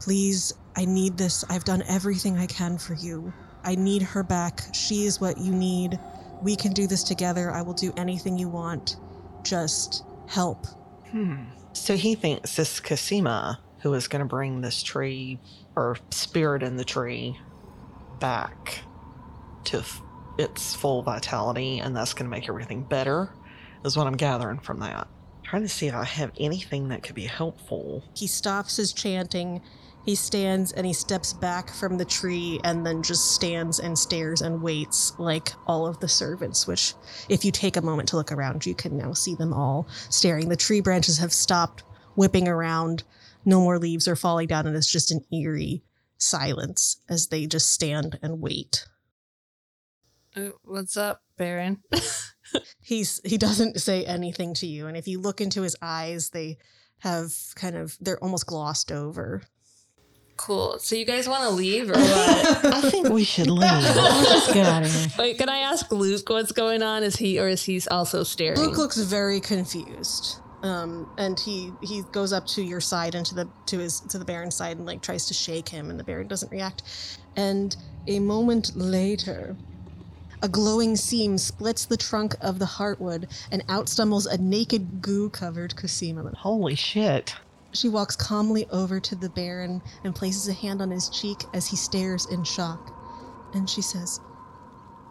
please, 0.00 0.54
I 0.76 0.84
need 0.86 1.18
this. 1.18 1.44
I've 1.50 1.64
done 1.64 1.82
everything 1.88 2.38
I 2.38 2.46
can 2.46 2.78
for 2.78 2.94
you. 2.94 3.32
I 3.64 3.74
need 3.74 4.02
her 4.02 4.22
back. 4.22 4.62
She 4.74 5.04
is 5.04 5.20
what 5.20 5.38
you 5.38 5.52
need. 5.52 5.98
We 6.42 6.56
can 6.56 6.72
do 6.72 6.86
this 6.86 7.02
together. 7.02 7.50
I 7.50 7.62
will 7.62 7.74
do 7.74 7.92
anything 7.96 8.38
you 8.38 8.48
want. 8.48 8.96
Just 9.42 10.04
help. 10.26 10.66
Hmm. 11.10 11.44
So 11.72 11.96
he 11.96 12.14
thinks 12.14 12.56
this 12.56 12.80
Cosima, 12.80 13.60
who 13.80 13.94
is 13.94 14.08
going 14.08 14.20
to 14.20 14.26
bring 14.26 14.60
this 14.60 14.82
tree 14.82 15.38
or 15.76 15.96
spirit 16.10 16.62
in 16.62 16.76
the 16.76 16.84
tree 16.84 17.38
back 18.18 18.80
to 19.64 19.78
f- 19.78 20.02
its 20.38 20.74
full 20.74 21.02
vitality, 21.02 21.78
and 21.78 21.96
that's 21.96 22.14
going 22.14 22.26
to 22.26 22.30
make 22.30 22.48
everything 22.48 22.82
better, 22.82 23.30
is 23.84 23.96
what 23.96 24.06
I'm 24.06 24.16
gathering 24.16 24.58
from 24.58 24.80
that. 24.80 25.08
Trying 25.42 25.62
to 25.62 25.68
see 25.68 25.86
if 25.86 25.94
I 25.94 26.04
have 26.04 26.32
anything 26.38 26.88
that 26.88 27.02
could 27.02 27.14
be 27.14 27.24
helpful. 27.24 28.04
He 28.14 28.26
stops 28.26 28.76
his 28.76 28.92
chanting. 28.92 29.62
He 30.04 30.14
stands 30.14 30.72
and 30.72 30.86
he 30.86 30.92
steps 30.92 31.32
back 31.32 31.70
from 31.70 31.98
the 31.98 32.04
tree 32.04 32.60
and 32.64 32.86
then 32.86 33.02
just 33.02 33.32
stands 33.32 33.78
and 33.78 33.98
stares 33.98 34.40
and 34.40 34.62
waits 34.62 35.12
like 35.18 35.52
all 35.66 35.86
of 35.86 36.00
the 36.00 36.08
servants, 36.08 36.66
which, 36.66 36.94
if 37.28 37.44
you 37.44 37.52
take 37.52 37.76
a 37.76 37.82
moment 37.82 38.08
to 38.10 38.16
look 38.16 38.32
around, 38.32 38.64
you 38.64 38.74
can 38.74 38.96
now 38.96 39.12
see 39.12 39.34
them 39.34 39.52
all 39.52 39.86
staring. 40.08 40.48
The 40.48 40.56
tree 40.56 40.80
branches 40.80 41.18
have 41.18 41.32
stopped 41.32 41.82
whipping 42.14 42.48
around. 42.48 43.04
No 43.44 43.60
more 43.60 43.78
leaves 43.78 44.08
are 44.08 44.16
falling 44.16 44.46
down, 44.48 44.66
and 44.66 44.76
it's 44.76 44.90
just 44.90 45.10
an 45.10 45.24
eerie 45.30 45.82
silence 46.16 47.00
as 47.08 47.28
they 47.28 47.46
just 47.46 47.70
stand 47.70 48.18
and 48.22 48.40
wait. 48.40 48.86
Uh, 50.34 50.50
What's 50.64 50.96
up, 50.96 51.22
Baron? 51.36 51.82
he's 52.80 53.20
he 53.24 53.36
doesn't 53.36 53.80
say 53.80 54.04
anything 54.04 54.54
to 54.54 54.66
you 54.66 54.86
and 54.86 54.96
if 54.96 55.06
you 55.06 55.20
look 55.20 55.40
into 55.40 55.62
his 55.62 55.76
eyes 55.82 56.30
they 56.30 56.56
have 57.00 57.32
kind 57.54 57.76
of 57.76 57.96
they're 58.00 58.22
almost 58.22 58.46
glossed 58.46 58.90
over 58.90 59.42
cool. 60.38 60.78
So 60.78 60.96
you 60.96 61.04
guys 61.04 61.28
want 61.28 61.42
to 61.42 61.50
leave 61.50 61.90
or 61.90 61.92
what? 61.92 62.64
I 62.64 62.80
think 62.90 63.10
we 63.10 63.24
should 63.24 63.48
leave. 63.48 63.60
Let's 63.70 64.52
get 64.54 64.66
out 64.66 64.84
of 64.84 64.94
here. 64.94 65.08
Wait, 65.18 65.36
can 65.38 65.50
I 65.50 65.58
ask 65.58 65.92
Luke 65.92 66.28
what's 66.30 66.52
going 66.52 66.82
on? 66.82 67.02
Is 67.02 67.16
he 67.16 67.38
or 67.38 67.48
is 67.48 67.64
he 67.64 67.80
also 67.90 68.22
staring? 68.22 68.58
luke 68.58 68.78
looks 68.78 68.96
very 68.96 69.40
confused 69.40 70.40
um 70.62 71.08
and 71.18 71.38
he 71.38 71.72
he 71.82 72.02
goes 72.10 72.32
up 72.32 72.46
to 72.46 72.62
your 72.62 72.80
side 72.80 73.14
and 73.14 73.24
to 73.26 73.34
the 73.34 73.48
to 73.66 73.78
his 73.78 74.00
to 74.00 74.18
the 74.18 74.24
baron's 74.24 74.56
side 74.56 74.76
and 74.76 74.86
like 74.86 75.00
tries 75.00 75.26
to 75.26 75.34
shake 75.34 75.68
him 75.68 75.88
and 75.90 76.00
the 76.00 76.04
baron 76.04 76.26
doesn't 76.26 76.50
react 76.50 76.82
and 77.36 77.76
a 78.08 78.18
moment 78.18 78.74
later 78.74 79.54
a 80.42 80.48
glowing 80.48 80.96
seam 80.96 81.36
splits 81.38 81.84
the 81.84 81.96
trunk 81.96 82.34
of 82.40 82.58
the 82.58 82.64
heartwood 82.64 83.28
and 83.50 83.62
out 83.68 83.88
stumbles 83.88 84.26
a 84.26 84.38
naked 84.38 85.02
goo 85.02 85.30
covered 85.30 85.74
Cosima. 85.76 86.30
Holy 86.36 86.76
shit. 86.76 87.34
She 87.72 87.88
walks 87.88 88.16
calmly 88.16 88.66
over 88.70 88.98
to 88.98 89.14
the 89.14 89.28
Baron 89.28 89.82
and 90.04 90.14
places 90.14 90.48
a 90.48 90.52
hand 90.52 90.80
on 90.80 90.90
his 90.90 91.08
cheek 91.08 91.44
as 91.52 91.66
he 91.66 91.76
stares 91.76 92.26
in 92.26 92.44
shock. 92.44 92.94
And 93.54 93.68
she 93.68 93.82
says, 93.82 94.20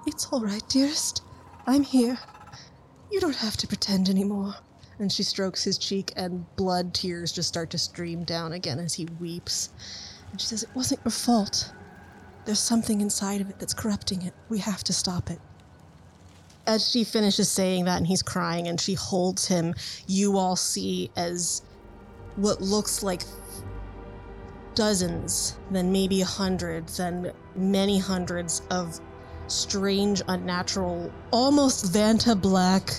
It's 0.06 0.26
all 0.32 0.42
right, 0.42 0.68
dearest. 0.68 1.22
I'm 1.68 1.84
here. 1.84 2.18
You 3.12 3.20
don't 3.20 3.36
have 3.36 3.58
to 3.58 3.68
pretend 3.68 4.10
anymore. 4.10 4.56
And 5.00 5.12
she 5.12 5.22
strokes 5.22 5.64
his 5.64 5.78
cheek, 5.78 6.12
and 6.16 6.46
blood 6.56 6.94
tears 6.94 7.32
just 7.32 7.48
start 7.48 7.70
to 7.72 7.78
stream 7.78 8.24
down 8.24 8.54
again 8.54 8.80
as 8.80 8.96
he 8.96 9.06
weeps. 9.20 9.70
And 10.32 10.42
she 10.42 10.48
says, 10.48 10.64
It 10.64 10.70
wasn't 10.74 11.02
your 11.06 11.12
fault. 11.12 11.72
There's 12.46 12.60
something 12.60 13.02
inside 13.02 13.42
of 13.42 13.50
it 13.50 13.60
that's 13.60 13.74
corrupting 13.74 14.24
it. 14.24 14.34
We 14.50 14.60
have 14.60 14.84
to 14.86 14.94
stop 14.94 15.30
it. 15.30 15.40
As 16.66 16.90
she 16.90 17.04
finishes 17.04 17.50
saying 17.50 17.86
that 17.86 17.98
and 17.98 18.08
he's 18.08 18.24
crying 18.24 18.68
and 18.68 18.80
she 18.80 18.94
holds 18.94 19.48
him, 19.48 19.76
you 20.08 20.38
all 20.38 20.56
see 20.56 21.12
as 21.16 21.62
what 22.38 22.62
looks 22.62 23.04
like 23.04 23.24
dozens, 24.76 25.58
then 25.72 25.92
maybe 25.92 26.22
hundreds, 26.22 26.98
then 26.98 27.32
many 27.56 27.98
hundreds 28.00 28.62
of 28.70 29.00
strange, 29.48 30.22
unnatural, 30.28 31.12
almost 31.32 31.92
Vanta 31.94 32.40
black 32.40 32.92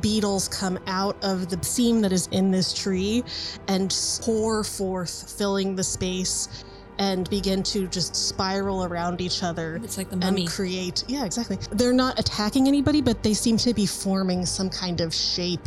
beetles 0.00 0.48
come 0.48 0.78
out 0.86 1.16
of 1.24 1.48
the 1.48 1.62
seam 1.64 2.00
that 2.02 2.12
is 2.12 2.28
in 2.28 2.50
this 2.50 2.72
tree 2.72 3.24
and 3.66 3.94
pour 4.22 4.62
forth, 4.62 5.34
filling 5.36 5.74
the 5.74 5.82
space 5.84 6.64
and 6.98 7.28
begin 7.28 7.62
to 7.62 7.86
just 7.88 8.14
spiral 8.14 8.84
around 8.84 9.20
each 9.20 9.42
other 9.42 9.76
It's 9.82 9.98
like 9.98 10.08
the 10.08 10.16
mummy. 10.16 10.42
and 10.42 10.50
create 10.50 11.04
yeah 11.08 11.26
exactly 11.26 11.58
they're 11.72 11.92
not 11.92 12.18
attacking 12.18 12.66
anybody 12.68 13.02
but 13.02 13.22
they 13.22 13.34
seem 13.34 13.58
to 13.58 13.74
be 13.74 13.84
forming 13.84 14.46
some 14.46 14.70
kind 14.70 15.02
of 15.02 15.12
shape 15.14 15.60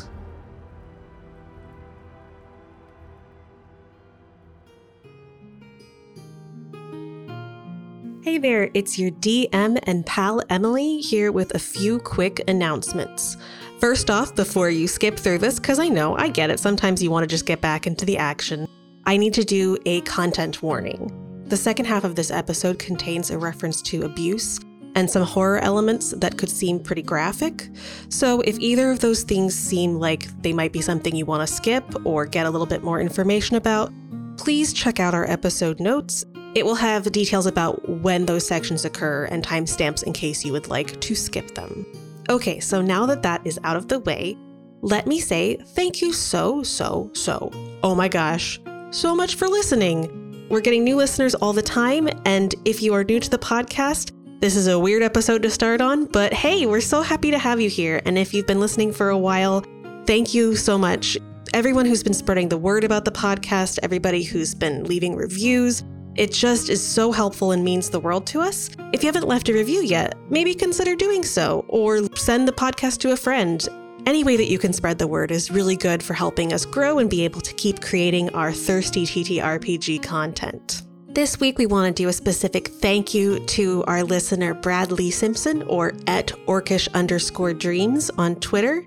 Hey 8.21 8.37
there, 8.37 8.69
it's 8.73 8.99
your 8.99 9.11
DM 9.11 9.79
and 9.83 10.05
pal 10.05 10.41
Emily 10.49 10.97
here 10.97 11.31
with 11.31 11.55
a 11.55 11.59
few 11.59 11.99
quick 11.99 12.41
announcements. 12.49 13.37
First 13.79 14.09
off, 14.09 14.35
before 14.35 14.69
you 14.69 14.89
skip 14.89 15.17
through 15.17 15.37
this, 15.37 15.57
because 15.57 15.79
I 15.79 15.87
know, 15.87 16.17
I 16.17 16.27
get 16.27 16.49
it, 16.49 16.59
sometimes 16.59 17.01
you 17.01 17.11
want 17.11 17.23
to 17.23 17.27
just 17.33 17.45
get 17.45 17.61
back 17.61 17.87
into 17.87 18.03
the 18.03 18.17
action, 18.17 18.67
I 19.05 19.15
need 19.15 19.33
to 19.35 19.45
do 19.45 19.77
a 19.85 20.01
content 20.01 20.61
warning. 20.61 21.45
The 21.45 21.55
second 21.55 21.85
half 21.85 22.03
of 22.03 22.15
this 22.15 22.29
episode 22.29 22.77
contains 22.77 23.31
a 23.31 23.37
reference 23.37 23.81
to 23.83 24.03
abuse 24.03 24.59
and 24.95 25.09
some 25.09 25.23
horror 25.23 25.59
elements 25.59 26.11
that 26.17 26.37
could 26.37 26.49
seem 26.49 26.81
pretty 26.81 27.03
graphic. 27.03 27.69
So 28.09 28.41
if 28.41 28.59
either 28.59 28.91
of 28.91 28.99
those 28.99 29.23
things 29.23 29.55
seem 29.55 29.93
like 29.93 30.25
they 30.41 30.51
might 30.51 30.73
be 30.73 30.81
something 30.81 31.15
you 31.15 31.25
want 31.25 31.47
to 31.47 31.55
skip 31.55 31.85
or 32.05 32.25
get 32.25 32.45
a 32.45 32.49
little 32.49 32.67
bit 32.67 32.83
more 32.83 32.99
information 32.99 33.55
about, 33.55 33.93
please 34.35 34.73
check 34.73 34.99
out 34.99 35.13
our 35.13 35.29
episode 35.31 35.79
notes 35.79 36.25
it 36.55 36.65
will 36.65 36.75
have 36.75 37.11
details 37.11 37.45
about 37.45 37.87
when 37.87 38.25
those 38.25 38.45
sections 38.45 38.85
occur 38.85 39.25
and 39.25 39.43
timestamps 39.45 40.03
in 40.03 40.13
case 40.13 40.43
you 40.43 40.51
would 40.51 40.67
like 40.67 40.99
to 41.01 41.15
skip 41.15 41.53
them. 41.55 41.85
Okay, 42.29 42.59
so 42.59 42.81
now 42.81 43.05
that 43.05 43.23
that 43.23 43.41
is 43.45 43.59
out 43.63 43.77
of 43.77 43.87
the 43.87 43.99
way, 43.99 44.37
let 44.81 45.07
me 45.07 45.19
say 45.19 45.57
thank 45.57 46.01
you 46.01 46.13
so, 46.13 46.63
so, 46.63 47.11
so, 47.13 47.51
oh 47.83 47.95
my 47.95 48.07
gosh, 48.07 48.59
so 48.91 49.15
much 49.15 49.35
for 49.35 49.47
listening. 49.47 50.47
We're 50.49 50.61
getting 50.61 50.83
new 50.83 50.95
listeners 50.95 51.35
all 51.35 51.53
the 51.53 51.61
time, 51.61 52.09
and 52.25 52.55
if 52.65 52.81
you 52.81 52.93
are 52.93 53.03
new 53.03 53.19
to 53.19 53.29
the 53.29 53.37
podcast, 53.37 54.11
this 54.41 54.55
is 54.55 54.67
a 54.67 54.79
weird 54.79 55.03
episode 55.03 55.43
to 55.43 55.49
start 55.49 55.81
on, 55.81 56.05
but 56.05 56.33
hey, 56.33 56.65
we're 56.65 56.81
so 56.81 57.01
happy 57.01 57.29
to 57.29 57.37
have 57.37 57.59
you 57.59 57.69
here. 57.69 58.01
And 58.05 58.17
if 58.17 58.33
you've 58.33 58.47
been 58.47 58.61
listening 58.61 58.93
for 58.93 59.09
a 59.09 59.17
while, 59.17 59.65
thank 60.05 60.33
you 60.33 60.55
so 60.55 60.77
much. 60.77 61.17
Everyone 61.53 61.85
who's 61.85 62.03
been 62.03 62.13
spreading 62.13 62.47
the 62.47 62.57
word 62.57 62.83
about 62.83 63.05
the 63.05 63.11
podcast, 63.11 63.79
everybody 63.83 64.23
who's 64.23 64.55
been 64.55 64.85
leaving 64.85 65.15
reviews, 65.15 65.83
it 66.19 66.33
just 66.33 66.69
is 66.69 66.85
so 66.85 67.13
helpful 67.13 67.53
and 67.53 67.63
means 67.63 67.89
the 67.89 67.99
world 67.99 68.27
to 68.27 68.41
us. 68.41 68.69
If 68.91 69.01
you 69.01 69.07
haven't 69.07 69.25
left 69.25 69.47
a 69.47 69.53
review 69.53 69.81
yet, 69.81 70.15
maybe 70.29 70.53
consider 70.53 70.93
doing 70.93 71.23
so 71.23 71.63
or 71.69 72.13
send 72.17 72.45
the 72.45 72.51
podcast 72.51 72.97
to 72.99 73.13
a 73.13 73.17
friend. 73.17 73.65
Any 74.05 74.25
way 74.25 74.35
that 74.35 74.51
you 74.51 74.59
can 74.59 74.73
spread 74.73 74.97
the 74.97 75.07
word 75.07 75.31
is 75.31 75.49
really 75.49 75.77
good 75.77 76.03
for 76.03 76.13
helping 76.13 76.51
us 76.51 76.65
grow 76.65 76.99
and 76.99 77.09
be 77.09 77.23
able 77.23 77.39
to 77.39 77.53
keep 77.53 77.81
creating 77.81 78.29
our 78.31 78.51
thirsty 78.51 79.05
TTRPG 79.05 80.03
content. 80.03 80.81
This 81.07 81.39
week, 81.39 81.57
we 81.57 81.65
want 81.65 81.95
to 81.95 82.03
do 82.03 82.09
a 82.09 82.13
specific 82.13 82.67
thank 82.67 83.13
you 83.13 83.39
to 83.45 83.85
our 83.87 84.03
listener 84.03 84.53
Bradley 84.53 85.11
Simpson 85.11 85.63
or 85.63 85.93
at 86.05 86.27
orcish 86.47 86.91
underscore 86.93 87.53
dreams 87.53 88.11
on 88.17 88.35
Twitter. 88.35 88.85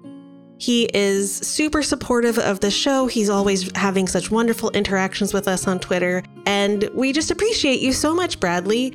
He 0.62 0.84
is 0.94 1.38
super 1.38 1.82
supportive 1.82 2.38
of 2.38 2.60
the 2.60 2.70
show. 2.70 3.08
He's 3.08 3.28
always 3.28 3.68
having 3.76 4.06
such 4.06 4.30
wonderful 4.30 4.70
interactions 4.70 5.34
with 5.34 5.48
us 5.48 5.66
on 5.66 5.80
Twitter. 5.80 6.22
And 6.46 6.88
we 6.94 7.12
just 7.12 7.32
appreciate 7.32 7.80
you 7.80 7.92
so 7.92 8.14
much, 8.14 8.38
Bradley. 8.38 8.94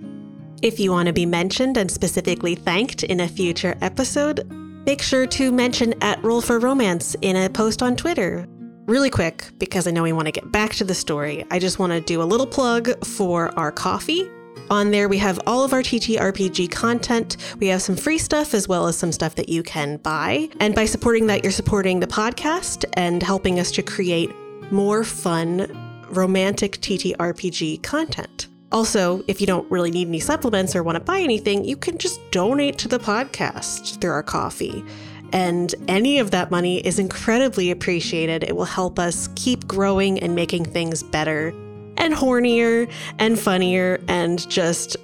If 0.61 0.79
you 0.79 0.93
want 0.93 1.07
to 1.07 1.13
be 1.13 1.25
mentioned 1.25 1.75
and 1.75 1.91
specifically 1.91 2.55
thanked 2.55 3.03
in 3.03 3.19
a 3.19 3.27
future 3.27 3.77
episode, 3.81 4.49
make 4.85 5.01
sure 5.01 5.27
to 5.27 5.51
mention 5.51 5.93
at 6.01 6.23
Roll 6.23 6.39
for 6.39 6.57
Romance 6.57 7.17
in 7.21 7.35
a 7.35 7.49
post 7.49 7.83
on 7.83 7.97
Twitter. 7.97 8.47
Really 8.85 9.09
quick, 9.09 9.43
because 9.57 9.87
I 9.87 9.91
know 9.91 10.03
we 10.03 10.13
want 10.13 10.27
to 10.27 10.31
get 10.31 10.49
back 10.49 10.73
to 10.75 10.85
the 10.85 10.95
story, 10.95 11.45
I 11.51 11.59
just 11.59 11.79
want 11.79 11.91
to 11.91 11.99
do 11.99 12.21
a 12.21 12.23
little 12.23 12.47
plug 12.47 13.05
for 13.05 13.51
our 13.59 13.73
Ko-fi. 13.73 14.36
On 14.69 14.91
there, 14.91 15.07
we 15.07 15.17
have 15.17 15.39
all 15.47 15.63
of 15.63 15.73
our 15.73 15.81
TTRPG 15.81 16.69
content. 16.69 17.37
We 17.59 17.67
have 17.67 17.81
some 17.81 17.95
free 17.95 18.17
stuff 18.17 18.53
as 18.53 18.67
well 18.67 18.87
as 18.87 18.97
some 18.97 19.11
stuff 19.11 19.35
that 19.35 19.49
you 19.49 19.63
can 19.63 19.97
buy. 19.97 20.49
And 20.59 20.75
by 20.75 20.85
supporting 20.85 21.27
that, 21.27 21.43
you're 21.43 21.51
supporting 21.51 21.99
the 21.99 22.07
podcast 22.07 22.83
and 22.93 23.23
helping 23.23 23.59
us 23.59 23.71
to 23.71 23.81
create 23.81 24.29
more 24.71 25.03
fun, 25.03 25.67
romantic 26.09 26.73
TTRPG 26.81 27.81
content. 27.81 28.47
Also, 28.71 29.23
if 29.27 29.39
you 29.39 29.47
don't 29.47 29.69
really 29.71 29.91
need 29.91 30.09
any 30.09 30.19
supplements 30.19 30.75
or 30.75 30.83
want 30.83 30.97
to 30.97 31.03
buy 31.03 31.19
anything, 31.19 31.63
you 31.63 31.77
can 31.77 31.97
just 31.97 32.19
donate 32.31 32.77
to 32.79 32.89
the 32.89 32.99
podcast 32.99 34.01
through 34.01 34.11
our 34.11 34.23
Ko-fi. 34.23 34.83
And 35.31 35.73
any 35.87 36.19
of 36.19 36.31
that 36.31 36.51
money 36.51 36.79
is 36.85 36.99
incredibly 36.99 37.71
appreciated. 37.71 38.43
It 38.43 38.55
will 38.55 38.65
help 38.65 38.99
us 38.99 39.29
keep 39.35 39.67
growing 39.67 40.19
and 40.19 40.35
making 40.35 40.65
things 40.65 41.03
better 41.03 41.53
and 41.97 42.13
hornier 42.13 42.91
and 43.19 43.39
funnier 43.39 43.99
and 44.07 44.47
just 44.49 44.97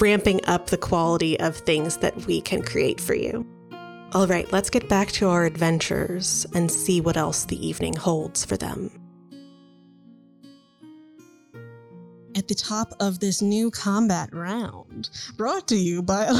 ramping 0.00 0.40
up 0.46 0.66
the 0.66 0.78
quality 0.78 1.38
of 1.40 1.56
things 1.56 1.98
that 1.98 2.16
we 2.26 2.40
can 2.40 2.62
create 2.62 3.00
for 3.00 3.14
you. 3.14 3.46
All 4.12 4.26
right, 4.26 4.50
let's 4.52 4.70
get 4.70 4.88
back 4.88 5.12
to 5.12 5.28
our 5.28 5.44
adventures 5.44 6.46
and 6.54 6.70
see 6.70 7.00
what 7.00 7.16
else 7.16 7.44
the 7.44 7.64
evening 7.64 7.94
holds 7.94 8.44
for 8.44 8.56
them. 8.56 8.90
at 12.36 12.48
the 12.48 12.54
top 12.54 12.94
of 13.00 13.18
this 13.20 13.42
new 13.42 13.70
combat 13.70 14.32
round 14.32 15.10
brought 15.36 15.68
to 15.68 15.76
you 15.76 16.02
by 16.02 16.26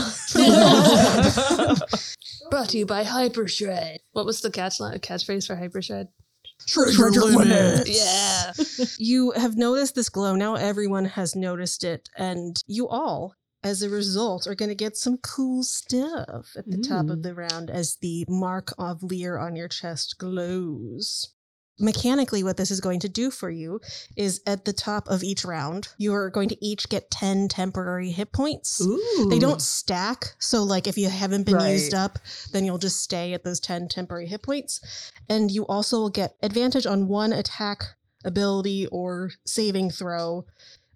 Brought 2.50 2.70
to 2.70 2.78
you 2.78 2.86
by 2.86 3.04
Hyper 3.04 3.46
Shred. 3.46 4.00
What 4.12 4.24
was 4.24 4.40
the 4.40 4.50
catch 4.50 4.78
catchphrase 4.78 5.46
for 5.46 5.56
Hyper 5.56 5.82
Shred? 6.66 6.94
treasure 6.94 7.20
limit. 7.22 7.88
Yeah. 7.88 8.52
You 8.98 9.32
have 9.32 9.56
noticed 9.56 9.94
this 9.94 10.08
glow. 10.08 10.34
Now 10.34 10.54
everyone 10.54 11.04
has 11.04 11.34
noticed 11.34 11.84
it, 11.84 12.08
and 12.16 12.62
you 12.66 12.88
all, 12.88 13.34
as 13.62 13.82
a 13.82 13.90
result, 13.90 14.46
are 14.46 14.54
going 14.54 14.68
to 14.68 14.74
get 14.74 14.96
some 14.96 15.18
cool 15.18 15.62
stuff 15.62 16.54
at 16.56 16.70
the 16.70 16.78
top 16.78 17.08
of 17.08 17.18
mm. 17.18 17.22
the 17.22 17.34
round 17.34 17.70
as 17.70 17.96
the 17.96 18.24
mark 18.28 18.72
of 18.78 19.02
Lear 19.02 19.38
on 19.38 19.56
your 19.56 19.68
chest 19.68 20.16
glows. 20.18 21.34
Mechanically, 21.80 22.42
what 22.42 22.56
this 22.56 22.70
is 22.70 22.80
going 22.80 23.00
to 23.00 23.08
do 23.08 23.30
for 23.30 23.50
you 23.50 23.80
is 24.16 24.40
at 24.46 24.64
the 24.64 24.72
top 24.72 25.08
of 25.08 25.22
each 25.22 25.44
round, 25.44 25.88
you 25.98 26.12
are 26.14 26.30
going 26.30 26.48
to 26.50 26.64
each 26.64 26.88
get 26.88 27.10
10 27.10 27.48
temporary 27.48 28.10
hit 28.10 28.32
points. 28.32 28.80
They 29.28 29.38
don't 29.38 29.62
stack. 29.62 30.34
So, 30.38 30.62
like, 30.62 30.86
if 30.86 30.98
you 30.98 31.08
haven't 31.08 31.44
been 31.44 31.60
used 31.72 31.94
up, 31.94 32.18
then 32.52 32.64
you'll 32.64 32.78
just 32.78 33.00
stay 33.00 33.32
at 33.32 33.44
those 33.44 33.60
10 33.60 33.88
temporary 33.88 34.26
hit 34.26 34.42
points. 34.42 34.80
And 35.28 35.50
you 35.50 35.66
also 35.66 35.98
will 35.98 36.10
get 36.10 36.36
advantage 36.42 36.86
on 36.86 37.08
one 37.08 37.32
attack 37.32 37.84
ability 38.24 38.86
or 38.88 39.30
saving 39.46 39.90
throw 39.90 40.44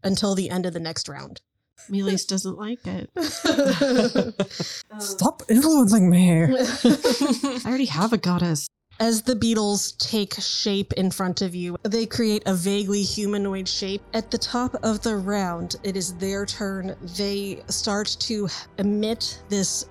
until 0.03 0.35
the 0.35 0.51
end 0.51 0.67
of 0.67 0.75
the 0.75 0.81
next 0.81 1.09
round. 1.09 1.41
Melis 1.89 2.25
doesn't 2.25 2.57
like 2.57 2.79
it. 2.87 3.11
Stop 5.01 5.43
influencing 5.49 6.09
me. 6.09 6.45
I 6.45 7.61
already 7.67 7.87
have 7.87 8.13
a 8.13 8.19
goddess. 8.19 8.69
As 9.01 9.23
the 9.23 9.35
beetles 9.35 9.93
take 9.93 10.35
shape 10.35 10.93
in 10.93 11.11
front 11.11 11.43
of 11.43 11.53
you, 11.53 11.77
they 11.83 12.07
create 12.07 12.45
a 12.47 12.55
vaguely 12.55 13.03
humanoid 13.03 13.67
shape. 13.67 14.01
At 14.15 14.31
the 14.31 14.39
top 14.39 14.77
of 14.85 15.03
the 15.03 15.17
round, 15.17 15.75
it 15.83 15.97
is 15.97 16.15
their 16.15 16.47
turn. 16.47 16.95
They 17.17 17.65
start 17.69 18.17
to 18.21 18.49
emit 18.79 19.43
this 19.49 19.87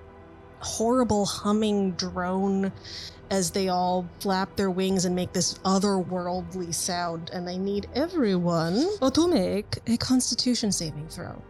horrible 0.60 1.26
humming 1.26 1.92
drone 1.92 2.72
as 3.30 3.52
they 3.52 3.68
all 3.68 4.08
flap 4.22 4.56
their 4.56 4.72
wings 4.72 5.04
and 5.04 5.14
make 5.14 5.34
this 5.34 5.56
otherworldly 5.66 6.74
sound. 6.74 7.30
And 7.34 7.50
I 7.50 7.58
need 7.58 7.90
everyone 7.96 8.88
to 9.02 9.28
make 9.28 9.80
a 9.86 9.98
constitution 9.98 10.72
saving 10.72 11.10
throw. 11.10 11.42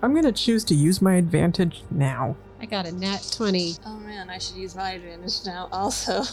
I'm 0.00 0.14
gonna 0.14 0.32
choose 0.32 0.64
to 0.64 0.74
use 0.74 1.02
my 1.02 1.16
advantage 1.16 1.82
now. 1.90 2.34
I 2.60 2.66
got 2.66 2.86
a 2.86 2.92
nat 2.92 3.28
20. 3.30 3.76
Oh 3.84 3.98
man, 3.98 4.30
I 4.30 4.38
should 4.38 4.56
use 4.56 4.74
my 4.74 4.92
advantage 4.92 5.44
now 5.44 5.68
also. 5.70 6.24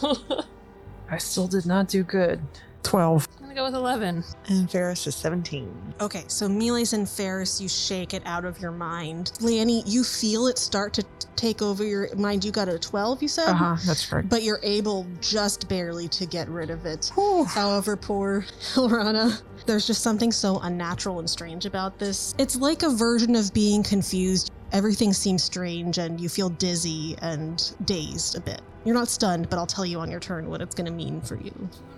I 1.10 1.18
still 1.18 1.46
did 1.46 1.66
not 1.66 1.88
do 1.88 2.02
good. 2.02 2.40
Twelve. 2.82 3.28
I'm 3.38 3.42
gonna 3.44 3.54
go 3.54 3.64
with 3.64 3.74
11. 3.74 4.24
And 4.48 4.70
Ferris 4.70 5.06
is 5.06 5.14
17. 5.14 5.94
Okay, 6.00 6.24
so 6.26 6.48
Meles 6.48 6.92
and 6.94 7.08
Ferris, 7.08 7.60
you 7.60 7.68
shake 7.68 8.12
it 8.12 8.22
out 8.26 8.44
of 8.44 8.60
your 8.60 8.72
mind. 8.72 9.30
Lanny, 9.40 9.82
you 9.86 10.02
feel 10.02 10.46
it 10.48 10.58
start 10.58 10.92
to 10.94 11.02
t- 11.02 11.21
take 11.36 11.62
over 11.62 11.84
your 11.84 12.14
mind. 12.16 12.44
You 12.44 12.52
got 12.52 12.68
a 12.68 12.78
12, 12.78 13.22
you 13.22 13.28
said? 13.28 13.48
Uh 13.48 13.54
huh. 13.54 13.76
That's 13.86 14.06
correct. 14.06 14.28
But 14.28 14.42
you're 14.42 14.60
able 14.62 15.06
just 15.20 15.68
barely 15.68 16.08
to 16.08 16.26
get 16.26 16.48
rid 16.48 16.70
of 16.70 16.86
it. 16.86 17.10
However, 17.48 17.96
poor 17.96 18.44
Hilrana, 18.74 19.42
there's 19.66 19.86
just 19.86 20.02
something 20.02 20.32
so 20.32 20.58
unnatural 20.60 21.18
and 21.18 21.28
strange 21.28 21.66
about 21.66 21.98
this. 21.98 22.34
It's 22.38 22.56
like 22.56 22.82
a 22.82 22.90
version 22.90 23.34
of 23.36 23.52
being 23.52 23.82
confused. 23.82 24.50
Everything 24.72 25.12
seems 25.12 25.42
strange 25.42 25.98
and 25.98 26.20
you 26.20 26.28
feel 26.28 26.48
dizzy 26.48 27.16
and 27.20 27.74
dazed 27.84 28.36
a 28.36 28.40
bit. 28.40 28.62
You're 28.84 28.94
not 28.94 29.08
stunned, 29.08 29.48
but 29.50 29.58
I'll 29.58 29.66
tell 29.66 29.86
you 29.86 30.00
on 30.00 30.10
your 30.10 30.20
turn 30.20 30.48
what 30.48 30.60
it's 30.60 30.74
going 30.74 30.86
to 30.86 30.92
mean 30.92 31.20
for 31.20 31.36
you. 31.36 31.52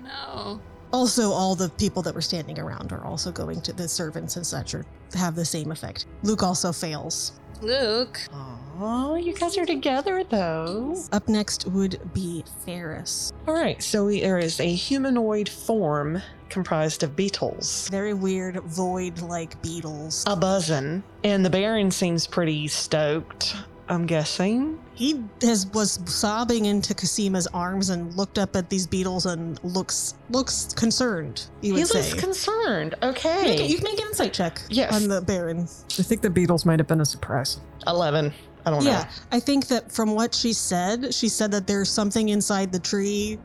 Oh 0.07 0.61
no. 0.61 0.61
Also, 0.95 1.33
all 1.33 1.57
the 1.57 1.69
people 1.71 2.03
that 2.03 2.15
were 2.15 2.21
standing 2.21 2.57
around 2.57 2.93
are 2.93 3.05
also 3.05 3.33
going 3.33 3.61
to 3.61 3.73
the 3.73 3.89
servants 3.89 4.37
and 4.37 4.47
such 4.47 4.75
or 4.75 4.87
have 5.15 5.35
the 5.35 5.45
same 5.45 5.73
effect. 5.73 6.07
Luke 6.23 6.45
also 6.45 6.71
fails. 6.71 7.33
Luke. 7.63 8.21
Oh, 8.79 9.17
you 9.17 9.33
guys 9.33 9.59
are 9.59 9.67
together 9.67 10.23
though. 10.23 10.97
Up 11.11 11.29
next 11.29 11.67
would 11.67 11.99
be 12.15 12.45
Ferris. 12.65 13.33
All 13.49 13.55
right, 13.55 13.83
so 13.83 14.09
there 14.09 14.39
is 14.39 14.61
a 14.61 14.73
humanoid 14.73 15.49
form 15.49 16.23
comprised 16.49 17.03
of 17.03 17.17
beetles. 17.17 17.89
Very 17.89 18.15
weird, 18.15 18.61
void 18.63 19.21
like 19.21 19.61
beetles. 19.63 20.23
A 20.29 20.37
buzzing. 20.37 21.03
And 21.25 21.45
the 21.45 21.51
Baron 21.51 21.91
seems 21.91 22.29
pretty 22.29 22.69
stoked, 22.69 23.57
I'm 23.89 24.07
guessing. 24.07 24.79
He 24.95 25.23
has 25.43 25.67
was 25.67 25.99
sobbing 26.07 26.65
into 26.67 26.95
Cosima's 26.95 27.47
arms 27.49 27.91
and 27.91 28.15
looked 28.15 28.39
up 28.39 28.57
at 28.57 28.71
these 28.71 28.87
beetles 28.87 29.27
and 29.27 29.63
looks 29.63 30.15
looks 30.31 30.73
concerned. 30.75 31.47
You 31.61 31.75
He 31.75 31.83
would 31.83 31.95
looks 31.95 32.09
say. 32.13 32.19
concerned. 32.19 32.95
Make 33.03 33.11
Okay. 33.17 33.65
it- 33.65 33.71
you 33.71 33.77
can 33.77 33.85
make 33.85 34.01
an 34.01 34.09
insight 34.09 34.33
check 34.33 34.61
Yes. 34.71 34.95
on 34.95 35.09
the 35.09 35.21
Baron. 35.21 35.69
I 35.99 36.03
think 36.03 36.23
the 36.23 36.31
beetles 36.31 36.65
might 36.65 36.79
have 36.79 36.89
been 36.89 37.01
a 37.01 37.05
surprise. 37.07 37.59
11. 37.87 38.33
I 38.65 38.71
don't 38.71 38.83
Yeah, 38.83 38.93
know. 38.93 38.99
Yeah, 39.01 39.05
I 39.33 39.41
think 39.41 39.67
that 39.69 39.93
from 39.93 40.15
what 40.15 40.35
she 40.35 40.55
said, 40.55 41.13
she 41.13 41.29
said 41.29 41.51
that 41.51 41.67
there's 41.67 41.91
something 41.91 42.31
inside 42.31 42.73
the 42.73 42.79
tree 42.79 43.39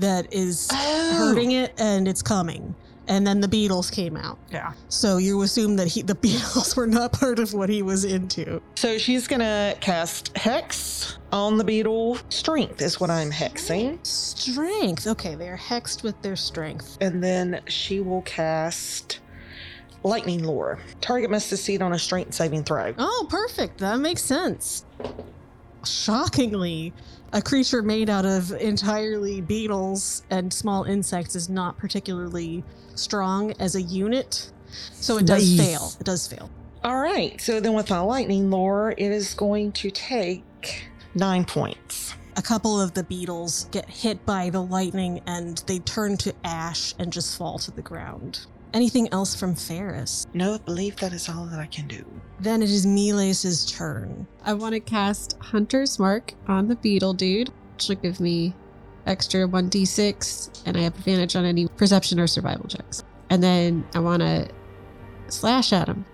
that 0.00 0.26
is 0.32 0.68
Oh. 0.72 1.16
hurting 1.18 1.52
it 1.52 1.72
and 1.78 2.08
it's 2.08 2.22
coming. 2.22 2.74
And 3.06 3.26
then 3.26 3.40
the 3.40 3.48
Beatles 3.48 3.92
came 3.92 4.16
out. 4.16 4.38
Yeah. 4.50 4.72
So 4.88 5.18
you 5.18 5.42
assume 5.42 5.76
that 5.76 5.88
he 5.88 6.02
the 6.02 6.14
Beatles 6.26 6.76
were 6.76 6.86
not 6.86 7.12
part 7.12 7.38
of 7.38 7.52
what 7.52 7.68
he 7.68 7.82
was 7.82 8.04
into. 8.04 8.62
So 8.76 8.98
she's 8.98 9.28
gonna 9.28 9.74
cast 9.80 10.36
Hex 10.36 11.18
on 11.32 11.58
the 11.58 11.64
beetle. 11.64 12.18
Strength 12.28 12.80
is 12.80 13.00
what 13.00 13.10
I'm 13.10 13.30
hexing. 13.30 14.04
Strength. 14.06 15.06
Okay, 15.06 15.34
they're 15.34 15.56
hexed 15.58 16.02
with 16.02 16.20
their 16.22 16.36
strength. 16.36 16.96
And 17.00 17.22
then 17.22 17.60
she 17.66 18.00
will 18.00 18.22
cast 18.22 19.20
Lightning 20.04 20.46
Lure. 20.46 20.78
Target 21.00 21.30
must 21.30 21.48
succeed 21.48 21.82
on 21.82 21.92
a 21.92 21.98
strength 21.98 22.34
saving 22.34 22.64
throw. 22.64 22.94
Oh, 22.98 23.26
perfect. 23.28 23.78
That 23.78 23.98
makes 24.00 24.22
sense. 24.22 24.84
Shockingly, 25.84 26.92
a 27.34 27.42
creature 27.42 27.82
made 27.82 28.08
out 28.08 28.24
of 28.24 28.52
entirely 28.52 29.40
beetles 29.40 30.22
and 30.30 30.52
small 30.52 30.84
insects 30.84 31.34
is 31.34 31.48
not 31.50 31.76
particularly 31.76 32.62
strong 32.94 33.52
as 33.58 33.74
a 33.74 33.82
unit. 33.82 34.50
So 34.92 35.18
it 35.18 35.26
does 35.26 35.56
Nice. 35.56 35.66
fail. 35.68 35.92
It 36.00 36.04
does 36.04 36.26
fail. 36.28 36.48
All 36.84 37.00
right. 37.00 37.38
So 37.40 37.58
then 37.60 37.74
with 37.74 37.90
my 37.90 37.98
Lightning 38.00 38.50
Lure, 38.50 38.94
it 38.96 39.10
is 39.10 39.34
going 39.34 39.72
to 39.72 39.90
take 39.90 40.86
nine 41.14 41.44
points. 41.44 42.14
A 42.36 42.42
couple 42.42 42.80
of 42.80 42.94
the 42.94 43.02
beetles 43.04 43.66
get 43.72 43.88
hit 43.88 44.24
by 44.24 44.50
the 44.50 44.62
lightning 44.62 45.20
and 45.26 45.58
they 45.66 45.80
turn 45.80 46.16
to 46.18 46.32
ash 46.44 46.94
and 46.98 47.12
just 47.12 47.36
fall 47.36 47.58
to 47.60 47.70
the 47.72 47.82
ground. 47.82 48.46
Anything 48.74 49.08
else 49.12 49.36
from 49.36 49.54
Ferris? 49.54 50.26
No, 50.34 50.54
I 50.54 50.58
believe 50.58 50.96
that 50.96 51.12
is 51.12 51.28
all 51.28 51.46
that 51.46 51.60
I 51.60 51.66
can 51.66 51.86
do. 51.86 52.04
Then 52.40 52.60
it 52.60 52.70
is 52.70 52.84
Miles' 52.84 53.70
turn. 53.70 54.26
I 54.44 54.52
want 54.54 54.72
to 54.72 54.80
cast 54.80 55.36
Hunter's 55.38 56.00
Mark 56.00 56.34
on 56.48 56.66
the 56.66 56.74
beetle 56.74 57.14
dude, 57.14 57.50
which 57.74 57.88
will 57.88 57.94
give 57.94 58.18
me 58.18 58.52
extra 59.06 59.46
1d6, 59.46 60.62
and 60.66 60.76
I 60.76 60.80
have 60.80 60.98
advantage 60.98 61.36
on 61.36 61.44
any 61.44 61.68
perception 61.68 62.18
or 62.18 62.26
survival 62.26 62.66
checks. 62.66 63.04
And 63.30 63.40
then 63.40 63.86
I 63.94 64.00
want 64.00 64.22
to 64.22 64.48
slash 65.28 65.72
at 65.72 65.88
him. 65.88 66.04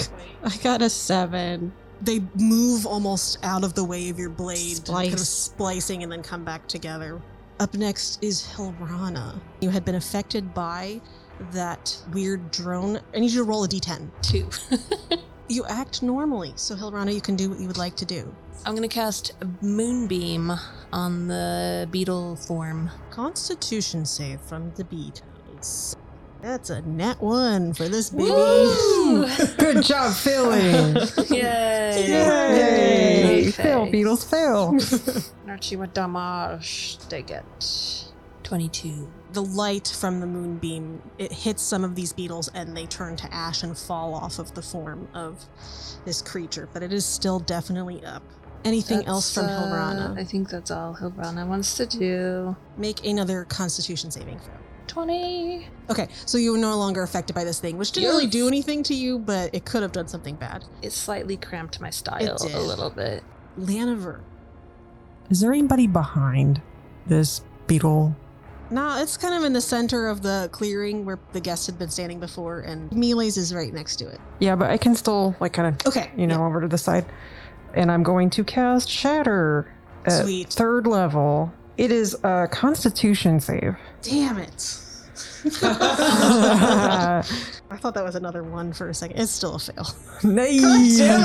I 0.44 0.54
got 0.58 0.82
a 0.82 0.90
seven. 0.90 1.72
They 2.02 2.20
move 2.34 2.86
almost 2.86 3.38
out 3.42 3.64
of 3.64 3.74
the 3.74 3.84
way 3.84 4.10
of 4.10 4.18
your 4.18 4.30
blade, 4.30 4.84
kind 4.84 5.12
of 5.12 5.20
splicing 5.20 6.02
and 6.02 6.12
then 6.12 6.22
come 6.22 6.44
back 6.44 6.68
together. 6.68 7.22
Up 7.60 7.74
next 7.74 8.22
is 8.22 8.42
Hilrana. 8.42 9.38
You 9.60 9.68
had 9.70 9.84
been 9.84 9.96
affected 9.96 10.54
by 10.54 11.00
that 11.52 11.96
weird 12.12 12.50
drone. 12.50 13.00
I 13.14 13.20
need 13.20 13.30
you 13.30 13.38
to 13.38 13.44
roll 13.44 13.64
a 13.64 13.68
d10. 13.68 14.10
Two. 14.22 14.48
You 15.50 15.64
act 15.68 16.00
normally, 16.00 16.52
so 16.54 16.76
Hilrana, 16.76 17.12
you 17.12 17.20
can 17.20 17.34
do 17.34 17.50
what 17.50 17.58
you 17.58 17.66
would 17.66 17.76
like 17.76 17.96
to 17.96 18.04
do. 18.04 18.32
I'm 18.64 18.76
gonna 18.76 18.86
cast 18.86 19.32
a 19.40 19.48
moonbeam 19.60 20.52
on 20.92 21.26
the 21.26 21.88
beetle 21.90 22.36
form. 22.36 22.88
Constitution 23.10 24.04
save 24.06 24.40
from 24.42 24.70
the 24.76 24.84
beetles. 24.84 25.96
That's 26.40 26.70
a 26.70 26.82
nat 26.82 27.20
one 27.20 27.74
for 27.74 27.88
this 27.88 28.10
baby. 28.10 28.28
Good 29.58 29.82
job, 29.82 30.14
Philly. 30.14 30.60
Yay! 31.30 32.06
Yay! 32.08 33.48
Okay. 33.48 33.50
Phil, 33.50 33.86
Beatles, 33.88 34.24
Phil. 34.24 35.24
Archie, 35.48 35.74
what 35.74 35.92
damage 35.92 36.98
they 37.08 37.22
get? 37.22 37.99
22. 38.50 39.08
The 39.32 39.44
light 39.44 39.86
from 39.86 40.18
the 40.18 40.26
moonbeam 40.26 41.00
it 41.18 41.30
hits 41.30 41.62
some 41.62 41.84
of 41.84 41.94
these 41.94 42.12
beetles 42.12 42.50
and 42.52 42.76
they 42.76 42.84
turn 42.86 43.14
to 43.14 43.32
ash 43.32 43.62
and 43.62 43.78
fall 43.78 44.12
off 44.12 44.40
of 44.40 44.52
the 44.54 44.60
form 44.60 45.06
of 45.14 45.44
this 46.04 46.20
creature, 46.20 46.68
but 46.72 46.82
it 46.82 46.92
is 46.92 47.06
still 47.06 47.38
definitely 47.38 48.04
up. 48.04 48.24
Anything 48.64 49.06
else 49.06 49.32
from 49.32 49.46
That's, 49.46 49.62
uh, 49.62 49.66
Hilrana? 49.66 50.18
I 50.18 50.24
think 50.24 50.50
that's 50.50 50.72
all 50.72 50.96
Hilrana 50.96 51.46
wants 51.46 51.76
to 51.76 51.86
do. 51.86 52.56
Make 52.76 53.06
another 53.06 53.44
Constitution 53.44 54.10
saving 54.10 54.40
throw. 54.40 54.54
20. 54.88 55.68
Okay, 55.88 56.08
so 56.26 56.36
you 56.36 56.52
are 56.56 56.58
no 56.58 56.76
longer 56.76 57.04
affected 57.04 57.34
by 57.34 57.44
this 57.44 57.60
thing, 57.60 57.78
which 57.78 57.92
didn't 57.92 58.10
really 58.10 58.26
do 58.26 58.48
anything 58.48 58.82
to 58.82 58.94
you, 58.94 59.20
but 59.20 59.54
it 59.54 59.64
could 59.64 59.82
have 59.82 59.92
done 59.92 60.08
something 60.08 60.34
bad. 60.34 60.64
It 60.82 60.92
slightly 60.92 61.36
cramped 61.36 61.80
my 61.80 61.90
style 61.90 62.36
a 62.52 62.60
little 62.60 62.90
bit. 62.90 63.22
Laniver. 63.56 64.22
Is 65.30 65.38
there 65.40 65.52
anybody 65.52 65.86
behind 65.86 66.60
this 67.06 67.42
beetle? 67.68 68.16
No, 68.70 69.00
it's 69.02 69.16
kind 69.16 69.34
of 69.34 69.42
in 69.44 69.52
the 69.52 69.60
center 69.60 70.06
of 70.08 70.22
the 70.22 70.48
clearing 70.52 71.04
where 71.04 71.18
the 71.32 71.40
guests 71.40 71.66
had 71.66 71.78
been 71.78 71.90
standing 71.90 72.20
before, 72.20 72.60
and 72.60 72.90
Miles 72.92 73.36
is 73.36 73.52
right 73.54 73.72
next 73.72 73.96
to 73.96 74.06
it. 74.08 74.20
Yeah, 74.38 74.54
but 74.56 74.70
I 74.70 74.76
can 74.76 74.94
still 74.94 75.34
like 75.40 75.52
kind 75.52 75.68
of 75.74 75.86
Okay, 75.86 76.10
you 76.16 76.26
know 76.26 76.44
over 76.46 76.60
to 76.60 76.68
the 76.68 76.78
side, 76.78 77.04
and 77.74 77.90
I'm 77.90 78.02
going 78.04 78.30
to 78.30 78.44
cast 78.44 78.88
Shatter 78.88 79.72
at 80.06 80.22
Sweet. 80.24 80.50
third 80.52 80.86
level. 80.86 81.52
It 81.78 81.90
is 81.90 82.16
a 82.22 82.46
Constitution 82.50 83.40
save. 83.40 83.76
Damn 84.02 84.38
it. 84.38 84.76
I 85.62 87.22
thought 87.78 87.94
that 87.94 88.04
was 88.04 88.14
another 88.14 88.42
one 88.42 88.72
for 88.72 88.88
a 88.90 88.94
second. 88.94 89.18
It's 89.18 89.32
still 89.32 89.54
a 89.54 89.58
fail. 89.58 89.86
nice. 90.22 90.98
Sure, 90.98 91.24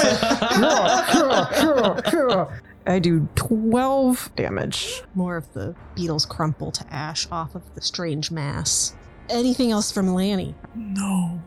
sure, 1.11 1.47
sure, 1.61 2.01
sure. 2.09 2.61
I 2.87 2.99
do 2.99 3.27
12 3.35 4.31
damage. 4.35 5.01
More 5.15 5.37
of 5.37 5.51
the 5.53 5.75
beetles 5.95 6.25
crumple 6.25 6.71
to 6.71 6.93
ash 6.93 7.27
off 7.31 7.55
of 7.55 7.73
the 7.73 7.81
strange 7.81 8.29
mass. 8.29 8.95
Anything 9.29 9.71
else 9.71 9.91
from 9.91 10.13
Lanny? 10.13 10.53
No. 10.75 11.41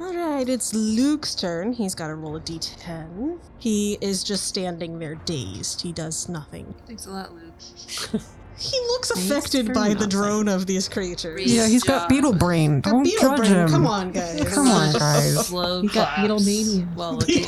All 0.00 0.14
right, 0.14 0.48
it's 0.48 0.72
Luke's 0.72 1.34
turn. 1.34 1.74
He's 1.74 1.94
got 1.94 2.08
to 2.08 2.14
roll 2.14 2.36
a 2.36 2.40
d10. 2.40 3.38
He 3.58 3.98
is 4.00 4.24
just 4.24 4.44
standing 4.44 4.98
there 4.98 5.16
dazed. 5.16 5.82
He 5.82 5.92
does 5.92 6.28
nothing. 6.30 6.74
Thanks 6.86 7.04
a 7.04 7.10
lot, 7.10 7.34
Luke. 7.34 8.22
He 8.60 8.78
looks 8.88 9.10
affected 9.10 9.66
for 9.68 9.72
by 9.74 9.88
the 9.88 9.94
nothing. 9.94 10.08
drone 10.10 10.48
of 10.48 10.66
these 10.66 10.86
creatures. 10.88 11.50
Yeah, 11.52 11.66
he's 11.66 11.82
got 11.82 12.08
beetle 12.10 12.34
brain. 12.34 12.80
Got 12.82 12.90
Don't 12.92 13.02
beetle 13.04 13.28
judge 13.30 13.38
brain. 13.38 13.52
him. 13.52 13.68
Come 13.70 13.86
on, 13.86 14.12
guys. 14.12 14.46
Come 14.54 14.68
on, 14.68 14.92
guys. 14.92 15.46
Slow 15.46 15.80
You 15.82 15.88
got 15.88 16.16
beetle 16.20 16.40
mania. 16.40 16.84
While 16.94 17.14
looking 17.16 17.44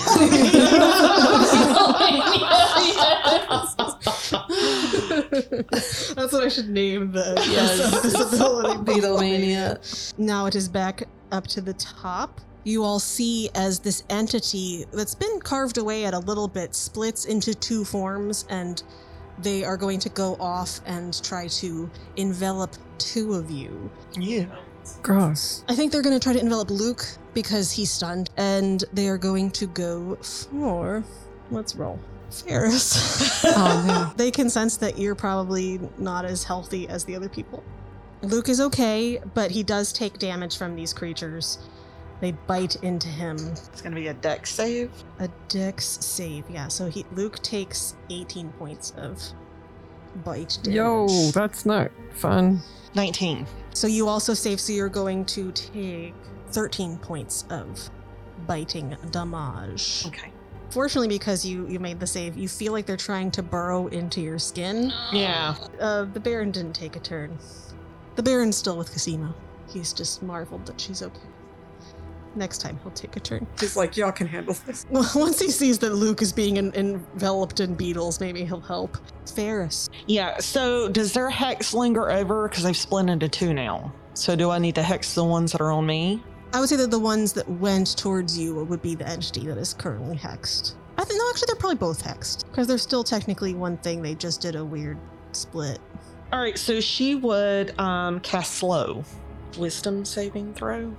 That's 5.03 6.33
what 6.33 6.45
I 6.45 6.49
should 6.49 6.69
name 6.69 7.13
the 7.13 7.35
Yes. 7.51 8.03
disability. 8.03 8.79
Beatlemania. 8.81 10.15
Now 10.19 10.47
it 10.47 10.55
is 10.55 10.69
back 10.69 11.05
up 11.31 11.47
to 11.49 11.61
the 11.61 11.73
top. 11.75 12.41
You 12.65 12.85
all 12.85 13.01
see 13.01 13.51
as 13.55 13.81
this 13.81 14.05
entity 14.09 14.85
that's 14.93 15.15
been 15.15 15.41
carved 15.41 15.79
away 15.79 16.05
at 16.05 16.15
a 16.15 16.19
little 16.21 16.47
bit 16.49 16.75
splits 16.75 17.25
into 17.25 17.55
two 17.55 17.85
forms, 17.85 18.45
and 18.49 18.83
they 19.43 19.65
are 19.65 19.77
going 19.77 19.99
to 20.01 20.09
go 20.09 20.37
off 20.41 20.81
and 20.87 21.23
try 21.23 21.49
to 21.49 21.91
envelop 22.17 22.71
two 22.99 23.35
of 23.35 23.51
you. 23.51 23.91
Yeah. 24.19 24.47
Gross. 25.03 25.65
I 25.69 25.75
think 25.75 25.93
they're 25.93 26.03
going 26.03 26.19
to 26.19 26.23
try 26.23 26.33
to 26.33 26.41
envelop 26.41 26.71
Luke 26.71 27.05
because 27.35 27.71
he's 27.71 27.91
stunned, 27.91 28.31
and 28.37 28.85
they 28.93 29.09
are 29.09 29.19
going 29.19 29.51
to 29.53 29.67
go 29.67 30.17
for. 30.17 31.05
Let's 31.51 31.75
roll. 31.77 31.99
Ferris. 32.31 33.43
Oh, 33.55 33.85
no. 33.87 34.13
they 34.17 34.31
can 34.31 34.49
sense 34.49 34.77
that 34.79 34.99
you're 34.99 35.17
probably 35.17 35.81
not 35.99 36.25
as 36.25 36.45
healthy 36.45 36.89
as 36.89 37.05
the 37.05 37.17
other 37.17 37.29
people. 37.29 37.63
Luke 38.23 38.49
is 38.49 38.61
okay, 38.61 39.21
but 39.35 39.51
he 39.51 39.63
does 39.63 39.93
take 39.93 40.19
damage 40.19 40.57
from 40.57 40.77
these 40.77 40.93
creatures. 40.93 41.59
They 42.23 42.31
bite 42.31 42.77
into 42.85 43.09
him. 43.09 43.37
It's 43.37 43.83
going 43.83 43.97
to 43.97 44.01
be 44.01 44.07
a 44.07 44.15
dex 44.15 44.55
save. 44.55 44.93
A 45.19 45.29
dex 45.49 45.85
save, 45.85 46.49
yeah. 46.49 46.69
So 46.69 46.89
he 46.89 47.05
Luke 47.15 47.43
takes 47.43 47.97
18 48.11 48.51
points 48.53 48.93
of 48.97 49.21
bite 50.25 50.57
damage. 50.63 50.77
Yo, 50.77 51.09
that's 51.33 51.67
not 51.67 51.91
fun. 52.13 52.61
19. 52.95 53.45
So 53.75 53.89
you 53.89 54.07
also 54.07 54.35
save, 54.35 54.61
so 54.61 54.73
you're 54.73 54.89
going 54.89 55.25
to 55.25 55.51
take 55.51 56.15
13 56.53 56.97
points 56.99 57.45
of 57.51 57.91
biting 58.47 58.97
damage. 59.11 60.07
Okay. 60.07 60.31
Fortunately, 60.71 61.09
because 61.09 61.45
you 61.45 61.67
you 61.67 61.81
made 61.81 61.99
the 61.99 62.07
save, 62.07 62.37
you 62.37 62.47
feel 62.47 62.73
like 62.73 62.87
they're 62.87 62.97
trying 62.97 63.33
to 63.33 63.43
burrow 63.43 63.89
into 63.89 64.21
your 64.21 64.39
skin. 64.39 64.93
Yeah. 65.13 65.57
Uh, 65.81 66.05
the 66.05 66.21
Baron 66.21 66.53
didn't 66.53 66.75
take 66.75 66.95
a 66.95 67.01
turn. 67.01 67.37
The 68.15 68.23
Baron's 68.23 68.57
still 68.57 68.79
with 68.79 68.93
Cosima. 68.93 69.35
He's 69.69 69.93
just 69.93 70.23
marveled 70.23 70.67
that 70.67 70.81
she's 70.81 71.03
okay. 71.03 71.19
Next 72.35 72.59
time 72.59 72.79
he'll 72.83 72.93
take 72.93 73.17
a 73.17 73.21
turn. 73.21 73.47
He's 73.61 73.77
like, 73.77 73.97
y'all 73.97 74.13
can 74.13 74.27
handle 74.27 74.57
this. 74.67 74.87
Well, 74.91 75.09
once 75.15 75.39
he 75.39 75.51
sees 75.51 75.79
that 75.81 75.95
Luke 75.95 76.23
is 76.23 76.33
being 76.33 76.59
en- 76.59 76.73
enveloped 76.75 77.61
in 77.61 77.75
beetles, 77.75 78.21
maybe 78.21 78.45
he'll 78.45 78.61
help. 78.61 78.97
Ferris. 79.35 79.91
Yeah, 80.07 80.39
so 80.39 80.89
does 80.89 81.13
their 81.13 81.31
hex 81.31 81.75
linger 81.75 82.11
over? 82.11 82.49
Because 82.49 82.65
they've 82.65 82.77
split 82.77 83.09
into 83.09 83.29
two 83.29 83.53
now. 83.53 83.93
So 84.15 84.37
do 84.37 84.51
I 84.51 84.59
need 84.59 84.75
to 84.77 84.83
hex 84.83 85.15
the 85.15 85.25
ones 85.25 85.53
that 85.53 85.61
are 85.61 85.73
on 85.73 85.87
me? 85.87 86.23
I 86.55 86.61
would 86.61 86.69
say 86.69 86.77
that 86.77 86.91
the 86.91 86.99
ones 86.99 87.33
that 87.33 87.49
went 87.49 87.97
towards 87.97 88.39
you 88.39 88.55
would 88.65 88.83
be 88.83 88.95
the 88.95 89.09
entity 89.09 89.47
that 89.47 89.57
is 89.57 89.73
currently 89.73 90.17
hexed. 90.17 90.75
I 90.99 91.05
think 91.05 91.19
no, 91.19 91.31
actually 91.31 91.47
they're 91.47 91.57
probably 91.57 91.77
both 91.77 92.03
hexed 92.05 92.45
because 92.51 92.67
they're 92.67 92.77
still 92.79 93.03
technically 93.03 93.55
one 93.55 93.79
thing. 93.79 94.03
They 94.03 94.15
just 94.15 94.43
did 94.43 94.57
a 94.57 94.65
weird 94.65 94.99
split. 95.33 95.79
All 96.33 96.41
right, 96.41 96.59
so 96.59 96.81
she 96.81 97.15
would 97.15 97.79
um, 97.79 98.21
cast 98.21 98.55
slow. 98.55 99.05
Wisdom 99.59 100.05
saving 100.05 100.55
throw. 100.55 100.95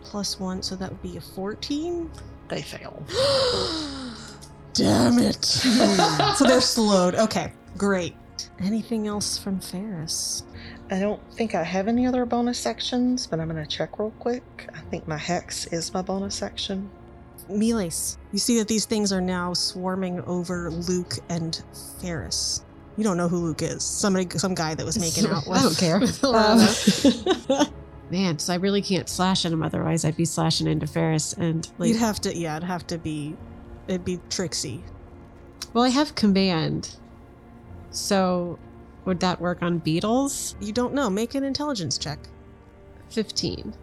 A 0.00 0.04
plus 0.04 0.38
one, 0.38 0.62
so 0.62 0.76
that 0.76 0.90
would 0.90 1.02
be 1.02 1.16
a 1.16 1.20
fourteen. 1.20 2.10
They 2.48 2.62
fail. 2.62 3.02
Damn 4.72 5.18
it! 5.18 5.44
so 6.36 6.44
they're 6.44 6.60
slowed. 6.60 7.14
Okay, 7.14 7.52
great. 7.76 8.14
Anything 8.60 9.06
else 9.06 9.38
from 9.38 9.60
Ferris? 9.60 10.44
I 10.90 11.00
don't 11.00 11.20
think 11.34 11.54
I 11.54 11.62
have 11.62 11.88
any 11.88 12.06
other 12.06 12.24
bonus 12.24 12.64
actions, 12.66 13.26
but 13.26 13.40
I'm 13.40 13.48
going 13.48 13.62
to 13.62 13.68
check 13.68 13.98
real 13.98 14.12
quick. 14.18 14.68
I 14.74 14.80
think 14.90 15.06
my 15.06 15.18
hex 15.18 15.66
is 15.66 15.92
my 15.92 16.02
bonus 16.02 16.42
action. 16.42 16.90
Miles, 17.48 18.18
you 18.32 18.38
see 18.38 18.58
that 18.58 18.68
these 18.68 18.84
things 18.84 19.12
are 19.12 19.20
now 19.20 19.54
swarming 19.54 20.20
over 20.22 20.70
Luke 20.70 21.14
and 21.28 21.62
Ferris. 22.00 22.64
You 22.96 23.04
don't 23.04 23.16
know 23.16 23.28
who 23.28 23.38
Luke 23.38 23.62
is. 23.62 23.84
Somebody, 23.84 24.28
some 24.38 24.54
guy 24.54 24.74
that 24.74 24.84
was 24.84 24.98
making 24.98 25.26
out 25.30 25.46
with. 25.46 25.58
I 25.58 25.62
don't 25.62 25.78
care. 25.78 25.96
Um, 26.22 26.58
Lana. 27.48 27.72
Man, 28.10 28.38
so 28.38 28.52
I 28.52 28.56
really 28.56 28.80
can't 28.82 29.08
slash 29.08 29.44
at 29.44 29.52
him. 29.52 29.62
Otherwise, 29.62 30.04
I'd 30.04 30.16
be 30.16 30.24
slashing 30.24 30.66
into 30.66 30.86
Ferris. 30.86 31.34
And 31.34 31.70
like, 31.78 31.88
You'd 31.90 31.98
have 31.98 32.20
to, 32.22 32.34
yeah, 32.36 32.56
it'd 32.56 32.66
have 32.66 32.86
to 32.88 32.98
be, 32.98 33.36
it'd 33.86 34.04
be 34.04 34.18
Trixie. 34.30 34.82
well, 35.74 35.84
I 35.84 35.90
have 35.90 36.14
command. 36.14 36.96
So, 37.90 38.58
would 39.04 39.20
that 39.20 39.40
work 39.40 39.62
on 39.62 39.78
beetles? 39.78 40.56
You 40.60 40.72
don't 40.72 40.94
know. 40.94 41.08
Make 41.10 41.34
an 41.34 41.44
intelligence 41.44 41.98
check. 41.98 42.18
Fifteen. 43.10 43.74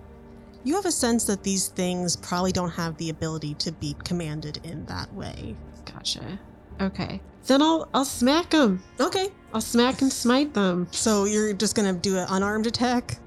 You 0.63 0.76
have 0.76 0.86
a 0.86 0.91
sense 0.91 1.26
that 1.26 1.43
these 1.43 1.67
things 1.67 2.15
probably 2.15 2.51
don't 2.51 2.71
have 2.71 2.97
the 2.97 3.09
ability 3.11 3.53
to 3.55 3.71
be 3.71 3.95
commanded 4.03 4.59
in 4.63 4.86
that 4.88 5.13
way. 5.13 5.55
Gotcha. 5.86 6.39
Okay. 6.82 7.21
Then 7.47 7.61
I'll 7.61 7.88
I'll 7.93 8.05
smack 8.05 8.49
them. 8.51 8.84
Okay. 8.99 9.30
I'll 9.53 9.61
smack 9.61 10.01
and 10.01 10.11
smite 10.11 10.53
them. 10.53 10.88
So 10.91 11.26
you're 11.26 11.53
just 11.53 11.76
gonna 11.76 11.93
do 11.93 12.17
an 12.17 12.26
unarmed 12.30 12.67
attack? 12.67 13.19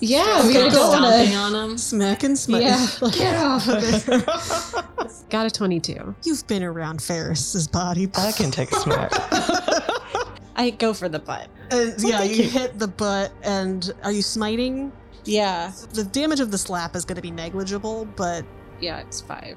Yeah, 0.00 0.44
we 0.46 0.52
Start 0.52 0.72
gotta 0.72 0.76
go 0.76 0.82
on 0.82 1.02
stomping 1.02 1.34
a. 1.34 1.36
on 1.36 1.70
him. 1.70 1.78
Smack 1.78 2.22
and 2.24 2.38
smite. 2.38 2.62
Yeah. 2.62 2.86
Get 3.12 3.36
off 3.36 3.68
of 3.68 3.82
it. 3.82 5.28
Got 5.30 5.46
a 5.46 5.50
twenty-two. 5.50 6.14
You've 6.24 6.46
been 6.46 6.62
around 6.62 7.00
Ferris's 7.02 7.66
body. 7.68 8.08
I 8.16 8.32
can 8.32 8.50
take 8.50 8.72
a 8.72 8.76
smack. 8.76 9.10
I 10.56 10.70
go 10.70 10.92
for 10.94 11.08
the 11.08 11.18
butt. 11.18 11.48
Uh, 11.70 11.90
yeah, 11.98 12.22
you 12.22 12.44
hit 12.44 12.78
the 12.78 12.88
butt, 12.88 13.32
and 13.42 13.92
are 14.02 14.12
you 14.12 14.22
smiting? 14.22 14.90
Yeah. 15.24 15.72
The 15.92 16.04
damage 16.04 16.40
of 16.40 16.50
the 16.50 16.58
slap 16.58 16.94
is 16.96 17.04
going 17.04 17.16
to 17.16 17.22
be 17.22 17.30
negligible, 17.30 18.06
but 18.16 18.44
Yeah, 18.80 19.00
it's 19.00 19.20
five. 19.20 19.56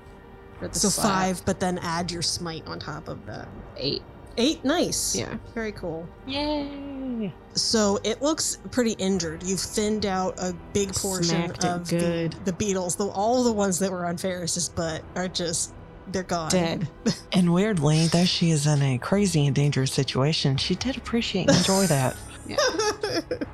For 0.60 0.68
the 0.68 0.80
so 0.80 0.90
slap. 0.90 1.08
five, 1.08 1.46
but 1.46 1.60
then 1.60 1.80
add 1.80 2.12
your 2.12 2.22
smite 2.22 2.68
on 2.68 2.80
top 2.80 3.08
of 3.08 3.26
that. 3.26 3.48
Eight. 3.78 4.02
Eight, 4.38 4.64
nice. 4.64 5.16
Yeah. 5.16 5.36
very 5.54 5.74
cool. 5.74 6.08
Yay! 6.26 7.34
So 7.56 8.00
it 8.04 8.22
looks 8.22 8.58
pretty 8.72 8.94
injured. 8.94 9.44
You've 9.44 9.60
thinned 9.60 10.06
out 10.06 10.40
a 10.40 10.56
big 10.74 10.94
portion 10.94 11.24
Smacked 11.24 11.66
of 11.66 11.90
good. 11.90 12.34
The, 12.34 12.44
the 12.46 12.54
beetles. 12.54 12.96
Though 12.96 13.12
all 13.12 13.44
the 13.44 13.52
ones 13.52 13.80
that 13.80 13.92
were 13.92 14.06
on 14.06 14.18
Ferris's 14.18 14.70
butt 14.70 15.02
are 15.16 15.28
just 15.28 15.74
they're 16.08 16.24
gone. 16.24 16.50
Dead. 16.50 16.88
And 17.32 17.54
weirdly, 17.54 18.08
though 18.08 18.26
she 18.26 18.50
is 18.50 18.66
in 18.66 18.82
a 18.82 18.98
crazy 18.98 19.46
and 19.46 19.56
dangerous 19.56 19.94
situation, 19.94 20.58
she 20.58 20.74
did 20.76 20.98
appreciate 20.98 21.48
and 21.48 21.58
enjoy 21.58 21.86
that. 21.86 22.16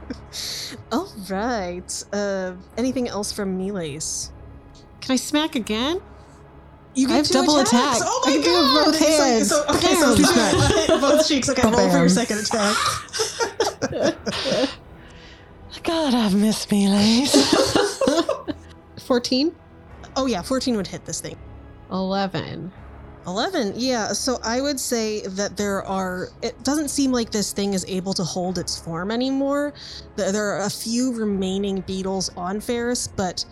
all 0.91 1.11
right. 1.29 2.03
Uh, 2.13 2.53
anything 2.77 3.09
else 3.09 3.33
from 3.33 3.57
Miles? 3.57 4.31
Can 5.01 5.13
I 5.13 5.17
smack 5.17 5.55
again? 5.55 6.01
You 6.95 7.09
I 7.09 7.17
have 7.17 7.27
double 7.27 7.59
attacks. 7.59 7.99
Oh 8.03 8.23
I 8.25 8.29
my 8.29 8.33
can 8.35 8.41
do 8.43 8.51
god! 8.51 8.85
both 8.85 8.99
hands. 8.99 9.49
So, 9.49 9.65
okay, 9.69 9.95
so 9.95 10.15
Bam. 10.15 10.17
he's 10.17 10.31
gonna 10.87 11.01
both 11.01 11.27
cheeks. 11.27 11.49
Okay, 11.49 11.61
roll 11.69 11.89
for 11.89 11.97
your 11.97 12.09
second 12.09 12.39
attack. 12.39 12.75
God, 15.83 16.13
I've 16.15 16.33
missed 16.33 16.71
me, 16.71 16.87
Lace. 16.89 17.53
14? 19.05 19.55
Oh 20.15 20.25
yeah, 20.25 20.41
fourteen 20.41 20.75
would 20.77 20.87
hit 20.87 21.05
this 21.05 21.21
thing. 21.21 21.37
11. 21.91 22.71
11 23.27 23.73
yeah 23.75 24.13
so 24.13 24.37
i 24.43 24.61
would 24.61 24.79
say 24.79 25.21
that 25.27 25.57
there 25.57 25.83
are 25.85 26.29
it 26.43 26.61
doesn't 26.63 26.89
seem 26.89 27.11
like 27.11 27.31
this 27.31 27.53
thing 27.53 27.73
is 27.73 27.83
able 27.87 28.13
to 28.13 28.23
hold 28.23 28.59
its 28.59 28.79
form 28.79 29.09
anymore 29.09 29.73
there 30.15 30.45
are 30.51 30.61
a 30.65 30.69
few 30.69 31.11
remaining 31.13 31.81
beetles 31.81 32.29
on 32.37 32.61
ferris 32.61 33.07
but 33.07 33.43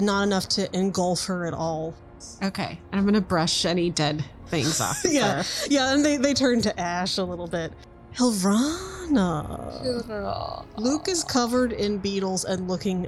not 0.00 0.22
enough 0.22 0.48
to 0.48 0.72
engulf 0.76 1.24
her 1.26 1.46
at 1.46 1.54
all 1.54 1.94
Okay. 2.42 2.78
I'm 2.92 3.02
going 3.02 3.14
to 3.14 3.20
brush 3.20 3.64
any 3.64 3.90
dead 3.90 4.24
things 4.48 4.80
off. 4.80 4.98
Yeah. 5.04 5.42
her. 5.42 5.66
yeah 5.68 5.92
and 5.94 6.04
they, 6.04 6.16
they 6.16 6.34
turn 6.34 6.60
to 6.62 6.80
ash 6.80 7.18
a 7.18 7.24
little 7.24 7.46
bit 7.46 7.72
Hilrana. 8.14 10.66
luke 10.76 11.08
is 11.08 11.22
covered 11.24 11.72
in 11.72 11.98
beetles 11.98 12.44
and 12.44 12.68
looking 12.68 13.06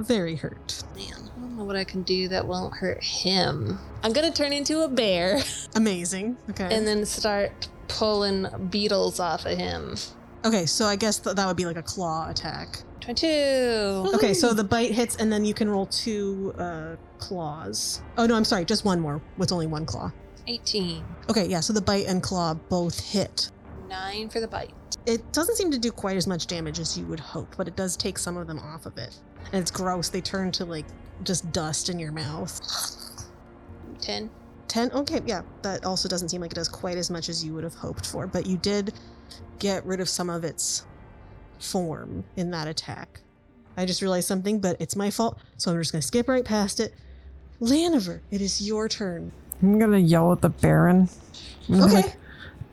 very 0.00 0.34
hurt 0.34 0.82
Man, 0.96 1.30
I 1.36 1.40
don't 1.40 1.56
know 1.56 1.64
what 1.64 1.76
I 1.76 1.84
can 1.84 2.02
do 2.02 2.28
that 2.28 2.46
won't 2.46 2.74
hurt 2.74 3.02
him. 3.02 3.78
I'm 4.02 4.12
gonna 4.12 4.32
turn 4.32 4.52
into 4.52 4.82
a 4.82 4.88
bear 4.88 5.40
amazing 5.76 6.36
okay 6.50 6.68
and 6.74 6.86
then 6.86 7.04
start 7.06 7.68
pulling 7.88 8.46
beetles 8.70 9.20
off 9.20 9.44
of 9.46 9.56
him. 9.58 9.96
Okay 10.44 10.66
so 10.66 10.86
i 10.86 10.96
guess 10.96 11.18
th- 11.18 11.36
that 11.36 11.46
would 11.46 11.56
be 11.56 11.66
like 11.66 11.76
a 11.76 11.82
claw 11.82 12.28
attack 12.28 12.82
22. 13.00 14.12
Okay, 14.14 14.34
so 14.34 14.52
the 14.52 14.62
bite 14.62 14.92
hits, 14.92 15.16
and 15.16 15.32
then 15.32 15.44
you 15.44 15.54
can 15.54 15.68
roll 15.70 15.86
two 15.86 16.54
uh, 16.58 16.96
claws. 17.18 18.02
Oh 18.18 18.26
no, 18.26 18.34
I'm 18.34 18.44
sorry, 18.44 18.64
just 18.64 18.84
one 18.84 19.00
more 19.00 19.22
with 19.38 19.52
only 19.52 19.66
one 19.66 19.86
claw. 19.86 20.12
18. 20.46 21.04
Okay, 21.28 21.46
yeah, 21.46 21.60
so 21.60 21.72
the 21.72 21.80
bite 21.80 22.06
and 22.06 22.22
claw 22.22 22.54
both 22.54 23.00
hit. 23.00 23.50
9 23.88 24.28
for 24.28 24.40
the 24.40 24.48
bite. 24.48 24.72
It 25.06 25.32
doesn't 25.32 25.56
seem 25.56 25.70
to 25.70 25.78
do 25.78 25.90
quite 25.90 26.16
as 26.16 26.26
much 26.26 26.46
damage 26.46 26.78
as 26.78 26.96
you 26.96 27.06
would 27.06 27.20
hope, 27.20 27.56
but 27.56 27.66
it 27.66 27.76
does 27.76 27.96
take 27.96 28.18
some 28.18 28.36
of 28.36 28.46
them 28.46 28.58
off 28.58 28.86
of 28.86 28.96
it. 28.98 29.16
And 29.52 29.60
it's 29.60 29.70
gross. 29.70 30.08
They 30.08 30.20
turn 30.20 30.52
to 30.52 30.64
like 30.64 30.86
just 31.24 31.50
dust 31.52 31.88
in 31.88 31.98
your 31.98 32.12
mouth. 32.12 32.60
10. 34.00 34.30
10? 34.68 34.92
Okay, 34.92 35.20
yeah, 35.26 35.42
that 35.62 35.84
also 35.84 36.08
doesn't 36.08 36.28
seem 36.28 36.40
like 36.40 36.52
it 36.52 36.56
does 36.56 36.68
quite 36.68 36.96
as 36.96 37.10
much 37.10 37.28
as 37.28 37.44
you 37.44 37.54
would 37.54 37.64
have 37.64 37.74
hoped 37.74 38.06
for, 38.06 38.26
but 38.26 38.46
you 38.46 38.56
did 38.58 38.94
get 39.58 39.84
rid 39.84 40.00
of 40.00 40.08
some 40.08 40.30
of 40.30 40.44
its 40.44 40.84
form 41.58 42.24
in 42.36 42.50
that 42.50 42.66
attack. 42.66 43.20
I 43.76 43.86
just 43.86 44.02
realized 44.02 44.28
something, 44.28 44.60
but 44.60 44.76
it's 44.80 44.96
my 44.96 45.10
fault, 45.10 45.38
so 45.56 45.70
I'm 45.70 45.78
just 45.78 45.92
gonna 45.92 46.02
skip 46.02 46.28
right 46.28 46.44
past 46.44 46.80
it. 46.80 46.94
Laniver, 47.60 48.20
it 48.30 48.40
is 48.40 48.66
your 48.66 48.88
turn. 48.88 49.32
I'm 49.62 49.78
gonna 49.78 49.98
yell 49.98 50.32
at 50.32 50.40
the 50.40 50.48
Baron. 50.48 51.08
I'm 51.68 51.82
Okay. 51.82 51.94
like, 51.94 52.16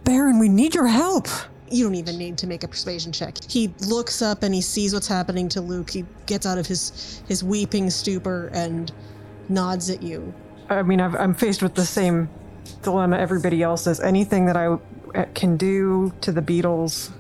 Baron, 0.03 0.39
we 0.39 0.49
need 0.49 0.74
your 0.74 0.88
help. 0.88 1.28
You 1.70 1.84
don't 1.84 1.95
even 1.95 2.18
need 2.18 2.38
to 2.39 2.47
make 2.47 2.64
a 2.64 2.68
persuasion 2.68 3.12
check. 3.12 3.36
He 3.49 3.74
looks 3.88 4.22
up 4.22 4.43
and 4.43 4.55
he 4.55 4.62
sees 4.62 4.93
what's 4.93 5.08
happening 5.08 5.49
to 5.49 5.60
Luke. 5.62 5.89
He 5.89 6.05
gets 6.26 6.45
out 6.45 6.58
of 6.58 6.66
his 6.66 7.22
his 7.28 7.43
weeping 7.43 7.89
stupor 7.89 8.49
and 8.53 8.91
nods 9.49 9.89
at 9.89 10.01
you. 10.01 10.34
I 10.70 10.82
mean, 10.84 11.01
I've, 11.01 11.16
I'm 11.16 11.34
faced 11.34 11.62
with 11.62 11.76
the 11.76 11.86
same 11.86 12.30
dilemma 12.84 13.18
everybody 13.18 13.62
else 13.64 13.86
is. 13.86 13.99
Anything 13.99 14.45
that 14.45 14.55
I 14.55 14.78
uh, 15.18 15.26
can 15.34 15.57
do 15.57 16.13
to 16.22 16.32
the 16.32 16.41
beetles, 16.41 17.11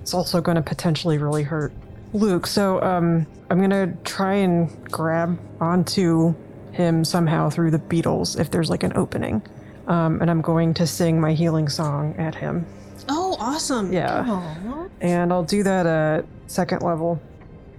it's 0.00 0.14
also 0.14 0.40
going 0.40 0.56
to 0.56 0.62
potentially 0.62 1.18
really 1.18 1.42
hurt 1.42 1.72
Luke. 2.12 2.46
So 2.46 2.80
um, 2.82 3.26
I'm 3.50 3.58
going 3.58 3.70
to 3.70 3.96
try 4.04 4.34
and 4.34 4.70
grab 4.90 5.38
onto 5.60 6.34
him 6.72 7.04
somehow 7.04 7.50
through 7.50 7.70
the 7.70 7.78
beetles 7.78 8.36
if 8.36 8.50
there's 8.50 8.70
like 8.70 8.82
an 8.82 8.92
opening. 8.96 9.42
Um, 9.86 10.20
and 10.22 10.30
I'm 10.30 10.40
going 10.40 10.74
to 10.74 10.86
sing 10.86 11.20
my 11.20 11.34
healing 11.34 11.68
song 11.68 12.14
at 12.16 12.34
him. 12.34 12.66
Oh, 13.08 13.36
awesome! 13.38 13.92
Yeah. 13.92 14.24
Aw. 14.26 14.88
And 15.02 15.30
I'll 15.32 15.44
do 15.44 15.62
that 15.62 15.86
at 15.86 16.24
second 16.46 16.82
level. 16.82 17.20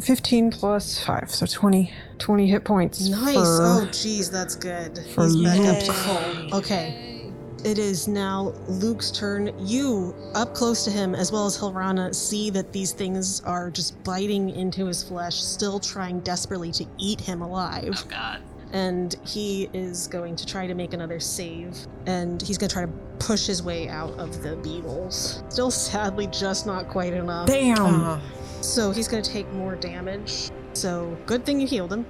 15 0.02 0.52
plus 0.52 1.04
5, 1.04 1.32
so 1.32 1.46
20, 1.46 1.92
20 2.20 2.48
hit 2.48 2.64
points. 2.66 3.08
Nice. 3.08 3.34
for- 3.34 3.42
oh, 3.42 3.90
geez, 3.92 4.30
that's 4.30 4.56
good. 4.56 5.00
for 5.14 5.24
He's 5.24 5.38
back 5.38 5.60
up 5.62 5.80
to 5.84 5.94
full. 5.94 6.58
Okay. 6.58 7.05
It 7.66 7.80
is 7.80 8.08
now 8.08 8.54
Luke's 8.68 9.10
turn. 9.10 9.52
You, 9.58 10.14
up 10.36 10.54
close 10.54 10.86
to 10.86 10.92
him, 10.92 11.16
as 11.16 11.32
well 11.32 11.48
as 11.48 11.58
Hilrana, 11.58 12.14
see 12.14 12.52
that 12.52 12.72
these 12.72 12.92
things 12.92 13.42
are 13.42 13.72
just 13.72 14.02
biting 14.04 14.52
into 14.52 14.86
his 14.86 15.02
flesh, 15.02 15.42
still 15.42 15.80
trying 15.80 16.20
desperately 16.20 16.72
to 16.74 16.86
eat 17.00 17.20
him 17.20 17.42
alive. 17.42 17.90
Oh, 17.92 18.08
God. 18.08 18.42
And 18.72 19.16
he 19.26 19.68
is 19.74 20.06
going 20.08 20.36
to 20.36 20.46
try 20.46 20.68
to 20.68 20.76
make 20.76 20.94
another 20.94 21.20
save. 21.20 21.76
And 22.06 22.40
he's 22.40 22.60
going 22.60 22.70
to 22.70 22.74
try 22.74 22.86
to 22.86 22.92
push 23.18 23.48
his 23.48 23.64
way 23.64 23.90
out 23.90 24.12
of 24.20 24.44
the 24.44 24.58
beetles. 24.58 25.42
Still, 25.50 25.72
sadly, 25.72 26.28
just 26.28 26.68
not 26.68 26.88
quite 26.88 27.14
enough. 27.14 27.48
Damn! 27.48 28.02
Uh, 28.04 28.20
So 28.62 28.92
he's 28.92 29.08
going 29.08 29.24
to 29.24 29.30
take 29.32 29.52
more 29.54 29.76
damage. 29.76 30.52
So, 30.74 31.18
good 31.26 31.46
thing 31.48 31.60
you 31.60 31.66
healed 31.68 31.94
him. 31.94 32.06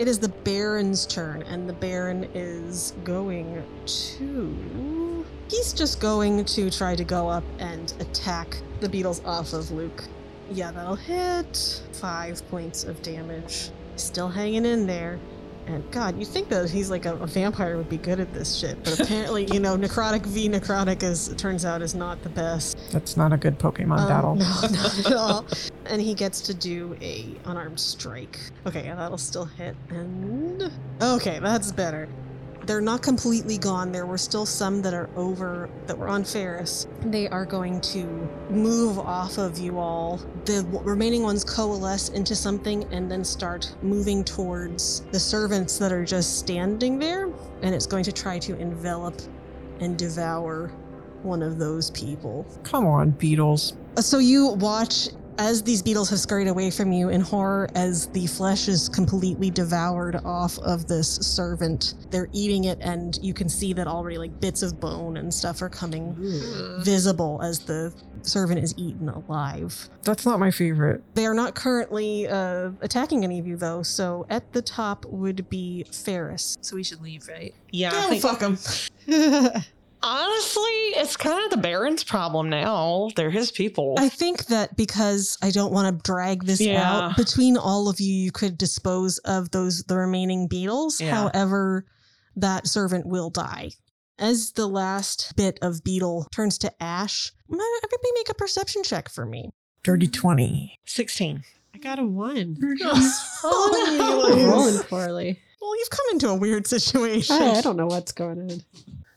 It 0.00 0.08
is 0.08 0.18
the 0.18 0.30
Baron's 0.30 1.04
turn, 1.04 1.42
and 1.42 1.68
the 1.68 1.74
Baron 1.74 2.26
is 2.32 2.94
going 3.04 3.62
to. 3.84 5.26
He's 5.50 5.74
just 5.74 6.00
going 6.00 6.42
to 6.42 6.70
try 6.70 6.96
to 6.96 7.04
go 7.04 7.28
up 7.28 7.44
and 7.58 7.92
attack 8.00 8.56
the 8.80 8.88
beetles 8.88 9.20
off 9.26 9.52
of 9.52 9.70
Luke. 9.70 10.04
Yeah, 10.50 10.70
that'll 10.70 10.96
hit. 10.96 11.82
Five 11.92 12.42
points 12.48 12.84
of 12.84 13.02
damage. 13.02 13.68
Still 13.96 14.30
hanging 14.30 14.64
in 14.64 14.86
there. 14.86 15.20
And 15.66 15.88
God, 15.92 16.18
you 16.18 16.24
think 16.24 16.48
that 16.48 16.68
he's 16.70 16.90
like 16.90 17.06
a, 17.06 17.14
a 17.16 17.26
vampire 17.26 17.76
would 17.76 17.88
be 17.88 17.96
good 17.98 18.18
at 18.18 18.32
this 18.34 18.56
shit, 18.56 18.82
but 18.82 18.98
apparently, 18.98 19.44
you 19.52 19.60
know, 19.60 19.76
necrotic 19.76 20.26
v 20.26 20.48
necrotic 20.48 21.02
is 21.02 21.28
it 21.28 21.38
turns 21.38 21.64
out 21.64 21.80
is 21.82 21.94
not 21.94 22.22
the 22.22 22.28
best. 22.28 22.76
That's 22.90 23.16
not 23.16 23.32
a 23.32 23.36
good 23.36 23.58
Pokemon 23.58 23.98
Um, 24.00 24.08
battle. 24.08 24.34
No, 24.34 24.44
not 24.62 24.98
at 25.06 25.12
all. 25.12 25.46
and 25.86 26.02
he 26.02 26.14
gets 26.14 26.40
to 26.42 26.54
do 26.54 26.96
a 27.00 27.26
unarmed 27.44 27.78
strike. 27.78 28.38
Okay, 28.66 28.82
that'll 28.82 29.18
still 29.18 29.44
hit. 29.44 29.76
And 29.90 30.72
okay, 31.00 31.38
that's 31.38 31.70
better. 31.72 32.08
They're 32.70 32.80
not 32.80 33.02
completely 33.02 33.58
gone. 33.58 33.90
There 33.90 34.06
were 34.06 34.16
still 34.16 34.46
some 34.46 34.80
that 34.82 34.94
are 34.94 35.10
over 35.16 35.68
that 35.88 35.98
were 35.98 36.06
on 36.06 36.22
Ferris. 36.22 36.86
They 37.06 37.26
are 37.26 37.44
going 37.44 37.80
to 37.80 38.04
move 38.48 38.96
off 38.96 39.38
of 39.38 39.58
you 39.58 39.80
all. 39.80 40.20
The 40.44 40.64
remaining 40.84 41.24
ones 41.24 41.42
coalesce 41.42 42.10
into 42.10 42.36
something 42.36 42.84
and 42.92 43.10
then 43.10 43.24
start 43.24 43.74
moving 43.82 44.22
towards 44.22 45.00
the 45.10 45.18
servants 45.18 45.78
that 45.78 45.90
are 45.90 46.04
just 46.04 46.38
standing 46.38 46.96
there. 47.00 47.32
And 47.62 47.74
it's 47.74 47.86
going 47.86 48.04
to 48.04 48.12
try 48.12 48.38
to 48.38 48.56
envelop 48.60 49.20
and 49.80 49.98
devour 49.98 50.68
one 51.24 51.42
of 51.42 51.58
those 51.58 51.90
people. 51.90 52.46
Come 52.62 52.86
on, 52.86 53.10
Beatles. 53.14 53.72
Uh, 53.96 54.00
So 54.00 54.18
you 54.18 54.46
watch 54.46 55.08
as 55.38 55.62
these 55.62 55.82
beetles 55.82 56.10
have 56.10 56.18
scurried 56.18 56.48
away 56.48 56.70
from 56.70 56.92
you 56.92 57.08
in 57.08 57.20
horror 57.20 57.68
as 57.74 58.06
the 58.08 58.26
flesh 58.26 58.68
is 58.68 58.88
completely 58.88 59.50
devoured 59.50 60.16
off 60.24 60.58
of 60.58 60.86
this 60.86 61.16
servant. 61.16 61.94
They're 62.10 62.28
eating 62.32 62.64
it, 62.64 62.78
and 62.80 63.18
you 63.22 63.32
can 63.34 63.48
see 63.48 63.72
that 63.74 63.86
already, 63.86 64.18
like 64.18 64.38
bits 64.40 64.62
of 64.62 64.78
bone 64.80 65.16
and 65.16 65.32
stuff 65.32 65.62
are 65.62 65.68
coming 65.68 66.14
visible 66.82 67.40
as 67.42 67.60
the 67.60 67.92
servant 68.22 68.60
is 68.62 68.74
eaten 68.76 69.08
alive. 69.08 69.88
That's 70.02 70.26
not 70.26 70.38
my 70.38 70.50
favorite. 70.50 71.02
They 71.14 71.24
are 71.26 71.34
not 71.34 71.54
currently 71.54 72.28
uh, 72.28 72.70
attacking 72.82 73.24
any 73.24 73.38
of 73.38 73.46
you, 73.46 73.56
though. 73.56 73.82
So 73.82 74.26
at 74.28 74.52
the 74.52 74.60
top 74.62 75.06
would 75.06 75.48
be 75.48 75.84
Ferris. 75.92 76.58
So 76.60 76.76
we 76.76 76.82
should 76.84 77.00
leave, 77.00 77.26
right? 77.28 77.54
Yeah, 77.70 77.92
I 77.94 78.04
Oh, 78.04 78.08
think 78.10 78.22
fuck 78.22 78.40
him. 78.40 78.58
honestly, 80.02 80.62
it's 80.96 81.16
kind 81.16 81.42
of 81.44 81.50
the 81.50 81.56
Baron's 81.56 82.04
problem 82.04 82.48
now. 82.48 83.08
They're 83.16 83.30
his 83.30 83.50
people. 83.50 83.94
I 83.98 84.08
think 84.08 84.46
that 84.46 84.76
because 84.76 85.36
I 85.42 85.50
don't 85.50 85.72
want 85.72 85.96
to 85.96 86.02
drag 86.02 86.44
this 86.44 86.60
Yeah. 86.60 86.82
out 87.10 87.16
between 87.16 87.56
all 87.56 87.88
of 87.88 88.00
you, 88.00 88.12
you 88.14 88.32
could 88.32 88.58
dispose 88.58 89.18
of 89.18 89.50
those 89.50 89.82
the 89.84 89.96
remaining 89.96 90.48
beetles. 90.48 91.00
Yeah. 91.00 91.14
However, 91.30 91.86
that 92.36 92.66
servant 92.66 93.06
will 93.06 93.30
die. 93.30 93.70
As 94.18 94.52
the 94.52 94.66
last 94.66 95.32
bit 95.36 95.58
of 95.62 95.82
beetle 95.82 96.26
turns 96.32 96.58
to 96.58 96.82
ash, 96.82 97.32
everybody 97.48 98.12
make 98.14 98.28
a 98.28 98.34
perception 98.34 98.82
check 98.82 99.08
for 99.08 99.24
me. 99.24 99.50
Dirty 99.82 100.08
20. 100.08 100.78
16. 100.84 101.42
I 101.74 101.78
got 101.78 101.98
a 101.98 102.04
one. 102.04 102.58
Oh, 103.42 104.46
Rolling 104.50 104.82
poorly. 104.84 105.40
Well, 105.60 105.78
you've 105.78 105.90
come 105.90 106.06
into 106.12 106.28
a 106.28 106.34
weird 106.34 106.66
situation. 106.66 107.36
I, 107.36 107.52
I 107.52 107.60
don't 107.62 107.76
know 107.76 107.86
what's 107.86 108.12
going 108.12 108.38
on. 108.50 108.62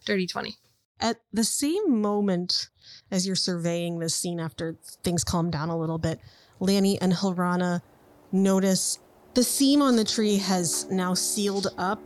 Dirty 0.05 0.27
20. 0.27 0.55
At 1.03 1.19
the 1.33 1.43
same 1.43 2.01
moment 2.01 2.69
as 3.11 3.27
you're 3.27 3.35
surveying 3.35 3.99
this 3.99 4.15
scene 4.15 4.39
after 4.39 4.77
things 5.03 5.25
calm 5.25 5.51
down 5.51 5.67
a 5.67 5.77
little 5.77 5.97
bit, 5.97 6.17
Lanny 6.61 6.99
and 7.01 7.11
Hilrana 7.11 7.81
notice 8.31 8.99
the 9.33 9.43
seam 9.43 9.81
on 9.81 9.97
the 9.97 10.05
tree 10.05 10.37
has 10.37 10.89
now 10.89 11.13
sealed 11.13 11.67
up, 11.77 11.99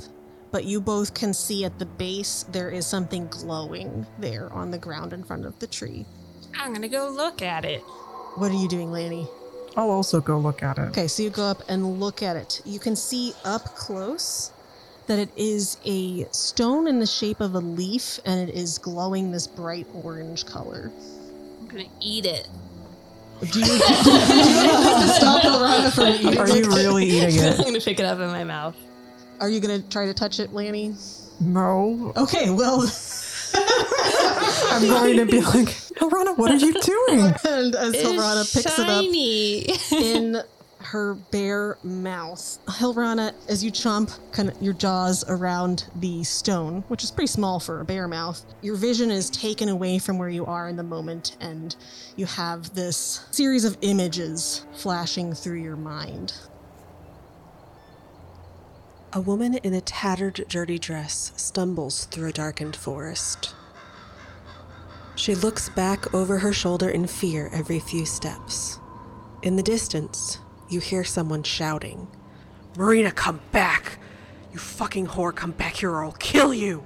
but 0.51 0.65
you 0.65 0.81
both 0.81 1.13
can 1.13 1.31
see 1.31 1.63
at 1.63 1.77
the 1.77 1.85
base 1.85 2.43
there 2.51 2.71
is 2.71 2.87
something 2.87 3.27
glowing 3.27 4.07
there 4.17 4.51
on 4.51 4.71
the 4.71 4.79
ground 4.79 5.13
in 5.13 5.23
front 5.23 5.45
of 5.45 5.59
the 5.59 5.67
tree. 5.67 6.03
I'm 6.57 6.73
gonna 6.73 6.87
go 6.87 7.07
look 7.07 7.43
at 7.43 7.65
it. 7.65 7.81
What 8.37 8.49
are 8.49 8.55
you 8.55 8.67
doing, 8.67 8.91
Lanny? 8.91 9.27
I'll 9.75 9.91
also 9.91 10.19
go 10.21 10.39
look 10.39 10.63
at 10.63 10.79
it. 10.79 10.87
Okay, 10.89 11.07
so 11.07 11.21
you 11.21 11.29
go 11.29 11.43
up 11.43 11.61
and 11.69 11.99
look 11.99 12.23
at 12.23 12.35
it. 12.35 12.63
You 12.65 12.79
can 12.79 12.95
see 12.95 13.35
up 13.45 13.75
close 13.75 14.51
that 15.07 15.19
it 15.19 15.29
is 15.35 15.77
a 15.85 16.25
stone 16.31 16.87
in 16.87 16.99
the 16.99 17.05
shape 17.05 17.39
of 17.39 17.55
a 17.55 17.59
leaf 17.59 18.19
and 18.25 18.49
it 18.49 18.53
is 18.53 18.77
glowing 18.77 19.31
this 19.31 19.47
bright 19.47 19.87
orange 20.03 20.45
color. 20.45 20.91
I'm 21.59 21.67
gonna 21.67 21.85
eat 22.01 22.25
it. 22.25 22.47
Do 23.39 23.59
you, 23.59 23.65
do 23.65 23.71
you 23.71 23.79
have 23.79 25.01
to 25.01 25.07
stop 25.09 25.41
Hilrana 25.43 25.93
from 25.93 26.07
eating 26.07 26.39
Are 26.39 26.49
you 26.49 26.65
really 26.67 27.05
eating 27.05 27.35
it? 27.35 27.53
I'm 27.55 27.59
it? 27.61 27.65
gonna 27.65 27.79
pick 27.79 27.99
it 27.99 28.05
up 28.05 28.19
in 28.19 28.27
my 28.27 28.43
mouth. 28.43 28.75
Are 29.39 29.49
you 29.49 29.59
gonna 29.59 29.81
try 29.81 30.05
to 30.05 30.13
touch 30.13 30.39
it, 30.39 30.53
Lanny? 30.53 30.95
No. 31.39 32.13
Okay, 32.17 32.49
well, 32.49 32.81
I'm 33.53 34.87
going 34.87 35.17
to 35.17 35.25
be 35.25 35.41
like, 35.41 35.67
Lorana, 35.99 36.37
what 36.37 36.51
are 36.51 36.55
you 36.55 36.73
doing? 36.73 37.19
and 37.47 37.75
uh, 37.75 37.79
as 37.79 37.93
Hilrana 37.93 38.53
picks 38.53 38.75
shiny. 38.75 39.59
it 39.61 39.71
up 39.71 39.91
in 40.01 40.41
her 40.87 41.15
bear 41.15 41.77
mouth, 41.83 42.59
Hilrana, 42.65 43.33
as 43.49 43.61
you 43.61 43.71
chomp 43.71 44.17
kind 44.31 44.47
of 44.47 44.61
your 44.61 44.73
jaws 44.73 45.25
around 45.27 45.85
the 45.97 46.23
stone, 46.23 46.85
which 46.87 47.03
is 47.03 47.11
pretty 47.11 47.27
small 47.27 47.59
for 47.59 47.81
a 47.81 47.85
bear 47.85 48.07
mouth, 48.07 48.45
your 48.61 48.77
vision 48.77 49.11
is 49.11 49.29
taken 49.29 49.67
away 49.67 49.99
from 49.99 50.17
where 50.17 50.29
you 50.29 50.45
are 50.45 50.69
in 50.69 50.77
the 50.77 50.83
moment, 50.83 51.35
and 51.41 51.75
you 52.15 52.25
have 52.25 52.73
this 52.73 53.25
series 53.31 53.65
of 53.65 53.77
images 53.81 54.65
flashing 54.75 55.33
through 55.33 55.61
your 55.61 55.75
mind. 55.75 56.33
A 59.11 59.19
woman 59.19 59.55
in 59.55 59.73
a 59.73 59.81
tattered, 59.81 60.45
dirty 60.47 60.79
dress 60.79 61.33
stumbles 61.35 62.05
through 62.05 62.29
a 62.29 62.33
darkened 62.33 62.77
forest. 62.77 63.53
She 65.15 65.35
looks 65.35 65.67
back 65.67 66.13
over 66.13 66.37
her 66.37 66.53
shoulder 66.53 66.87
in 66.87 67.07
fear 67.07 67.49
every 67.51 67.79
few 67.79 68.05
steps. 68.05 68.79
In 69.41 69.57
the 69.57 69.63
distance, 69.63 70.39
you 70.69 70.79
hear 70.79 71.03
someone 71.03 71.43
shouting, 71.43 72.07
Marina, 72.77 73.11
come 73.11 73.41
back! 73.51 73.99
You 74.53 74.59
fucking 74.59 75.07
whore, 75.07 75.35
come 75.35 75.51
back 75.51 75.75
here 75.75 75.91
or 75.91 76.03
I'll 76.03 76.11
kill 76.13 76.53
you! 76.53 76.83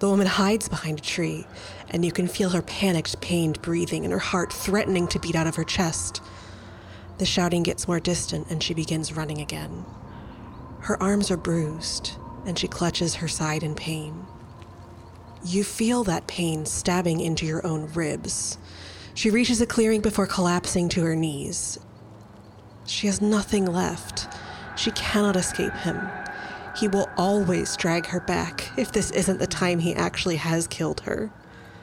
The 0.00 0.08
woman 0.08 0.26
hides 0.26 0.68
behind 0.68 0.98
a 0.98 1.02
tree, 1.02 1.46
and 1.90 2.04
you 2.04 2.10
can 2.10 2.26
feel 2.26 2.50
her 2.50 2.62
panicked, 2.62 3.20
pained 3.20 3.62
breathing 3.62 4.04
and 4.04 4.12
her 4.12 4.18
heart 4.18 4.52
threatening 4.52 5.06
to 5.08 5.20
beat 5.20 5.36
out 5.36 5.46
of 5.46 5.54
her 5.54 5.64
chest. 5.64 6.20
The 7.18 7.24
shouting 7.24 7.62
gets 7.62 7.86
more 7.86 8.00
distant, 8.00 8.50
and 8.50 8.62
she 8.62 8.74
begins 8.74 9.16
running 9.16 9.40
again. 9.40 9.84
Her 10.80 11.00
arms 11.00 11.30
are 11.30 11.36
bruised, 11.36 12.16
and 12.44 12.58
she 12.58 12.66
clutches 12.66 13.14
her 13.14 13.28
side 13.28 13.62
in 13.62 13.76
pain. 13.76 14.26
You 15.44 15.62
feel 15.62 16.02
that 16.04 16.26
pain 16.26 16.66
stabbing 16.66 17.20
into 17.20 17.46
your 17.46 17.64
own 17.64 17.86
ribs. 17.94 18.58
She 19.14 19.30
reaches 19.30 19.60
a 19.60 19.66
clearing 19.66 20.00
before 20.00 20.26
collapsing 20.26 20.88
to 20.90 21.02
her 21.02 21.14
knees. 21.14 21.78
She 22.86 23.06
has 23.06 23.20
nothing 23.20 23.66
left. 23.66 24.28
She 24.76 24.90
cannot 24.92 25.36
escape 25.36 25.72
him. 25.74 26.08
He 26.76 26.88
will 26.88 27.08
always 27.16 27.76
drag 27.76 28.06
her 28.06 28.20
back 28.20 28.70
if 28.76 28.92
this 28.92 29.10
isn't 29.10 29.38
the 29.38 29.46
time 29.46 29.78
he 29.78 29.94
actually 29.94 30.36
has 30.36 30.66
killed 30.66 31.00
her. 31.02 31.30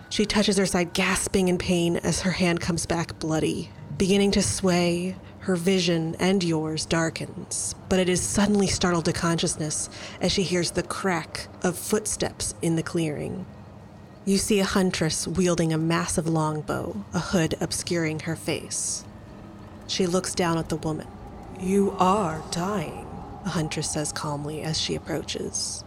She 0.10 0.26
touches 0.26 0.58
her 0.58 0.66
side, 0.66 0.94
gasping 0.94 1.48
in 1.48 1.58
pain 1.58 1.98
as 1.98 2.22
her 2.22 2.32
hand 2.32 2.62
comes 2.62 2.86
back 2.86 3.20
bloody. 3.20 3.70
Beginning 3.98 4.32
to 4.32 4.42
sway, 4.42 5.16
her 5.42 5.56
vision 5.56 6.16
and 6.20 6.44
yours 6.44 6.86
darkens, 6.86 7.76
but 7.88 8.00
it 8.00 8.10
is 8.10 8.22
suddenly 8.22 8.68
startled 8.68 9.06
to 9.06 9.14
consciousness 9.14 9.90
as 10.20 10.32
she 10.32 10.44
hears 10.44 10.72
the 10.72 10.84
crack 10.84 11.48
of 11.64 11.78
footsteps 11.78 12.56
in 12.62 12.76
the 12.76 12.84
clearing. 12.84 13.46
You 14.26 14.38
see 14.38 14.60
a 14.60 14.66
huntress 14.66 15.28
wielding 15.28 15.74
a 15.74 15.78
massive 15.78 16.28
longbow, 16.28 17.06
a 17.14 17.20
hood 17.20 17.56
obscuring 17.62 18.22
her 18.22 18.36
face. 18.36 19.06
She 19.90 20.06
looks 20.06 20.36
down 20.36 20.60
at 20.60 20.70
the 20.70 20.76
woman. 20.76 21.08
You 21.60 21.96
are 21.98 22.44
dying, 22.52 23.08
the 23.44 23.50
huntress 23.50 23.90
says 23.90 24.12
calmly 24.12 24.62
as 24.62 24.80
she 24.80 24.94
approaches. 24.94 25.84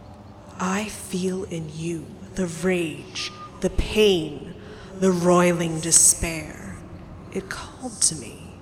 I 0.59 0.85
feel 0.85 1.45
in 1.45 1.71
you 1.73 2.05
the 2.35 2.47
rage, 2.47 3.31
the 3.61 3.69
pain, 3.69 4.55
the 4.99 5.09
roiling 5.11 5.79
despair. 5.79 6.75
It 7.31 7.49
called 7.49 8.01
to 8.01 8.15
me. 8.17 8.55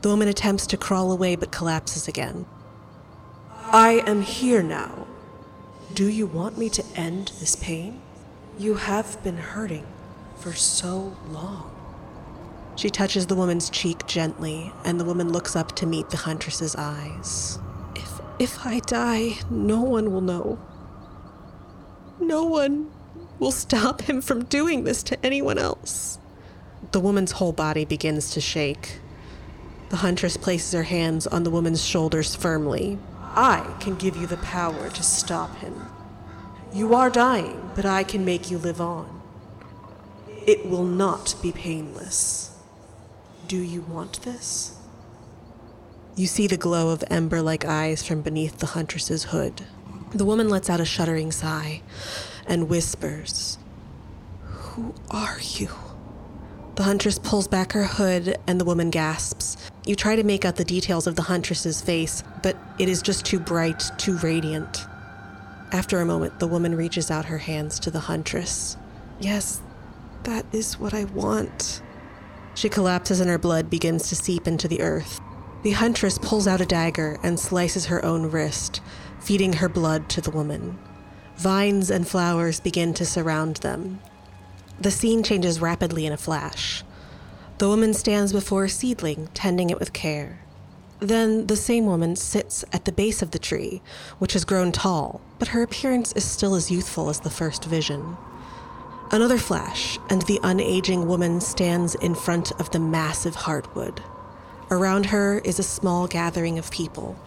The 0.00 0.08
woman 0.08 0.26
attempts 0.26 0.66
to 0.66 0.76
crawl 0.76 1.12
away 1.12 1.36
but 1.36 1.52
collapses 1.52 2.08
again. 2.08 2.44
I 3.70 4.02
am 4.06 4.22
here 4.22 4.62
now. 4.62 5.06
Do 5.94 6.08
you 6.08 6.26
want 6.26 6.58
me 6.58 6.68
to 6.70 6.84
end 6.96 7.30
this 7.38 7.54
pain? 7.54 8.02
You 8.58 8.74
have 8.74 9.22
been 9.22 9.36
hurting 9.36 9.86
for 10.36 10.52
so 10.52 11.16
long. 11.28 11.81
She 12.82 12.90
touches 12.90 13.28
the 13.28 13.36
woman's 13.36 13.70
cheek 13.70 14.08
gently, 14.08 14.72
and 14.84 14.98
the 14.98 15.04
woman 15.04 15.30
looks 15.30 15.54
up 15.54 15.70
to 15.76 15.86
meet 15.86 16.10
the 16.10 16.16
huntress's 16.16 16.74
eyes. 16.74 17.60
If 17.94 18.20
if 18.40 18.66
I 18.66 18.80
die, 18.80 19.38
no 19.48 19.80
one 19.82 20.10
will 20.10 20.20
know. 20.20 20.58
No 22.18 22.42
one 22.44 22.90
will 23.38 23.52
stop 23.52 24.00
him 24.00 24.20
from 24.20 24.46
doing 24.46 24.82
this 24.82 25.04
to 25.04 25.24
anyone 25.24 25.58
else. 25.58 26.18
The 26.90 26.98
woman's 26.98 27.30
whole 27.30 27.52
body 27.52 27.84
begins 27.84 28.32
to 28.32 28.40
shake. 28.40 28.98
The 29.90 29.98
huntress 29.98 30.36
places 30.36 30.72
her 30.72 30.82
hands 30.82 31.28
on 31.28 31.44
the 31.44 31.52
woman's 31.52 31.84
shoulders 31.84 32.34
firmly. 32.34 32.98
I 33.36 33.76
can 33.78 33.94
give 33.94 34.16
you 34.16 34.26
the 34.26 34.38
power 34.38 34.90
to 34.90 35.02
stop 35.04 35.54
him. 35.58 35.86
You 36.72 36.96
are 36.96 37.10
dying, 37.10 37.70
but 37.76 37.86
I 37.86 38.02
can 38.02 38.24
make 38.24 38.50
you 38.50 38.58
live 38.58 38.80
on. 38.80 39.22
It 40.48 40.68
will 40.68 40.82
not 40.84 41.36
be 41.40 41.52
painless. 41.52 42.41
Do 43.48 43.58
you 43.58 43.82
want 43.82 44.22
this? 44.22 44.76
You 46.16 46.26
see 46.26 46.46
the 46.46 46.56
glow 46.56 46.90
of 46.90 47.04
ember 47.10 47.42
like 47.42 47.64
eyes 47.64 48.02
from 48.06 48.22
beneath 48.22 48.58
the 48.58 48.66
huntress's 48.66 49.24
hood. 49.24 49.62
The 50.14 50.24
woman 50.24 50.48
lets 50.48 50.68
out 50.68 50.80
a 50.80 50.84
shuddering 50.84 51.32
sigh 51.32 51.82
and 52.46 52.68
whispers, 52.68 53.58
Who 54.42 54.94
are 55.10 55.38
you? 55.40 55.68
The 56.74 56.82
huntress 56.82 57.18
pulls 57.18 57.48
back 57.48 57.72
her 57.72 57.84
hood 57.84 58.36
and 58.46 58.60
the 58.60 58.64
woman 58.64 58.90
gasps. 58.90 59.56
You 59.84 59.96
try 59.96 60.16
to 60.16 60.22
make 60.22 60.44
out 60.44 60.56
the 60.56 60.64
details 60.64 61.06
of 61.06 61.16
the 61.16 61.22
huntress's 61.22 61.80
face, 61.80 62.22
but 62.42 62.56
it 62.78 62.88
is 62.88 63.02
just 63.02 63.24
too 63.26 63.38
bright, 63.38 63.82
too 63.98 64.16
radiant. 64.18 64.86
After 65.72 66.00
a 66.00 66.06
moment, 66.06 66.38
the 66.38 66.46
woman 66.46 66.74
reaches 66.74 67.10
out 67.10 67.26
her 67.26 67.38
hands 67.38 67.78
to 67.80 67.90
the 67.90 68.00
huntress. 68.00 68.76
Yes, 69.20 69.60
that 70.24 70.44
is 70.52 70.78
what 70.78 70.94
I 70.94 71.04
want. 71.04 71.82
She 72.54 72.68
collapses 72.68 73.20
and 73.20 73.30
her 73.30 73.38
blood 73.38 73.70
begins 73.70 74.08
to 74.08 74.16
seep 74.16 74.46
into 74.46 74.68
the 74.68 74.82
earth. 74.82 75.20
The 75.62 75.72
huntress 75.72 76.18
pulls 76.18 76.46
out 76.46 76.60
a 76.60 76.66
dagger 76.66 77.18
and 77.22 77.38
slices 77.38 77.86
her 77.86 78.04
own 78.04 78.30
wrist, 78.30 78.80
feeding 79.20 79.54
her 79.54 79.68
blood 79.68 80.08
to 80.10 80.20
the 80.20 80.30
woman. 80.30 80.78
Vines 81.36 81.90
and 81.90 82.06
flowers 82.06 82.60
begin 82.60 82.94
to 82.94 83.06
surround 83.06 83.56
them. 83.58 84.00
The 84.80 84.90
scene 84.90 85.22
changes 85.22 85.60
rapidly 85.60 86.04
in 86.04 86.12
a 86.12 86.16
flash. 86.16 86.82
The 87.58 87.68
woman 87.68 87.94
stands 87.94 88.32
before 88.32 88.64
a 88.64 88.68
seedling, 88.68 89.28
tending 89.34 89.70
it 89.70 89.78
with 89.78 89.92
care. 89.92 90.40
Then 90.98 91.46
the 91.46 91.56
same 91.56 91.86
woman 91.86 92.16
sits 92.16 92.64
at 92.72 92.84
the 92.84 92.92
base 92.92 93.22
of 93.22 93.30
the 93.30 93.38
tree, 93.38 93.82
which 94.18 94.34
has 94.34 94.44
grown 94.44 94.72
tall, 94.72 95.20
but 95.38 95.48
her 95.48 95.62
appearance 95.62 96.12
is 96.12 96.24
still 96.24 96.54
as 96.54 96.70
youthful 96.70 97.08
as 97.08 97.20
the 97.20 97.30
first 97.30 97.64
vision. 97.64 98.16
Another 99.14 99.36
flash, 99.36 99.98
and 100.08 100.22
the 100.22 100.40
unaging 100.42 101.04
woman 101.04 101.38
stands 101.42 101.94
in 101.96 102.14
front 102.14 102.50
of 102.52 102.70
the 102.70 102.78
massive 102.78 103.36
heartwood. 103.36 103.98
Around 104.70 105.04
her 105.04 105.38
is 105.44 105.58
a 105.58 105.62
small 105.62 106.06
gathering 106.06 106.58
of 106.58 106.70
people. 106.70 107.18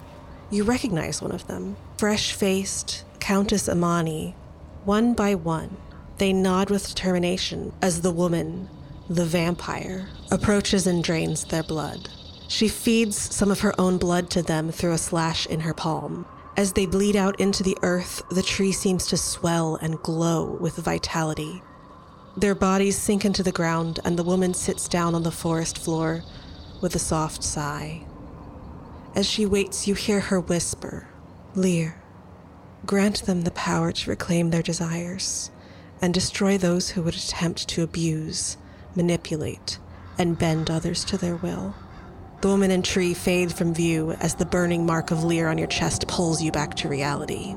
You 0.50 0.64
recognize 0.64 1.22
one 1.22 1.32
of 1.32 1.46
them, 1.46 1.78
fresh 1.98 2.34
faced 2.34 3.06
Countess 3.20 3.70
Amani. 3.70 4.36
One 4.84 5.14
by 5.14 5.36
one, 5.36 5.78
they 6.18 6.34
nod 6.34 6.72
with 6.72 6.88
determination 6.88 7.72
as 7.84 8.02
the 8.02 8.12
woman, 8.12 8.68
the 9.08 9.26
vampire, 9.26 10.10
approaches 10.32 10.88
and 10.88 11.04
drains 11.04 11.46
their 11.46 11.62
blood. 11.62 12.10
She 12.48 12.68
feeds 12.68 13.16
some 13.16 13.52
of 13.52 13.60
her 13.60 13.80
own 13.80 14.00
blood 14.00 14.32
to 14.32 14.42
them 14.42 14.72
through 14.72 14.94
a 14.94 14.98
slash 14.98 15.46
in 15.46 15.60
her 15.60 15.74
palm. 15.76 16.26
As 16.58 16.74
they 16.74 16.88
bleed 16.88 17.16
out 17.16 17.40
into 17.40 17.62
the 17.62 17.78
earth, 17.84 18.24
the 18.32 18.42
tree 18.42 18.72
seems 18.72 19.06
to 19.08 19.18
swell 19.18 19.76
and 19.76 20.02
glow 20.02 20.58
with 20.60 20.78
vitality. 20.78 21.62
Their 22.38 22.56
bodies 22.56 22.98
sink 22.98 23.24
into 23.24 23.44
the 23.44 23.54
ground, 23.54 24.00
and 24.04 24.20
the 24.20 24.24
woman 24.24 24.54
sits 24.54 24.90
down 24.90 25.16
on 25.16 25.24
the 25.24 25.32
forest 25.32 25.78
floor 25.78 26.24
with 26.82 26.94
a 26.94 27.00
soft 27.00 27.44
sigh. 27.44 28.04
As 29.16 29.26
she 29.26 29.46
waits, 29.46 29.88
you 29.88 29.94
hear 29.94 30.20
her 30.20 30.42
whisper, 30.42 31.08
Lear, 31.56 32.02
grant 32.86 33.26
them 33.26 33.44
the 33.44 33.52
power 33.52 33.94
to 33.94 34.10
reclaim 34.10 34.50
their 34.50 34.62
desires 34.62 35.50
and 36.02 36.14
destroy 36.14 36.58
those 36.58 36.90
who 36.90 37.02
would 37.04 37.16
attempt 37.16 37.70
to 37.70 37.84
abuse, 37.84 38.58
manipulate, 38.96 39.80
and 40.18 40.38
bend 40.38 40.70
others 40.70 41.06
to 41.06 41.18
their 41.18 41.38
will. 41.38 41.74
The 42.42 42.50
woman 42.50 42.70
and 42.70 42.84
tree 42.84 43.14
fade 43.14 43.54
from 43.54 43.74
view 43.74 44.12
as 44.20 44.36
the 44.36 44.46
burning 44.46 44.86
mark 44.86 45.10
of 45.10 45.24
Lear 45.24 45.48
on 45.48 45.58
your 45.58 45.68
chest 45.68 46.10
pulls 46.10 46.42
you 46.42 46.52
back 46.52 46.76
to 46.76 46.90
reality. 46.90 47.56